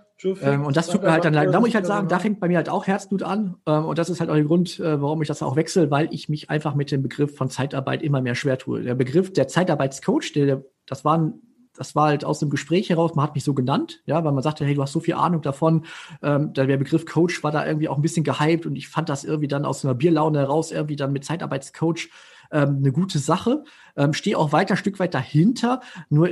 ähm, 0.43 0.65
und 0.65 0.77
das 0.77 0.89
tut 0.89 1.03
mir 1.03 1.11
halt 1.11 1.25
dann 1.25 1.35
leid. 1.35 1.53
Da 1.53 1.59
muss 1.59 1.69
ich 1.69 1.75
halt 1.75 1.87
sagen, 1.87 2.09
da 2.09 2.19
fängt 2.19 2.39
bei 2.39 2.49
mir 2.49 2.57
halt 2.57 2.69
auch 2.69 2.87
Herzblut 2.87 3.23
an. 3.23 3.57
Ähm, 3.67 3.85
und 3.87 3.99
das 3.99 4.09
ist 4.09 4.21
halt 4.21 4.31
auch 4.31 4.35
der 4.35 4.45
Grund, 4.45 4.79
äh, 4.79 5.01
warum 5.03 5.21
ich 5.23 5.29
das 5.29 5.43
auch 5.43 5.57
wechsle, 5.57 5.91
weil 5.91 6.09
ich 6.13 6.29
mich 6.29 6.49
einfach 6.49 6.75
mit 6.75 6.91
dem 6.91 7.03
Begriff 7.03 7.37
von 7.37 7.51
Zeitarbeit 7.51 8.03
immer 8.03 8.21
mehr 8.21 8.35
schwer 8.35 8.59
tue. 8.59 8.83
Der 8.83 8.95
Begriff 8.95 9.33
der 9.33 9.49
Zeitarbeitscoach, 9.49 10.33
der, 10.35 10.47
der, 10.47 10.65
das 10.87 11.05
war 11.05 11.19
ein 11.19 11.35
das 11.75 11.95
war 11.95 12.09
halt 12.09 12.25
aus 12.25 12.39
dem 12.39 12.51
Gespräch 12.51 12.91
heraus, 12.91 13.15
man 13.15 13.25
hat 13.25 13.35
mich 13.35 13.45
so 13.45 13.55
genannt, 13.55 14.03
ja, 14.05 14.23
weil 14.25 14.33
man 14.33 14.43
sagte, 14.43 14.65
hey, 14.65 14.75
du 14.75 14.83
hast 14.83 14.93
so 14.93 15.01
viel 15.01 15.15
Ahnung 15.15 15.41
davon. 15.41 15.87
Ähm, 16.23 16.53
der 16.53 16.67
Begriff 16.67 17.07
Coach 17.07 17.43
war 17.43 17.51
da 17.51 17.67
irgendwie 17.67 17.89
auch 17.89 17.97
ein 17.97 18.03
bisschen 18.03 18.25
gehypt 18.25 18.67
und 18.67 18.77
ich 18.77 18.89
fand 18.89 19.09
das 19.09 19.25
irgendwie 19.25 19.49
dann 19.49 19.65
aus 19.65 19.85
einer 19.85 19.95
Bierlaune 19.95 20.39
heraus 20.39 20.71
irgendwie 20.71 20.97
dann 20.97 21.13
mit 21.13 21.25
Zeitarbeitscoach 21.25 22.11
ähm, 22.53 22.79
eine 22.79 22.93
gute 22.93 23.19
Sache. 23.19 23.65
Ähm, 23.97 24.13
Stehe 24.13 24.39
auch 24.39 24.53
weiter, 24.53 24.77
Stück 24.77 24.99
weit 24.99 25.15
dahinter. 25.15 25.81
Nur 26.09 26.31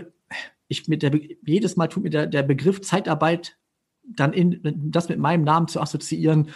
ich 0.69 0.87
mit 0.87 1.03
der, 1.03 1.13
jedes 1.45 1.77
Mal 1.77 1.89
tut 1.89 2.05
mir 2.05 2.11
der, 2.11 2.27
der 2.27 2.43
Begriff 2.43 2.81
Zeitarbeit 2.81 3.57
dann 4.05 4.33
in, 4.33 4.61
das 4.91 5.09
mit 5.09 5.19
meinem 5.19 5.45
Namen 5.45 5.69
zu 5.69 5.81
assoziieren, 5.81 6.49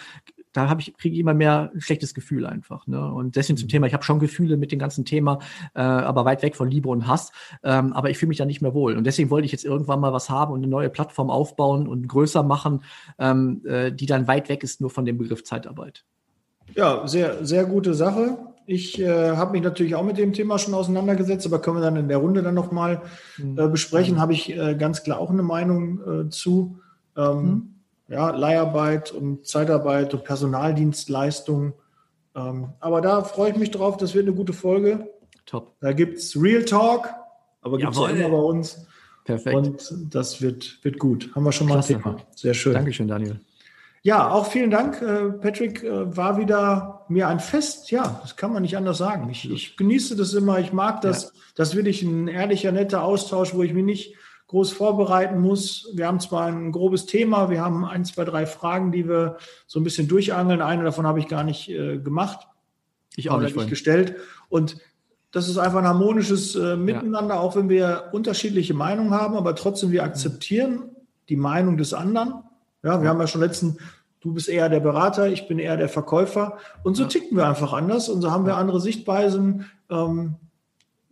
da 0.54 0.68
habe 0.68 0.80
ich 0.80 0.96
kriege 0.96 1.14
ich 1.14 1.20
immer 1.20 1.34
mehr 1.34 1.72
ein 1.74 1.80
schlechtes 1.80 2.14
Gefühl 2.14 2.46
einfach. 2.46 2.86
Ne? 2.86 3.12
Und 3.12 3.36
deswegen 3.36 3.56
zum 3.56 3.66
mhm. 3.66 3.70
Thema, 3.70 3.86
ich 3.88 3.92
habe 3.92 4.04
schon 4.04 4.20
Gefühle 4.20 4.56
mit 4.56 4.70
dem 4.72 4.78
ganzen 4.78 5.04
Thema, 5.04 5.40
äh, 5.74 5.80
aber 5.80 6.24
weit 6.24 6.42
weg 6.42 6.54
von 6.54 6.70
Liebe 6.70 6.88
und 6.88 7.06
Hass. 7.08 7.32
Ähm, 7.64 7.92
aber 7.92 8.08
ich 8.08 8.18
fühle 8.18 8.28
mich 8.28 8.38
da 8.38 8.44
nicht 8.44 8.62
mehr 8.62 8.72
wohl. 8.72 8.96
Und 8.96 9.04
deswegen 9.04 9.30
wollte 9.30 9.46
ich 9.46 9.52
jetzt 9.52 9.64
irgendwann 9.64 10.00
mal 10.00 10.12
was 10.12 10.30
haben 10.30 10.52
und 10.52 10.60
eine 10.60 10.68
neue 10.68 10.90
Plattform 10.90 11.28
aufbauen 11.28 11.88
und 11.88 12.06
größer 12.06 12.44
machen, 12.44 12.84
ähm, 13.18 13.62
äh, 13.66 13.90
die 13.90 14.06
dann 14.06 14.28
weit 14.28 14.48
weg 14.48 14.62
ist 14.62 14.80
nur 14.80 14.90
von 14.90 15.04
dem 15.04 15.18
Begriff 15.18 15.42
Zeitarbeit. 15.42 16.04
Ja, 16.74 17.06
sehr, 17.06 17.44
sehr 17.44 17.64
gute 17.64 17.92
Sache. 17.92 18.38
Ich 18.66 18.98
äh, 18.98 19.36
habe 19.36 19.52
mich 19.52 19.62
natürlich 19.62 19.94
auch 19.94 20.04
mit 20.04 20.16
dem 20.16 20.32
Thema 20.32 20.58
schon 20.58 20.74
auseinandergesetzt, 20.74 21.46
aber 21.46 21.60
können 21.60 21.76
wir 21.76 21.82
dann 21.82 21.96
in 21.96 22.08
der 22.08 22.18
Runde 22.18 22.42
dann 22.42 22.54
nochmal 22.54 23.02
mhm. 23.36 23.58
äh, 23.58 23.68
besprechen. 23.68 24.20
Habe 24.20 24.32
ich 24.32 24.56
äh, 24.56 24.74
ganz 24.74 25.02
klar 25.02 25.18
auch 25.18 25.30
eine 25.30 25.42
Meinung 25.42 26.26
äh, 26.26 26.30
zu. 26.30 26.78
Ähm, 27.16 27.42
mhm. 27.42 27.70
Ja, 28.08 28.30
Leiharbeit 28.30 29.12
und 29.12 29.46
Zeitarbeit 29.46 30.12
und 30.14 30.24
Personaldienstleistungen. 30.24 31.74
Ähm, 32.34 32.68
aber 32.80 33.00
da 33.00 33.22
freue 33.22 33.50
ich 33.50 33.56
mich 33.56 33.70
drauf, 33.70 33.96
das 33.96 34.14
wird 34.14 34.26
eine 34.26 34.36
gute 34.36 34.52
Folge. 34.52 35.10
Top. 35.46 35.76
Da 35.80 35.92
gibt 35.92 36.18
es 36.18 36.40
Real 36.40 36.64
Talk, 36.64 37.08
aber 37.60 37.78
gibt 37.78 37.92
es 37.92 37.98
ja 37.98 38.08
immer 38.08 38.30
bei 38.30 38.42
uns. 38.42 38.86
Perfekt. 39.24 39.56
Und 39.56 40.14
das 40.14 40.42
wird, 40.42 40.78
wird 40.82 40.98
gut. 40.98 41.30
Haben 41.34 41.44
wir 41.44 41.52
schon 41.52 41.66
mal 41.66 41.74
Klasse. 41.74 41.96
ein 41.96 42.02
Thema. 42.02 42.16
Sehr 42.34 42.54
schön. 42.54 42.74
Dankeschön, 42.74 43.08
Daniel. 43.08 43.40
Ja, 44.04 44.30
auch 44.30 44.46
vielen 44.46 44.70
Dank, 44.70 45.00
äh, 45.00 45.30
Patrick. 45.30 45.82
Äh, 45.82 46.14
war 46.14 46.36
wieder 46.36 47.06
mir 47.08 47.26
ein 47.26 47.40
Fest. 47.40 47.90
Ja, 47.90 48.20
das 48.20 48.36
kann 48.36 48.52
man 48.52 48.60
nicht 48.60 48.76
anders 48.76 48.98
sagen. 48.98 49.30
Ich, 49.30 49.50
ich 49.50 49.78
genieße 49.78 50.14
das 50.14 50.34
immer. 50.34 50.58
Ich 50.58 50.74
mag 50.74 51.00
das. 51.00 51.24
Ja. 51.24 51.30
Das 51.54 51.74
wirklich 51.74 52.02
ein 52.02 52.28
ehrlicher, 52.28 52.70
netter 52.70 53.02
Austausch, 53.02 53.54
wo 53.54 53.62
ich 53.62 53.72
mich 53.72 53.84
nicht 53.84 54.14
groß 54.48 54.72
vorbereiten 54.72 55.40
muss. 55.40 55.88
Wir 55.94 56.06
haben 56.06 56.20
zwar 56.20 56.46
ein 56.46 56.70
grobes 56.70 57.06
Thema, 57.06 57.48
wir 57.48 57.62
haben 57.62 57.86
ein, 57.86 58.04
zwei, 58.04 58.24
drei 58.24 58.44
Fragen, 58.44 58.92
die 58.92 59.08
wir 59.08 59.38
so 59.66 59.80
ein 59.80 59.84
bisschen 59.84 60.06
durchangeln. 60.06 60.60
Eine 60.60 60.84
davon 60.84 61.06
habe 61.06 61.18
ich 61.18 61.28
gar 61.28 61.42
nicht 61.42 61.70
äh, 61.70 61.96
gemacht. 61.96 62.46
Ich 63.16 63.30
auch 63.30 63.40
nicht, 63.40 63.56
nicht 63.56 63.70
gestellt. 63.70 64.16
Und 64.50 64.76
das 65.30 65.48
ist 65.48 65.56
einfach 65.56 65.78
ein 65.78 65.88
harmonisches 65.88 66.54
äh, 66.56 66.76
Miteinander, 66.76 67.36
ja. 67.36 67.40
auch 67.40 67.56
wenn 67.56 67.70
wir 67.70 68.10
unterschiedliche 68.12 68.74
Meinungen 68.74 69.14
haben, 69.14 69.34
aber 69.34 69.56
trotzdem 69.56 69.92
wir 69.92 70.04
akzeptieren 70.04 70.90
die 71.30 71.36
Meinung 71.36 71.78
des 71.78 71.94
anderen. 71.94 72.42
Ja, 72.84 73.02
wir 73.02 73.08
haben 73.08 73.20
ja 73.20 73.26
schon 73.26 73.40
letzten, 73.40 73.78
du 74.20 74.34
bist 74.34 74.48
eher 74.48 74.68
der 74.68 74.80
Berater, 74.80 75.28
ich 75.28 75.48
bin 75.48 75.58
eher 75.58 75.76
der 75.76 75.88
Verkäufer. 75.88 76.58
Und 76.82 76.96
so 76.96 77.06
ticken 77.06 77.36
wir 77.36 77.46
einfach 77.46 77.72
anders 77.72 78.08
und 78.08 78.20
so 78.22 78.30
haben 78.30 78.46
wir 78.46 78.56
andere 78.56 78.80
Sichtweisen. 78.80 79.66
Ähm, 79.90 80.36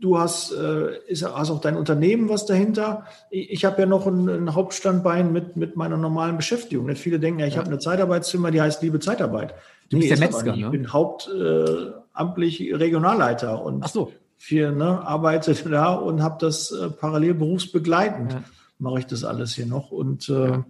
du 0.03 0.19
hast, 0.19 0.53
äh, 0.53 0.99
ist, 1.07 1.25
hast 1.25 1.51
auch 1.51 1.61
dein 1.61 1.77
Unternehmen 1.77 2.29
was 2.29 2.45
dahinter. 2.45 3.07
Ich, 3.31 3.51
ich 3.51 3.65
habe 3.65 3.81
ja 3.81 3.87
noch 3.87 4.07
ein, 4.07 4.29
ein, 4.29 4.55
Hauptstandbein 4.55 5.33
mit, 5.33 5.57
mit 5.57 5.77
meiner 5.77 5.97
normalen 5.97 6.37
Beschäftigung. 6.37 6.87
Nicht? 6.87 7.01
Viele 7.01 7.19
denken 7.19 7.41
ja, 7.41 7.47
ich 7.47 7.55
ja. 7.55 7.61
habe 7.61 7.71
eine 7.71 7.79
Zeitarbeitsfirma, 7.79 8.51
die 8.51 8.61
heißt 8.61 8.83
Liebe 8.83 9.01
Zeitarbeit. 9.01 9.55
Du 9.89 9.99
bist 9.99 10.11
nee, 10.11 10.17
der 10.17 10.27
Metzger, 10.27 10.57
ne? 10.57 10.65
Ich 10.65 10.71
bin 10.71 10.93
hauptamtlich 10.93 12.61
äh, 12.69 12.75
Regionalleiter 12.75 13.63
und 13.63 13.85
Ach 13.85 13.89
so. 13.89 14.13
viel, 14.37 14.73
ne, 14.73 15.07
arbeite 15.07 15.55
da 15.71 15.95
und 15.95 16.23
habe 16.23 16.37
das 16.41 16.73
äh, 16.73 16.91
parallel 16.91 17.35
berufsbegleitend. 17.35 18.33
Ja. 18.33 18.43
Mache 18.79 18.99
ich 18.99 19.07
das 19.07 19.23
alles 19.23 19.55
hier 19.55 19.67
noch. 19.67 19.93
Und 19.93 20.29
äh, 20.29 20.49
ja. 20.49 20.65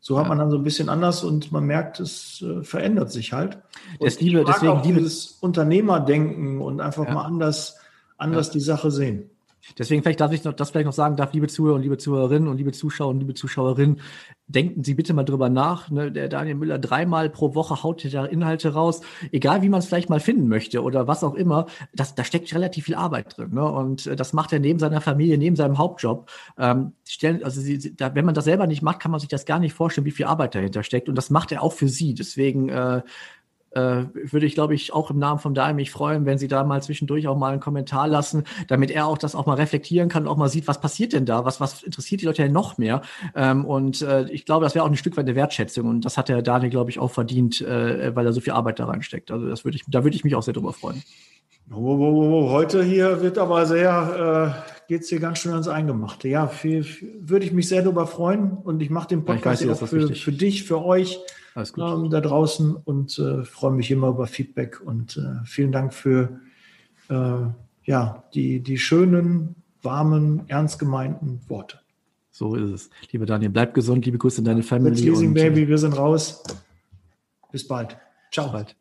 So 0.00 0.18
hat 0.18 0.28
man 0.28 0.38
dann 0.38 0.50
so 0.50 0.56
ein 0.56 0.64
bisschen 0.64 0.88
anders 0.88 1.22
und 1.22 1.52
man 1.52 1.64
merkt, 1.64 2.00
es 2.00 2.42
äh, 2.42 2.62
verändert 2.62 3.12
sich 3.12 3.32
halt. 3.32 3.56
Und 3.98 4.06
das 4.06 4.20
Liebe, 4.20 4.44
deswegen 4.44 4.72
auch 4.72 4.84
liebe 4.84 5.00
dieses 5.00 5.38
Unternehmerdenken 5.40 6.60
und 6.60 6.80
einfach 6.80 7.08
mal 7.08 7.24
anders 7.24 7.76
anders 8.20 8.48
ja. 8.48 8.52
die 8.54 8.60
Sache 8.60 8.90
sehen. 8.90 9.30
Deswegen 9.78 10.02
vielleicht 10.02 10.20
darf 10.20 10.32
ich 10.32 10.44
noch, 10.44 10.52
das 10.52 10.70
vielleicht 10.70 10.86
noch 10.86 10.92
sagen 10.92 11.16
darf, 11.16 11.32
liebe 11.32 11.48
Zuhörer 11.48 11.76
und 11.76 11.82
liebe 11.82 11.98
Zuhörerinnen 11.98 12.48
und 12.48 12.56
liebe 12.56 12.72
Zuschauer 12.72 13.10
und 13.10 13.20
liebe 13.20 13.34
Zuschauerinnen, 13.34 14.00
denken 14.46 14.82
Sie 14.82 14.94
bitte 14.94 15.14
mal 15.14 15.24
drüber 15.24 15.48
nach. 15.48 15.90
Ne? 15.90 16.10
Der 16.10 16.28
Daniel 16.28 16.56
Müller 16.56 16.78
dreimal 16.78 17.30
pro 17.30 17.54
Woche 17.54 17.82
haut 17.82 18.04
da 18.12 18.24
Inhalte 18.24 18.72
raus, 18.72 19.00
egal 19.32 19.62
wie 19.62 19.68
man 19.68 19.80
es 19.80 19.86
vielleicht 19.86 20.10
mal 20.10 20.20
finden 20.20 20.48
möchte 20.48 20.82
oder 20.82 21.06
was 21.06 21.22
auch 21.22 21.34
immer. 21.34 21.66
Das, 21.94 22.14
da 22.14 22.24
steckt 22.24 22.52
relativ 22.54 22.86
viel 22.86 22.94
Arbeit 22.94 23.36
drin. 23.36 23.54
Ne? 23.54 23.64
Und 23.64 24.06
äh, 24.06 24.16
das 24.16 24.32
macht 24.32 24.52
er 24.52 24.58
neben 24.58 24.78
seiner 24.78 25.00
Familie, 25.00 25.38
neben 25.38 25.56
seinem 25.56 25.78
Hauptjob. 25.78 26.30
Ähm, 26.58 26.92
stellen, 27.06 27.44
also 27.44 27.60
sie, 27.60 27.94
da, 27.96 28.14
wenn 28.14 28.24
man 28.24 28.34
das 28.34 28.44
selber 28.44 28.66
nicht 28.66 28.82
macht, 28.82 29.00
kann 29.00 29.10
man 29.10 29.20
sich 29.20 29.28
das 29.28 29.46
gar 29.46 29.58
nicht 29.58 29.72
vorstellen, 29.72 30.06
wie 30.06 30.10
viel 30.10 30.26
Arbeit 30.26 30.54
dahinter 30.54 30.82
steckt. 30.82 31.08
Und 31.08 31.16
das 31.16 31.30
macht 31.30 31.52
er 31.52 31.62
auch 31.62 31.72
für 31.72 31.88
Sie. 31.88 32.14
Deswegen 32.14 32.68
äh, 32.68 33.02
äh, 33.70 34.04
würde 34.12 34.46
ich, 34.46 34.54
glaube 34.54 34.74
ich, 34.74 34.92
auch 34.92 35.10
im 35.10 35.18
Namen 35.18 35.38
von 35.38 35.54
Daim 35.54 35.76
mich 35.76 35.90
freuen, 35.90 36.26
wenn 36.26 36.38
Sie 36.38 36.48
da 36.48 36.64
mal 36.64 36.82
zwischendurch 36.82 37.28
auch 37.28 37.36
mal 37.36 37.52
einen 37.52 37.60
Kommentar 37.60 38.08
lassen, 38.08 38.44
damit 38.68 38.90
er 38.90 39.06
auch 39.06 39.18
das 39.18 39.34
auch 39.34 39.46
mal 39.46 39.54
reflektieren 39.54 40.08
kann 40.08 40.24
und 40.24 40.28
auch 40.28 40.36
mal 40.36 40.48
sieht, 40.48 40.68
was 40.68 40.80
passiert 40.80 41.12
denn 41.12 41.26
da, 41.26 41.44
was, 41.44 41.60
was 41.60 41.82
interessiert 41.82 42.20
die 42.20 42.26
Leute 42.26 42.42
denn 42.42 42.52
noch 42.52 42.78
mehr. 42.78 43.02
Ähm, 43.34 43.64
und 43.64 44.02
äh, 44.02 44.28
ich 44.30 44.44
glaube, 44.44 44.64
das 44.64 44.74
wäre 44.74 44.84
auch 44.84 44.90
ein 44.90 44.96
Stück 44.96 45.16
weit 45.16 45.26
eine 45.26 45.36
Wertschätzung 45.36 45.88
und 45.88 46.04
das 46.04 46.16
hat 46.16 46.28
der 46.28 46.42
Daniel, 46.42 46.70
glaube 46.70 46.90
ich, 46.90 46.98
auch 46.98 47.10
verdient, 47.10 47.60
äh, 47.60 48.14
weil 48.14 48.26
er 48.26 48.32
so 48.32 48.40
viel 48.40 48.52
Arbeit 48.52 48.78
da 48.78 48.86
reinsteckt. 48.86 49.30
Also 49.30 49.48
das 49.48 49.64
würde 49.64 49.76
ich, 49.76 49.84
da 49.86 50.04
würde 50.04 50.16
ich 50.16 50.24
mich 50.24 50.34
auch 50.34 50.42
sehr 50.42 50.54
drüber 50.54 50.72
freuen. 50.72 51.02
Heute 51.72 52.82
hier 52.82 53.22
wird 53.22 53.38
aber 53.38 53.64
sehr, 53.64 54.64
äh, 54.66 54.88
geht 54.88 55.02
es 55.02 55.08
hier 55.08 55.20
ganz 55.20 55.38
schön 55.38 55.52
ans 55.52 55.68
Eingemachte. 55.68 56.26
Ja, 56.26 56.48
viel, 56.48 56.82
viel, 56.82 57.20
würde 57.20 57.46
ich 57.46 57.52
mich 57.52 57.68
sehr 57.68 57.82
darüber 57.82 58.08
freuen 58.08 58.50
und 58.50 58.82
ich 58.82 58.90
mache 58.90 59.06
den 59.06 59.24
Podcast 59.24 59.62
ja, 59.62 59.68
weiß, 59.68 59.84
auch 59.84 59.86
für, 59.86 60.12
für 60.12 60.32
dich, 60.32 60.64
für 60.64 60.84
euch 60.84 61.20
ähm, 61.76 62.10
da 62.10 62.20
draußen 62.20 62.76
und 62.76 63.18
äh, 63.18 63.44
freue 63.44 63.72
mich 63.72 63.90
immer 63.90 64.08
über 64.08 64.26
Feedback 64.26 64.80
und 64.80 65.16
äh, 65.16 65.44
vielen 65.44 65.72
Dank 65.72 65.94
für 65.94 66.40
äh, 67.08 67.38
ja, 67.84 68.24
die, 68.34 68.60
die 68.60 68.78
schönen, 68.78 69.56
warmen, 69.82 70.42
ernst 70.48 70.78
gemeinten 70.78 71.40
Worte. 71.48 71.80
So 72.30 72.54
ist 72.54 72.70
es. 72.70 72.90
Lieber 73.10 73.26
Daniel, 73.26 73.50
bleib 73.50 73.74
gesund, 73.74 74.04
liebe 74.06 74.18
Grüße 74.18 74.40
in 74.40 74.44
deine 74.44 74.62
Family. 74.62 74.90
Let's 74.90 75.02
Leasing 75.02 75.34
Baby, 75.34 75.68
wir 75.68 75.78
sind 75.78 75.96
raus. 75.96 76.42
Bis 77.50 77.66
bald. 77.66 77.96
Ciao. 78.30 78.46
Bis 78.46 78.52
bald. 78.52 78.76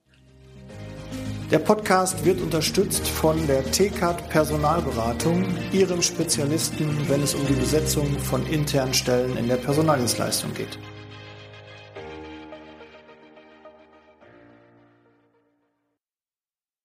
Der 1.52 1.58
Podcast 1.58 2.24
wird 2.26 2.40
unterstützt 2.42 3.08
von 3.08 3.36
der 3.48 3.64
TCAT 3.72 4.30
Personalberatung, 4.30 5.44
ihrem 5.72 6.04
Spezialisten, 6.04 6.88
wenn 7.08 7.24
es 7.24 7.34
um 7.34 7.44
die 7.48 7.54
Besetzung 7.54 8.06
von 8.20 8.46
internen 8.46 8.94
Stellen 8.94 9.36
in 9.36 9.48
der 9.48 9.56
Personaldienstleistung 9.56 10.54
geht. 10.54 10.78